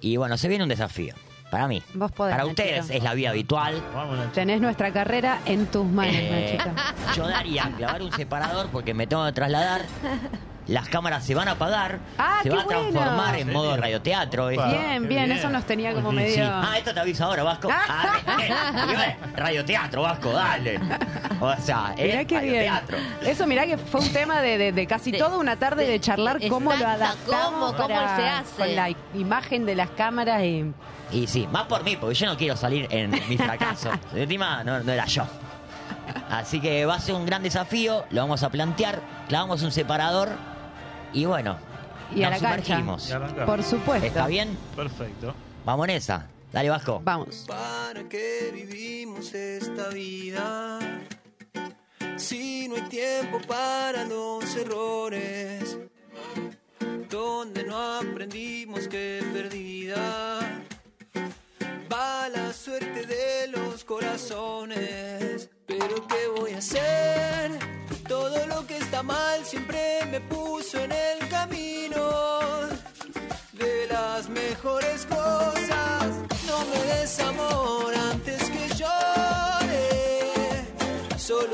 Y 0.00 0.16
bueno, 0.16 0.36
se 0.36 0.48
viene 0.48 0.64
un 0.64 0.70
desafío. 0.70 1.14
Para 1.54 1.68
mí. 1.68 1.80
Vos 1.94 2.10
podés, 2.10 2.32
Para 2.34 2.46
ustedes 2.46 2.90
es 2.90 3.00
la 3.04 3.14
vida 3.14 3.30
habitual. 3.30 3.80
Tenés 4.34 4.60
nuestra 4.60 4.92
carrera 4.92 5.38
en 5.46 5.66
tus 5.66 5.86
manos, 5.86 6.12
Eh, 6.16 6.58
Nachito. 6.58 6.82
yo 7.16 7.28
daría 7.28 7.70
clavar 7.76 8.02
un 8.02 8.10
separador 8.10 8.66
porque 8.72 8.92
me 8.92 9.06
tengo 9.06 9.24
que 9.26 9.30
trasladar. 9.34 9.82
Las 10.66 10.88
cámaras 10.88 11.24
se 11.24 11.34
van 11.34 11.46
a 11.48 11.52
apagar. 11.52 11.98
Ah, 12.16 12.40
se 12.42 12.48
va 12.48 12.62
a 12.62 12.66
transformar 12.66 13.34
en 13.36 13.48
¿En 13.48 13.52
modo 13.54 13.76
radioteatro. 13.76 14.48
esto. 14.48 14.66
Bien, 14.66 15.06
bien, 15.06 15.08
bien. 15.26 15.32
eso 15.32 15.50
nos 15.50 15.64
tenía 15.66 15.92
como 15.92 16.10
Sí. 16.10 16.16
medio... 16.16 16.46
Ah, 16.50 16.74
esto 16.78 16.94
te 16.94 17.00
avisa 17.00 17.24
ahora, 17.26 17.42
Vasco. 17.42 17.68
Ah, 17.88 18.16
eh, 18.40 19.16
radioteatro, 19.36 20.02
Vasco, 20.02 20.32
dale. 20.32 20.80
O 21.40 21.54
sea, 21.56 21.92
Mirá 21.96 22.22
bien. 22.24 22.28
radioteatro. 22.30 22.98
Eso, 23.22 23.46
mirá 23.46 23.66
que 23.66 23.76
fue 23.76 24.00
un 24.00 24.12
tema 24.12 24.40
de, 24.40 24.56
de- 24.56 24.72
de 24.72 24.86
casi 24.86 25.10
De- 25.12 25.18
toda 25.18 25.36
una 25.36 25.56
tarde 25.56 25.86
de 25.86 26.00
charlar 26.00 26.38
cómo 26.48 26.72
lo 26.74 26.86
adaptamos 26.86 27.72
cómo- 27.72 27.76
cómo 27.76 27.88
para- 27.88 28.16
se 28.16 28.28
hace. 28.28 28.56
con 28.56 28.74
la 28.74 28.88
i- 28.90 28.96
imagen 29.14 29.66
de 29.66 29.74
las 29.74 29.90
cámaras 29.90 30.42
y... 30.42 30.72
Y 31.12 31.26
sí, 31.26 31.46
más 31.52 31.64
por 31.64 31.84
mí, 31.84 31.96
porque 31.96 32.14
yo 32.14 32.26
no 32.26 32.36
quiero 32.38 32.56
salir 32.56 32.88
en 32.90 33.10
mi 33.28 33.36
fracaso. 33.36 33.90
Encima 34.14 34.64
no, 34.64 34.80
no 34.80 34.92
era 34.92 35.04
yo. 35.04 35.24
Así 36.30 36.60
que 36.60 36.86
va 36.86 36.94
a 36.94 37.00
ser 37.00 37.14
un 37.14 37.26
gran 37.26 37.42
desafío, 37.42 38.04
lo 38.10 38.22
vamos 38.22 38.42
a 38.42 38.48
plantear, 38.48 39.00
clavamos 39.28 39.62
un 39.62 39.70
separador 39.70 40.30
y 41.14 41.24
bueno, 41.24 41.56
Y 42.14 42.22
a 42.22 42.30
nos 42.30 42.42
la 42.42 42.48
cancha. 42.50 42.64
sumergimos. 42.66 43.10
Arrancamos. 43.10 43.46
Por 43.46 43.62
supuesto. 43.62 44.06
¿Está 44.06 44.26
bien? 44.26 44.56
Perfecto. 44.76 45.34
Vamos 45.64 45.88
en 45.88 45.94
esa. 45.96 46.26
Dale, 46.52 46.70
Vasco. 46.70 47.00
Vamos. 47.02 47.44
¿Para 47.48 48.08
qué 48.08 48.50
vivimos 48.52 49.32
esta 49.34 49.88
vida? 49.88 50.78
Si 52.16 52.68
no 52.68 52.76
hay 52.76 52.82
tiempo 52.82 53.40
para 53.46 54.04
los 54.04 54.54
errores, 54.56 55.78
donde 57.10 57.64
no 57.64 57.76
aprendimos 57.98 58.86
que 58.86 59.20
perdida 59.32 60.40
va 61.92 62.28
la 62.28 62.52
suerte 62.52 63.04
de 63.06 63.48
los 63.48 63.84
corazones. 63.84 65.48
Pero 65.66 66.06
¿qué 66.06 66.40
voy 66.40 66.52
a 66.52 66.58
hacer? 66.58 67.50
Todo 68.08 68.46
lo 68.46 68.66
que 68.66 68.76
está 68.76 69.02
mal 69.02 69.44
siempre 69.44 70.04
me 70.10 70.20
puso 70.20 70.78
en 70.78 70.92
el 70.92 71.28
camino 71.28 72.68
de 73.52 73.86
las 73.90 74.28
mejores 74.28 75.06
cosas. 75.06 76.06
No 76.46 76.58
me 76.70 76.78
des 76.92 77.18
amor 77.20 77.94
antes 78.12 78.42
que 78.50 78.68
llore. 78.74 79.88
Solo 81.16 81.52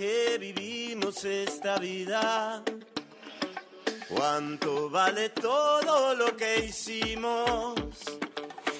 ¿Para 0.00 0.12
qué 0.12 0.38
vivimos 0.38 1.22
esta 1.26 1.76
vida? 1.76 2.62
¿Cuánto 4.08 4.88
vale 4.88 5.28
todo 5.28 6.14
lo 6.14 6.34
que 6.38 6.64
hicimos? 6.64 7.74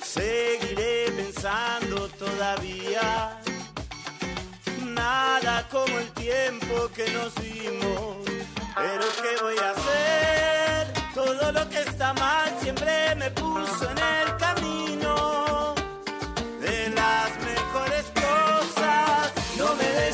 Seguiré 0.02 1.10
pensando 1.14 2.08
todavía. 2.08 3.38
Nada 4.82 5.68
como 5.68 5.98
el 5.98 6.10
tiempo 6.12 6.88
que 6.94 7.10
nos 7.10 7.34
dimos. 7.34 8.16
Pero 8.74 9.04
¿qué 9.20 9.42
voy 9.42 9.58
a 9.58 9.70
hacer? 9.72 11.12
Todo 11.14 11.52
lo 11.52 11.68
que 11.68 11.82
está 11.82 12.14
mal 12.14 12.50
siempre 12.62 13.14
me 13.16 13.30
puso 13.32 13.90
en 13.90 13.98
el 13.98 14.39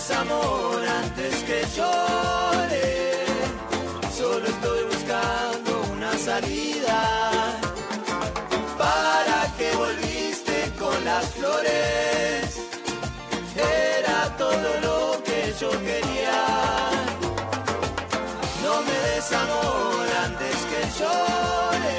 quieras 0.06 0.10
amor 0.10 0.86
antes 0.86 1.42
que 1.42 1.62
llore. 1.76 3.24
Solo 4.16 4.46
estoy 4.46 4.84
buscando 4.84 5.82
una 5.92 6.16
salida. 6.18 7.60
¿Para 8.78 9.52
que 9.58 9.72
volviste 9.76 10.72
con 10.78 11.04
las 11.04 11.26
flores? 11.34 12.56
Era 13.56 14.36
todo 14.36 14.68
lo 14.82 15.22
que 15.24 15.54
yo 15.60 15.70
quería. 15.70 16.42
No 18.62 18.82
me 18.82 18.96
des 19.08 19.32
amor 19.32 20.06
antes 20.24 20.56
que 20.70 20.80
llore. 20.98 21.98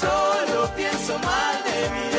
Solo 0.00 0.68
pienso 0.76 1.18
mal 1.18 1.62
de 1.64 1.90
mí. 1.90 2.15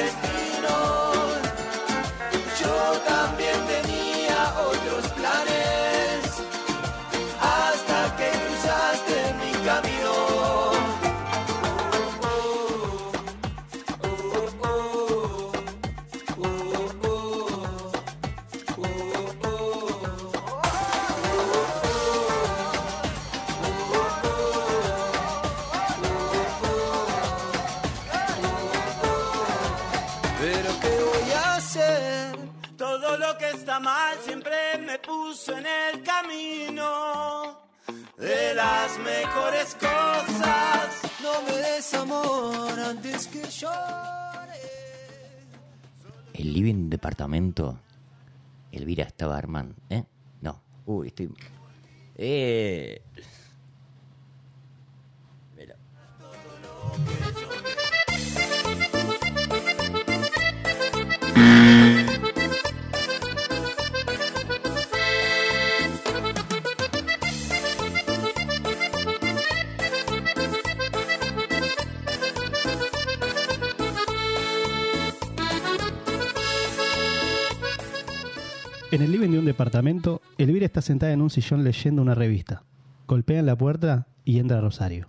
Lo 33.28 33.38
que 33.38 33.50
está 33.50 33.80
mal 33.80 34.18
siempre 34.24 34.56
me 34.86 35.00
puso 35.00 35.58
en 35.58 35.66
el 35.66 36.04
camino 36.04 37.60
de 38.18 38.54
las 38.56 38.98
mejores 39.00 39.76
cosas. 39.76 41.02
No 41.22 41.42
me 41.42 41.54
des 41.58 41.94
amor 41.94 42.80
antes 42.80 43.28
que 43.28 43.44
llore. 43.44 44.62
El 46.34 46.54
living 46.54 46.90
departamento. 46.90 47.80
Elvira 48.72 49.04
estaba 49.04 49.38
armando. 49.38 49.76
¿Eh? 49.90 50.04
No. 50.42 50.62
Uy, 50.86 51.08
estoy. 51.08 51.30
¡Eh! 52.16 53.02
Mira. 55.58 55.76
En 78.98 79.04
el 79.04 79.12
living 79.12 79.30
de 79.30 79.38
un 79.38 79.46
departamento, 79.46 80.24
Elvira 80.40 80.66
está 80.66 80.82
sentada 80.82 81.14
en 81.14 81.22
un 81.22 81.30
sillón 81.30 81.64
leyendo 81.64 82.02
una 82.02 82.16
revista. 82.16 82.64
Golpea 83.06 83.38
en 83.38 83.46
la 83.46 83.56
puerta 83.56 84.08
y 84.26 84.40
entra 84.40 84.60
Rosario. 84.60 85.08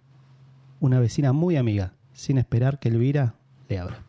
Una 0.79 1.01
vecina 1.01 1.33
muy 1.33 1.57
amiga, 1.57 1.95
sin 2.13 2.37
esperar 2.37 2.81
que 2.81 2.91
Elvira 2.91 3.37
le 3.67 3.79
abra. 3.79 4.05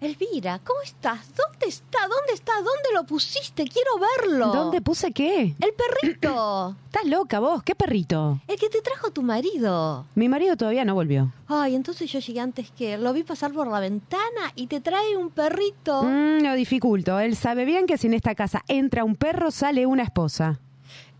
Elvira, 0.00 0.58
¿cómo 0.64 0.80
estás? 0.80 1.28
¿Dónde 1.36 1.66
está? 1.66 1.98
¿Dónde 2.08 2.32
está? 2.32 2.54
¿Dónde 2.54 2.88
lo 2.94 3.04
pusiste? 3.04 3.64
Quiero 3.64 3.90
verlo. 3.98 4.46
¿Dónde 4.46 4.80
puse 4.80 5.12
qué? 5.12 5.54
El 5.60 5.74
perrito. 5.74 6.74
Estás 6.86 7.04
loca 7.04 7.38
vos, 7.38 7.62
¿qué 7.62 7.74
perrito? 7.74 8.40
El 8.48 8.58
que 8.58 8.70
te 8.70 8.80
trajo 8.80 9.10
tu 9.10 9.22
marido. 9.22 10.06
Mi 10.14 10.30
marido 10.30 10.56
todavía 10.56 10.86
no 10.86 10.94
volvió. 10.94 11.34
Ay, 11.48 11.74
entonces 11.74 12.10
yo 12.10 12.18
llegué 12.18 12.40
antes 12.40 12.70
que 12.70 12.94
él. 12.94 13.04
Lo 13.04 13.12
vi 13.12 13.24
pasar 13.24 13.52
por 13.52 13.66
la 13.66 13.78
ventana 13.78 14.52
y 14.54 14.68
te 14.68 14.80
trae 14.80 15.18
un 15.18 15.28
perrito. 15.28 16.02
Mm, 16.02 16.44
lo 16.44 16.54
dificulto. 16.54 17.20
Él 17.20 17.36
sabe 17.36 17.66
bien 17.66 17.86
que 17.86 17.98
si 17.98 18.06
en 18.06 18.14
esta 18.14 18.34
casa 18.34 18.64
entra 18.68 19.04
un 19.04 19.16
perro, 19.16 19.50
sale 19.50 19.84
una 19.84 20.02
esposa. 20.02 20.60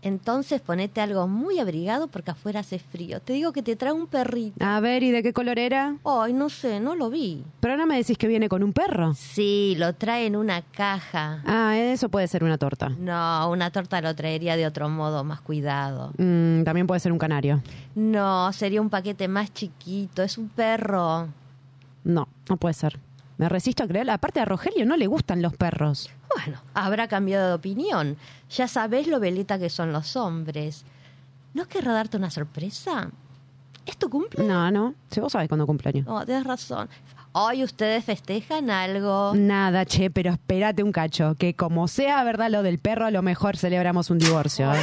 Entonces 0.03 0.61
ponete 0.61 0.99
algo 1.01 1.27
muy 1.27 1.59
abrigado 1.59 2.07
porque 2.07 2.31
afuera 2.31 2.61
hace 2.61 2.79
frío. 2.79 3.19
Te 3.19 3.33
digo 3.33 3.53
que 3.53 3.61
te 3.61 3.75
trae 3.75 3.93
un 3.93 4.07
perrito. 4.07 4.63
A 4.65 4.79
ver, 4.79 5.03
¿y 5.03 5.11
de 5.11 5.21
qué 5.21 5.31
color 5.31 5.59
era? 5.59 5.95
Ay, 6.03 6.33
no 6.33 6.49
sé, 6.49 6.79
no 6.79 6.95
lo 6.95 7.09
vi. 7.09 7.43
Pero 7.59 7.77
no 7.77 7.85
me 7.85 7.97
decís 7.97 8.17
que 8.17 8.27
viene 8.27 8.49
con 8.49 8.63
un 8.63 8.73
perro. 8.73 9.13
Sí, 9.13 9.75
lo 9.77 9.93
trae 9.93 10.25
en 10.25 10.35
una 10.35 10.61
caja. 10.63 11.43
Ah, 11.45 11.77
eso 11.77 12.09
puede 12.09 12.27
ser 12.27 12.43
una 12.43 12.57
torta. 12.57 12.89
No, 12.89 13.49
una 13.49 13.69
torta 13.71 14.01
lo 14.01 14.15
traería 14.15 14.55
de 14.55 14.65
otro 14.65 14.89
modo, 14.89 15.23
más 15.23 15.41
cuidado. 15.41 16.13
Mm, 16.17 16.63
también 16.63 16.87
puede 16.87 16.99
ser 16.99 17.11
un 17.11 17.19
canario. 17.19 17.61
No, 17.93 18.51
sería 18.53 18.81
un 18.81 18.89
paquete 18.89 19.27
más 19.27 19.53
chiquito. 19.53 20.23
Es 20.23 20.37
un 20.37 20.49
perro. 20.49 21.27
No, 22.03 22.27
no 22.49 22.57
puede 22.57 22.73
ser. 22.73 22.99
Me 23.41 23.49
resisto 23.49 23.83
a 23.83 23.87
creer. 23.87 24.07
Aparte 24.11 24.39
a 24.39 24.45
Rogelio 24.45 24.85
no 24.85 24.95
le 24.95 25.07
gustan 25.07 25.41
los 25.41 25.57
perros. 25.57 26.11
Bueno, 26.35 26.61
habrá 26.75 27.07
cambiado 27.07 27.47
de 27.47 27.53
opinión. 27.55 28.15
Ya 28.51 28.67
sabes 28.67 29.07
lo 29.07 29.19
veleta 29.19 29.57
que 29.57 29.71
son 29.71 29.91
los 29.91 30.15
hombres. 30.15 30.85
¿No 31.55 31.65
querrá 31.65 31.91
darte 31.91 32.17
una 32.17 32.29
sorpresa? 32.29 33.09
¿Es 33.83 33.97
tu 33.97 34.11
cumple? 34.11 34.45
No, 34.45 34.69
no. 34.69 34.93
Si 35.09 35.19
vos 35.19 35.31
sabés 35.31 35.47
cuándo 35.47 35.65
cumpleaños. 35.65 36.05
No, 36.05 36.23
tienes 36.23 36.43
razón. 36.43 36.87
Hoy 37.31 37.63
ustedes 37.63 38.05
festejan 38.05 38.69
algo. 38.69 39.33
Nada, 39.33 39.87
che, 39.87 40.11
pero 40.11 40.29
espérate 40.29 40.83
un 40.83 40.91
cacho. 40.91 41.33
Que 41.33 41.55
como 41.55 41.87
sea 41.87 42.23
verdad 42.23 42.51
lo 42.51 42.61
del 42.61 42.77
perro, 42.77 43.07
a 43.07 43.11
lo 43.11 43.23
mejor 43.23 43.57
celebramos 43.57 44.11
un 44.11 44.19
divorcio. 44.19 44.71
¿eh? 44.71 44.77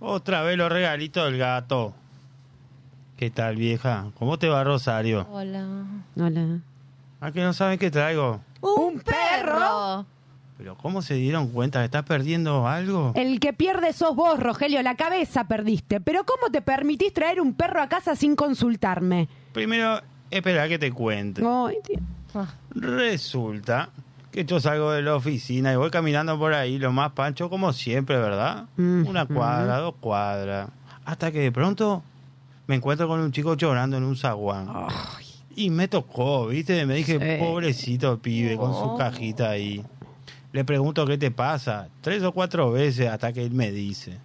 No. 0.00 0.14
Otra 0.14 0.40
vez 0.40 0.56
los 0.56 0.72
regalitos 0.72 1.26
del 1.26 1.36
gato. 1.36 1.92
¿Qué 3.18 3.30
tal, 3.30 3.56
vieja? 3.56 4.06
¿Cómo 4.16 4.38
te 4.38 4.48
va, 4.48 4.62
Rosario? 4.62 5.26
Hola. 5.32 5.66
Hola. 6.16 6.60
¿A 7.20 7.32
que 7.32 7.42
no 7.42 7.52
saben 7.52 7.76
qué 7.76 7.90
traigo? 7.90 8.40
¡Un 8.60 9.00
perro! 9.00 10.06
¿Pero 10.56 10.76
cómo 10.76 11.02
se 11.02 11.14
dieron 11.14 11.48
cuenta 11.48 11.84
estás 11.84 12.04
perdiendo 12.04 12.68
algo? 12.68 13.10
El 13.16 13.40
que 13.40 13.52
pierde 13.52 13.92
sos 13.92 14.14
vos, 14.14 14.38
Rogelio. 14.38 14.80
La 14.82 14.94
cabeza 14.94 15.48
perdiste. 15.48 16.00
Pero 16.00 16.22
¿cómo 16.24 16.52
te 16.52 16.62
permitís 16.62 17.12
traer 17.12 17.40
un 17.40 17.54
perro 17.54 17.82
a 17.82 17.88
casa 17.88 18.14
sin 18.14 18.36
consultarme? 18.36 19.28
Primero, 19.52 20.00
espera 20.30 20.68
que 20.68 20.78
te 20.78 20.92
cuente. 20.92 21.42
Ay. 21.44 21.76
Ah, 22.36 22.46
Resulta 22.70 23.90
que 24.30 24.44
yo 24.44 24.60
salgo 24.60 24.92
de 24.92 25.02
la 25.02 25.16
oficina 25.16 25.72
y 25.72 25.76
voy 25.76 25.90
caminando 25.90 26.38
por 26.38 26.54
ahí, 26.54 26.78
lo 26.78 26.92
más 26.92 27.10
pancho 27.12 27.50
como 27.50 27.72
siempre, 27.72 28.16
¿verdad? 28.16 28.66
Mm, 28.76 29.08
Una 29.08 29.26
cuadra, 29.26 29.78
dos 29.78 29.96
cuadras. 29.98 30.68
Hasta 31.04 31.32
que 31.32 31.40
de 31.40 31.50
pronto 31.50 32.02
me 32.68 32.76
encuentro 32.76 33.08
con 33.08 33.18
un 33.18 33.32
chico 33.32 33.56
llorando 33.56 33.96
en 33.96 34.04
un 34.04 34.16
zaguán. 34.16 34.68
Y 35.56 35.70
me 35.70 35.88
tocó, 35.88 36.46
¿viste? 36.46 36.86
Me 36.86 36.94
dije, 36.94 37.18
Sí. 37.18 37.42
pobrecito 37.44 38.18
pibe, 38.18 38.56
con 38.56 38.72
su 38.72 38.96
cajita 38.96 39.50
ahí. 39.50 39.82
Le 40.52 40.64
pregunto 40.64 41.04
qué 41.04 41.18
te 41.18 41.30
pasa. 41.32 41.88
Tres 42.00 42.22
o 42.22 42.30
cuatro 42.32 42.70
veces 42.70 43.08
hasta 43.08 43.32
que 43.32 43.44
él 43.44 43.50
me 43.52 43.72
dice 43.72 44.18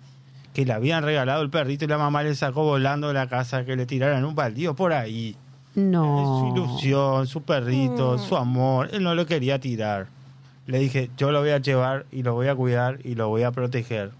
que 0.53 0.65
le 0.65 0.73
habían 0.73 1.03
regalado 1.03 1.41
el 1.41 1.49
perrito 1.49 1.85
y 1.85 1.87
la 1.87 1.97
mamá 1.97 2.21
le 2.21 2.35
sacó 2.35 2.63
volando 2.63 3.07
de 3.07 3.15
la 3.15 3.27
casa 3.27 3.65
que 3.65 3.75
le 3.75 3.87
tiraran 3.87 4.23
un 4.23 4.35
baldío 4.35 4.75
por 4.75 4.93
ahí. 4.93 5.35
No. 5.73 6.39
Su 6.39 6.55
ilusión, 6.55 7.25
su 7.25 7.41
perrito, 7.41 8.19
su 8.19 8.37
amor. 8.37 8.89
Él 8.93 9.01
no 9.03 9.15
lo 9.15 9.25
quería 9.25 9.57
tirar. 9.59 10.07
Le 10.67 10.77
dije, 10.77 11.09
yo 11.17 11.31
lo 11.31 11.39
voy 11.39 11.49
a 11.49 11.57
llevar 11.57 12.05
y 12.11 12.21
lo 12.21 12.35
voy 12.35 12.47
a 12.49 12.55
cuidar 12.55 12.99
y 13.03 13.15
lo 13.15 13.29
voy 13.29 13.41
a 13.41 13.51
proteger. 13.51 14.11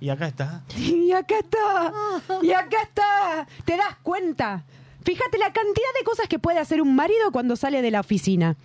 Y 0.00 0.08
acá 0.10 0.26
está. 0.28 0.62
Y 0.76 1.12
acá 1.12 1.38
está. 1.38 1.92
Y 2.42 2.52
acá 2.52 2.82
está. 2.82 3.46
¿Te 3.64 3.76
das 3.76 3.96
cuenta? 4.02 4.64
Fíjate 5.04 5.38
la 5.38 5.52
cantidad 5.52 5.92
de 5.98 6.04
cosas 6.04 6.28
que 6.28 6.38
puede 6.38 6.58
hacer 6.58 6.80
un 6.82 6.94
marido 6.94 7.32
cuando 7.32 7.56
sale 7.56 7.82
de 7.82 7.90
la 7.90 8.00
oficina. 8.00 8.56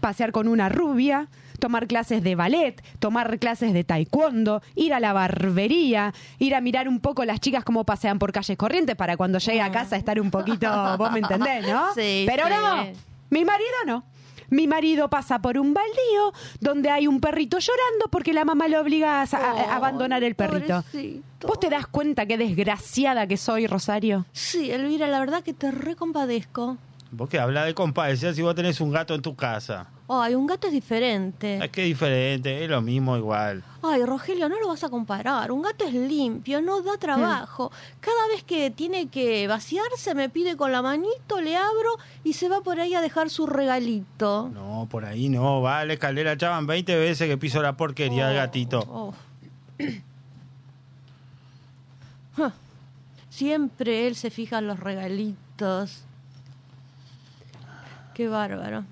Pasear 0.00 0.32
con 0.32 0.46
una 0.48 0.68
rubia, 0.68 1.28
tomar 1.58 1.86
clases 1.88 2.22
de 2.22 2.34
ballet, 2.36 2.80
tomar 3.00 3.38
clases 3.38 3.72
de 3.72 3.84
taekwondo, 3.84 4.62
ir 4.76 4.94
a 4.94 5.00
la 5.00 5.12
barbería, 5.12 6.14
ir 6.38 6.54
a 6.54 6.60
mirar 6.60 6.88
un 6.88 7.00
poco 7.00 7.24
las 7.24 7.40
chicas 7.40 7.64
cómo 7.64 7.84
pasean 7.84 8.18
por 8.18 8.32
calles 8.32 8.56
corrientes 8.56 8.96
para 8.96 9.16
cuando 9.16 9.38
llegue 9.38 9.60
a 9.60 9.72
casa 9.72 9.96
estar 9.96 10.20
un 10.20 10.30
poquito, 10.30 10.68
vos 10.98 11.10
me 11.10 11.18
entendés, 11.20 11.66
¿no? 11.66 11.92
Sí, 11.94 12.24
Pero 12.28 12.46
sí. 12.46 12.52
no, 12.52 12.76
mi 13.30 13.44
marido 13.44 13.76
no. 13.86 14.04
Mi 14.50 14.66
marido 14.66 15.08
pasa 15.10 15.40
por 15.40 15.58
un 15.58 15.74
baldío 15.74 16.32
donde 16.60 16.90
hay 16.90 17.06
un 17.06 17.20
perrito 17.20 17.58
llorando 17.58 18.08
porque 18.10 18.32
la 18.32 18.44
mamá 18.44 18.68
lo 18.68 18.80
obliga 18.80 19.20
a, 19.20 19.24
a- 19.24 19.36
a 19.72 19.76
abandonar 19.76 20.24
el 20.24 20.34
perrito. 20.34 20.82
pobrecito. 20.82 21.46
¿Vos 21.46 21.60
te 21.60 21.68
das 21.68 21.86
cuenta 21.86 22.26
qué 22.26 22.36
desgraciada 22.38 23.26
que 23.26 23.36
soy, 23.36 23.66
Rosario? 23.66 24.26
Sí, 24.32 24.70
Elvira, 24.70 25.06
la 25.06 25.20
verdad 25.20 25.42
que 25.42 25.52
te 25.54 25.70
recompadezco. 25.70 26.76
Vos 27.10 27.28
que 27.28 27.38
habla 27.38 27.64
de 27.64 27.74
compadecer 27.74 28.34
si 28.34 28.42
vos 28.42 28.54
tenés 28.54 28.80
un 28.80 28.90
gato 28.90 29.14
en 29.14 29.22
tu 29.22 29.34
casa. 29.36 29.88
Ay, 30.10 30.34
un 30.34 30.46
gato 30.46 30.68
es 30.68 30.72
diferente. 30.72 31.62
Es 31.62 31.70
que 31.70 31.82
es 31.82 31.88
diferente, 31.88 32.64
es 32.64 32.70
lo 32.70 32.80
mismo 32.80 33.14
igual. 33.18 33.62
Ay, 33.82 34.02
Rogelio, 34.06 34.48
no 34.48 34.58
lo 34.58 34.68
vas 34.68 34.82
a 34.82 34.88
comparar. 34.88 35.52
Un 35.52 35.60
gato 35.60 35.84
es 35.84 35.92
limpio, 35.92 36.62
no 36.62 36.80
da 36.80 36.96
trabajo. 36.96 37.70
Cada 38.00 38.26
vez 38.28 38.42
que 38.42 38.70
tiene 38.70 39.08
que 39.08 39.46
vaciarse, 39.46 40.14
me 40.14 40.30
pide 40.30 40.56
con 40.56 40.72
la 40.72 40.80
manito, 40.80 41.42
le 41.42 41.58
abro 41.58 41.98
y 42.24 42.32
se 42.32 42.48
va 42.48 42.62
por 42.62 42.80
ahí 42.80 42.94
a 42.94 43.02
dejar 43.02 43.28
su 43.28 43.46
regalito. 43.46 44.50
No, 44.54 44.88
por 44.90 45.04
ahí 45.04 45.28
no, 45.28 45.60
vale, 45.60 45.94
escalera, 45.94 46.38
chavan 46.38 46.66
20 46.66 46.96
veces 46.96 47.28
que 47.28 47.36
piso 47.36 47.60
la 47.60 47.76
porquería 47.76 48.28
del 48.28 48.36
gatito. 48.36 48.80
Oh. 48.88 49.12
Siempre 53.28 54.06
él 54.06 54.16
se 54.16 54.30
fija 54.30 54.58
en 54.58 54.68
los 54.68 54.80
regalitos. 54.80 56.02
Qué 58.14 58.26
bárbaro. 58.26 58.84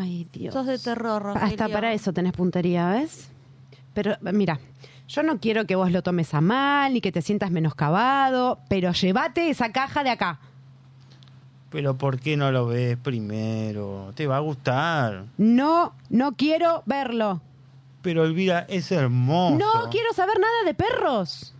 Ay, 0.00 0.26
Dios. 0.32 0.54
Sos 0.54 0.66
de 0.66 0.78
terror, 0.78 1.22
Rogelio. 1.22 1.46
Hasta 1.48 1.68
para 1.68 1.92
eso 1.92 2.12
tenés 2.12 2.32
puntería, 2.32 2.88
¿ves? 2.90 3.28
Pero 3.94 4.16
mira, 4.20 4.58
Yo 5.08 5.22
no 5.22 5.38
quiero 5.38 5.66
que 5.66 5.76
vos 5.76 5.92
lo 5.92 6.02
tomes 6.02 6.34
a 6.34 6.40
mal 6.40 6.92
ni 6.92 7.00
que 7.00 7.12
te 7.12 7.22
sientas 7.22 7.50
menoscabado, 7.50 8.58
pero 8.68 8.92
llévate 8.92 9.50
esa 9.50 9.70
caja 9.70 10.02
de 10.02 10.10
acá. 10.10 10.40
Pero 11.70 11.96
¿por 11.96 12.18
qué 12.18 12.36
no 12.36 12.50
lo 12.50 12.66
ves 12.66 12.96
primero? 12.96 14.12
Te 14.14 14.26
va 14.26 14.38
a 14.38 14.40
gustar. 14.40 15.26
No, 15.36 15.94
no 16.10 16.32
quiero 16.36 16.82
verlo. 16.86 17.40
Pero 18.02 18.24
Elvira 18.24 18.66
es 18.68 18.90
hermoso. 18.92 19.56
No 19.56 19.90
quiero 19.90 20.12
saber 20.12 20.38
nada 20.40 20.64
de 20.64 20.74
perros. 20.74 21.54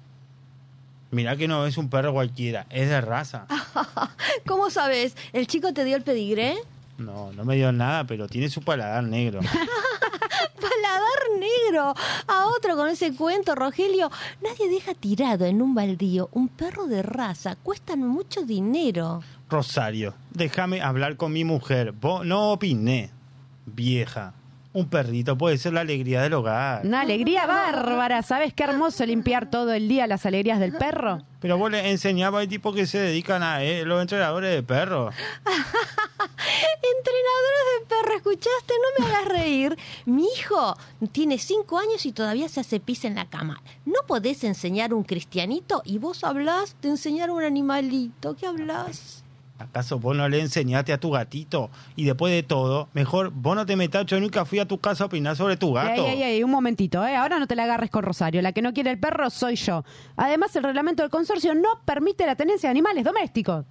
Mirá 1.11 1.37
que 1.37 1.47
no 1.47 1.67
es 1.67 1.77
un 1.79 1.89
perro 1.89 2.13
cualquiera, 2.13 2.67
es 2.71 2.89
de 2.89 3.01
raza. 3.01 3.47
¿Cómo 4.47 4.71
sabes? 4.71 5.17
¿El 5.33 5.47
chico 5.47 5.73
te 5.73 5.85
dio 5.85 5.97
el 5.97 6.03
pedigré? 6.03 6.57
No, 6.99 7.33
no 7.33 7.45
me 7.45 7.57
dio 7.57 7.73
nada, 7.73 8.05
pero 8.05 8.27
tiene 8.27 8.49
su 8.49 8.63
paladar 8.63 9.05
negro. 9.05 9.41
Paladar 10.61 11.39
negro. 11.39 11.95
A 12.27 12.47
otro 12.57 12.77
con 12.77 12.89
ese 12.89 13.15
cuento, 13.15 13.55
Rogelio. 13.55 14.11
Nadie 14.43 14.71
deja 14.71 14.95
tirado 14.95 15.45
en 15.45 15.61
un 15.61 15.75
baldío 15.75 16.29
un 16.33 16.49
perro 16.49 16.87
de 16.87 17.03
raza. 17.03 17.57
Cuestan 17.57 18.01
mucho 18.01 18.43
dinero. 18.43 19.23
Rosario, 19.49 20.15
déjame 20.31 20.81
hablar 20.81 21.17
con 21.17 21.33
mi 21.33 21.45
mujer. 21.45 21.93
Vos 21.93 22.25
no 22.25 22.53
opiné, 22.53 23.11
vieja. 23.67 24.33
Un 24.77 24.89
perrito 24.91 25.39
puede 25.39 25.57
ser 25.57 25.73
la 25.73 25.81
alegría 25.81 26.21
del 26.21 26.35
hogar. 26.35 26.85
Una 26.85 27.01
alegría 27.01 27.47
bárbara. 27.47 28.23
¿Sabes 28.23 28.53
qué 28.53 28.63
hermoso 28.63 29.07
limpiar 29.07 29.49
todo 29.49 29.73
el 29.73 29.89
día 29.89 30.07
las 30.07 30.27
alegrías 30.27 30.61
del 30.61 30.73
perro? 30.73 31.23
Pero 31.41 31.57
vos 31.57 31.71
le 31.71 31.91
enseñabas 31.91 32.45
a 32.45 32.47
tipos 32.47 32.75
que 32.75 32.87
se 32.87 32.99
dedican 32.99 33.43
a 33.43 33.65
eh, 33.65 33.87
los 33.87 34.03
entrenadores 34.03 34.55
de 34.55 34.63
perros. 34.63 35.15
Entrenadores 35.47 35.81
de 37.81 37.87
perro, 37.89 38.17
¿escuchaste? 38.17 38.75
No 38.75 39.07
me 39.07 39.11
hagas 39.11 39.29
reír. 39.29 39.79
Mi 40.05 40.27
hijo 40.37 40.77
tiene 41.11 41.39
cinco 41.39 41.79
años 41.79 42.05
y 42.05 42.13
todavía 42.13 42.51
se 42.51 42.61
hace 42.61 42.79
pis 42.79 43.07
en 43.07 43.15
la 43.15 43.31
cama. 43.31 43.63
¿No 43.87 44.01
podés 44.07 44.45
enseñar 44.45 44.93
un 44.93 45.05
cristianito 45.05 45.81
y 45.87 45.97
vos 45.97 46.23
hablás 46.23 46.77
de 46.83 46.91
enseñar 46.91 47.31
un 47.31 47.43
animalito? 47.43 48.37
¿Qué 48.37 48.47
hablas? 48.47 49.25
¿Acaso 49.59 49.99
vos 49.99 50.15
no 50.17 50.29
le 50.29 50.41
enseñaste 50.41 50.93
a 50.93 50.99
tu 50.99 51.11
gatito? 51.11 51.71
Y 51.97 52.05
después 52.05 52.33
de 52.33 52.43
todo, 52.43 52.89
mejor 52.93 53.31
vos 53.31 53.57
no 53.57 53.65
te 53.65 53.77
metas, 53.77 54.05
yo 54.07 54.21
nunca 54.21 54.45
fui 54.45 54.59
a 54.59 54.67
tu 54.67 54.79
casa 54.79 55.05
a 55.05 55.07
opinar 55.07 55.35
sobre 55.37 55.57
tu 55.57 55.73
gato. 55.73 56.07
Ey, 56.07 56.23
ey, 56.23 56.23
ey, 56.23 56.43
un 56.43 56.51
momentito, 56.51 57.05
¿eh? 57.07 57.17
Ahora 57.17 57.39
no 57.39 57.47
te 57.47 57.57
la 57.57 57.65
agarres 57.65 57.91
con 57.91 58.03
Rosario. 58.03 58.43
La 58.43 58.53
que 58.53 58.63
no 58.63 58.73
quiere 58.75 58.91
el 58.91 58.99
perro 58.99 59.31
soy 59.31 59.57
yo. 59.57 59.85
Además, 60.17 60.55
el 60.57 60.65
reglamento 60.65 61.03
del 61.03 61.11
consorcio 61.11 61.55
no 61.55 61.81
permite 61.85 62.27
la 62.27 62.37
tenencia 62.37 62.69
de 62.69 62.73
animales 62.73 63.05
domésticos. 63.05 63.65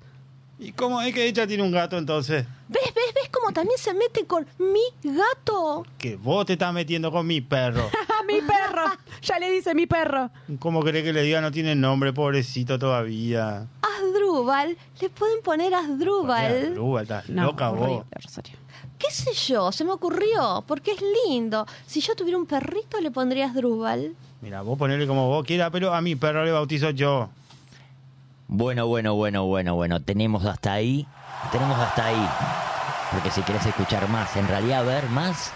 ¿Y 0.58 0.72
cómo 0.72 1.02
es 1.02 1.14
que 1.14 1.26
ella 1.26 1.46
tiene 1.46 1.64
un 1.64 1.72
gato 1.72 1.98
entonces? 1.98 2.46
¿Ves, 2.70 2.94
ves, 2.96 3.14
ves 3.14 3.30
cómo 3.30 3.52
también 3.52 3.78
se 3.78 3.94
mete 3.94 4.26
con 4.26 4.48
mi 4.58 4.82
gato? 5.04 5.86
Que 5.98 6.16
vos 6.16 6.46
te 6.46 6.54
estás 6.54 6.74
metiendo 6.74 7.12
con 7.12 7.28
mi 7.28 7.42
perro. 7.42 7.90
mi 8.28 8.40
perro. 8.42 8.86
Ya 9.22 9.38
le 9.38 9.52
dice 9.52 9.76
mi 9.76 9.86
perro. 9.86 10.32
¿Cómo 10.60 10.82
cree 10.82 11.04
que 11.04 11.12
le 11.12 11.24
diga 11.24 11.42
no 11.42 11.52
tiene 11.52 11.76
nombre, 11.76 12.14
pobrecito 12.14 12.80
todavía? 12.80 13.68
Asdrúbal. 14.40 14.78
Le 15.02 15.10
pueden 15.10 15.42
poner 15.44 15.74
Asdrúbal. 15.74 16.68
Asdrúbal, 16.70 17.04
estás 17.04 17.30
No, 17.30 17.44
loca 17.44 17.70
vos. 17.70 18.04
Rosario. 18.12 18.58
¿Qué 18.98 19.12
sé 19.12 19.34
yo? 19.34 19.72
Se 19.72 19.84
me 19.84 19.92
ocurrió. 19.92 20.64
Porque 20.68 20.92
es 20.92 21.00
lindo. 21.28 21.66
Si 21.86 22.02
yo 22.02 22.16
tuviera 22.16 22.38
un 22.38 22.46
perrito, 22.46 23.00
le 23.02 23.12
pondría 23.12 23.48
Asdrúbal. 23.48 24.14
Mira, 24.42 24.62
vos 24.62 24.78
ponele 24.78 25.08
como 25.08 25.28
vos 25.30 25.46
quieras, 25.46 25.70
pero 25.72 25.94
a 25.94 26.02
mi 26.02 26.16
perro 26.16 26.44
le 26.46 26.52
bautizo 26.52 26.90
yo. 26.92 27.30
Bueno, 28.48 28.88
bueno, 28.88 29.16
bueno, 29.16 29.46
bueno, 29.46 29.76
bueno. 29.76 30.02
Tenemos 30.02 30.46
hasta 30.46 30.74
ahí. 30.74 31.08
Tenemos 31.52 31.78
hasta 31.80 32.06
ahí. 32.08 32.30
Porque 33.12 33.32
si 33.32 33.42
querés 33.42 33.66
escuchar 33.66 34.08
más, 34.10 34.36
en 34.36 34.48
realidad 34.48 34.86
ver 34.86 35.10
más, 35.10 35.52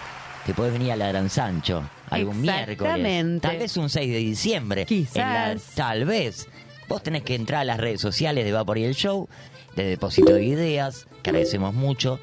te 0.46 0.54
puedes 0.54 0.74
venir 0.74 0.92
a 0.94 0.96
la 0.96 1.08
Gran 1.10 1.30
Sancho. 1.30 1.84
Algún 2.10 2.42
miércoles. 2.42 2.70
Exactamente. 2.80 3.48
Tal 3.48 3.58
vez 3.58 3.78
un 3.78 3.90
6 3.90 4.12
de 4.12 4.18
diciembre. 4.18 4.86
Quizás. 4.86 5.16
La- 5.16 5.58
tal 5.76 6.06
vez. 6.06 6.48
Vos 6.90 7.04
tenés 7.04 7.22
que 7.22 7.36
entrar 7.36 7.62
a 7.62 7.66
las 7.66 7.78
redes 7.78 8.02
sociales 8.02 8.44
de 8.44 8.52
Vapor 8.52 8.80
y 8.80 8.84
el 8.84 8.96
Show, 8.96 9.30
de 9.76 9.84
Depósito 9.84 10.34
de 10.34 10.44
Ideas, 10.44 11.06
que 11.22 11.30
agradecemos 11.30 11.76
mucho. 11.76 12.20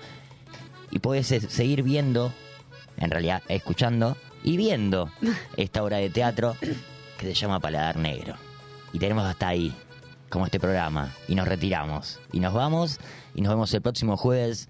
Y 0.90 0.98
podés 0.98 1.28
seguir 1.28 1.84
viendo, 1.84 2.32
en 2.96 3.12
realidad 3.12 3.44
escuchando 3.46 4.16
y 4.42 4.56
viendo 4.56 5.08
esta 5.56 5.84
obra 5.84 5.98
de 5.98 6.10
teatro 6.10 6.56
que 7.16 7.26
se 7.26 7.34
llama 7.34 7.60
Paladar 7.60 7.96
Negro. 7.96 8.34
Y 8.92 8.98
tenemos 8.98 9.24
hasta 9.24 9.46
ahí, 9.46 9.72
como 10.30 10.46
este 10.46 10.58
programa. 10.58 11.14
Y 11.28 11.36
nos 11.36 11.46
retiramos. 11.46 12.18
Y 12.32 12.40
nos 12.40 12.52
vamos 12.52 12.98
y 13.36 13.42
nos 13.42 13.52
vemos 13.52 13.72
el 13.72 13.82
próximo 13.82 14.16
jueves 14.16 14.68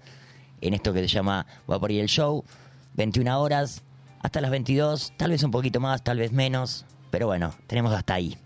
en 0.61 0.75
esto 0.75 0.93
que 0.93 0.99
se 0.99 1.07
llama 1.07 1.47
Vapor 1.65 1.91
y 1.91 1.99
el 1.99 2.07
Show. 2.07 2.45
21 2.93 3.41
horas 3.41 3.81
hasta 4.21 4.41
las 4.41 4.51
22, 4.51 5.13
tal 5.17 5.31
vez 5.31 5.41
un 5.41 5.49
poquito 5.49 5.79
más, 5.79 6.03
tal 6.03 6.19
vez 6.19 6.31
menos. 6.31 6.85
Pero 7.09 7.27
bueno, 7.27 7.53
tenemos 7.67 7.93
hasta 7.93 8.15
ahí. 8.15 8.37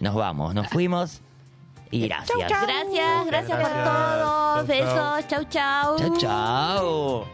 Nos 0.00 0.14
vamos, 0.14 0.54
nos 0.54 0.68
fuimos. 0.68 1.20
Y 1.90 2.06
gracias. 2.06 2.38
Gracias, 2.38 3.26
gracias 3.26 3.58
por 3.58 3.70
Gracias. 3.70 3.84
todo. 3.84 4.66
Chau, 4.66 4.66
chau. 4.66 4.66
Besos. 4.66 5.26
Chau, 5.28 5.44
chau. 5.44 5.98
Chao, 5.98 6.16
chao. 6.18 7.26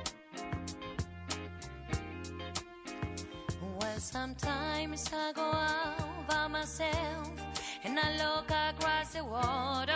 Well, 3.80 3.98
sometimes 4.00 5.10
I 5.12 5.32
go 5.34 5.42
out 5.42 6.26
by 6.28 6.48
myself 6.48 7.28
and 7.84 7.98
I 7.98 8.16
look 8.16 8.50
across 8.50 9.12
the 9.12 9.24
water. 9.24 9.92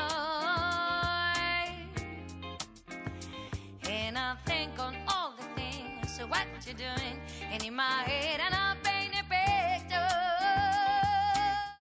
And 3.88 4.18
I 4.18 4.34
think 4.44 4.78
on 4.78 4.94
all 5.08 5.32
the 5.38 5.44
things, 5.60 6.16
so 6.16 6.26
what 6.26 6.46
you're 6.66 6.74
doing, 6.74 7.18
and 7.50 7.62
in 7.62 7.74
my 7.74 8.02
head, 8.04 8.40
and 8.40 8.54
I 8.54 8.74
bet 8.82 9.00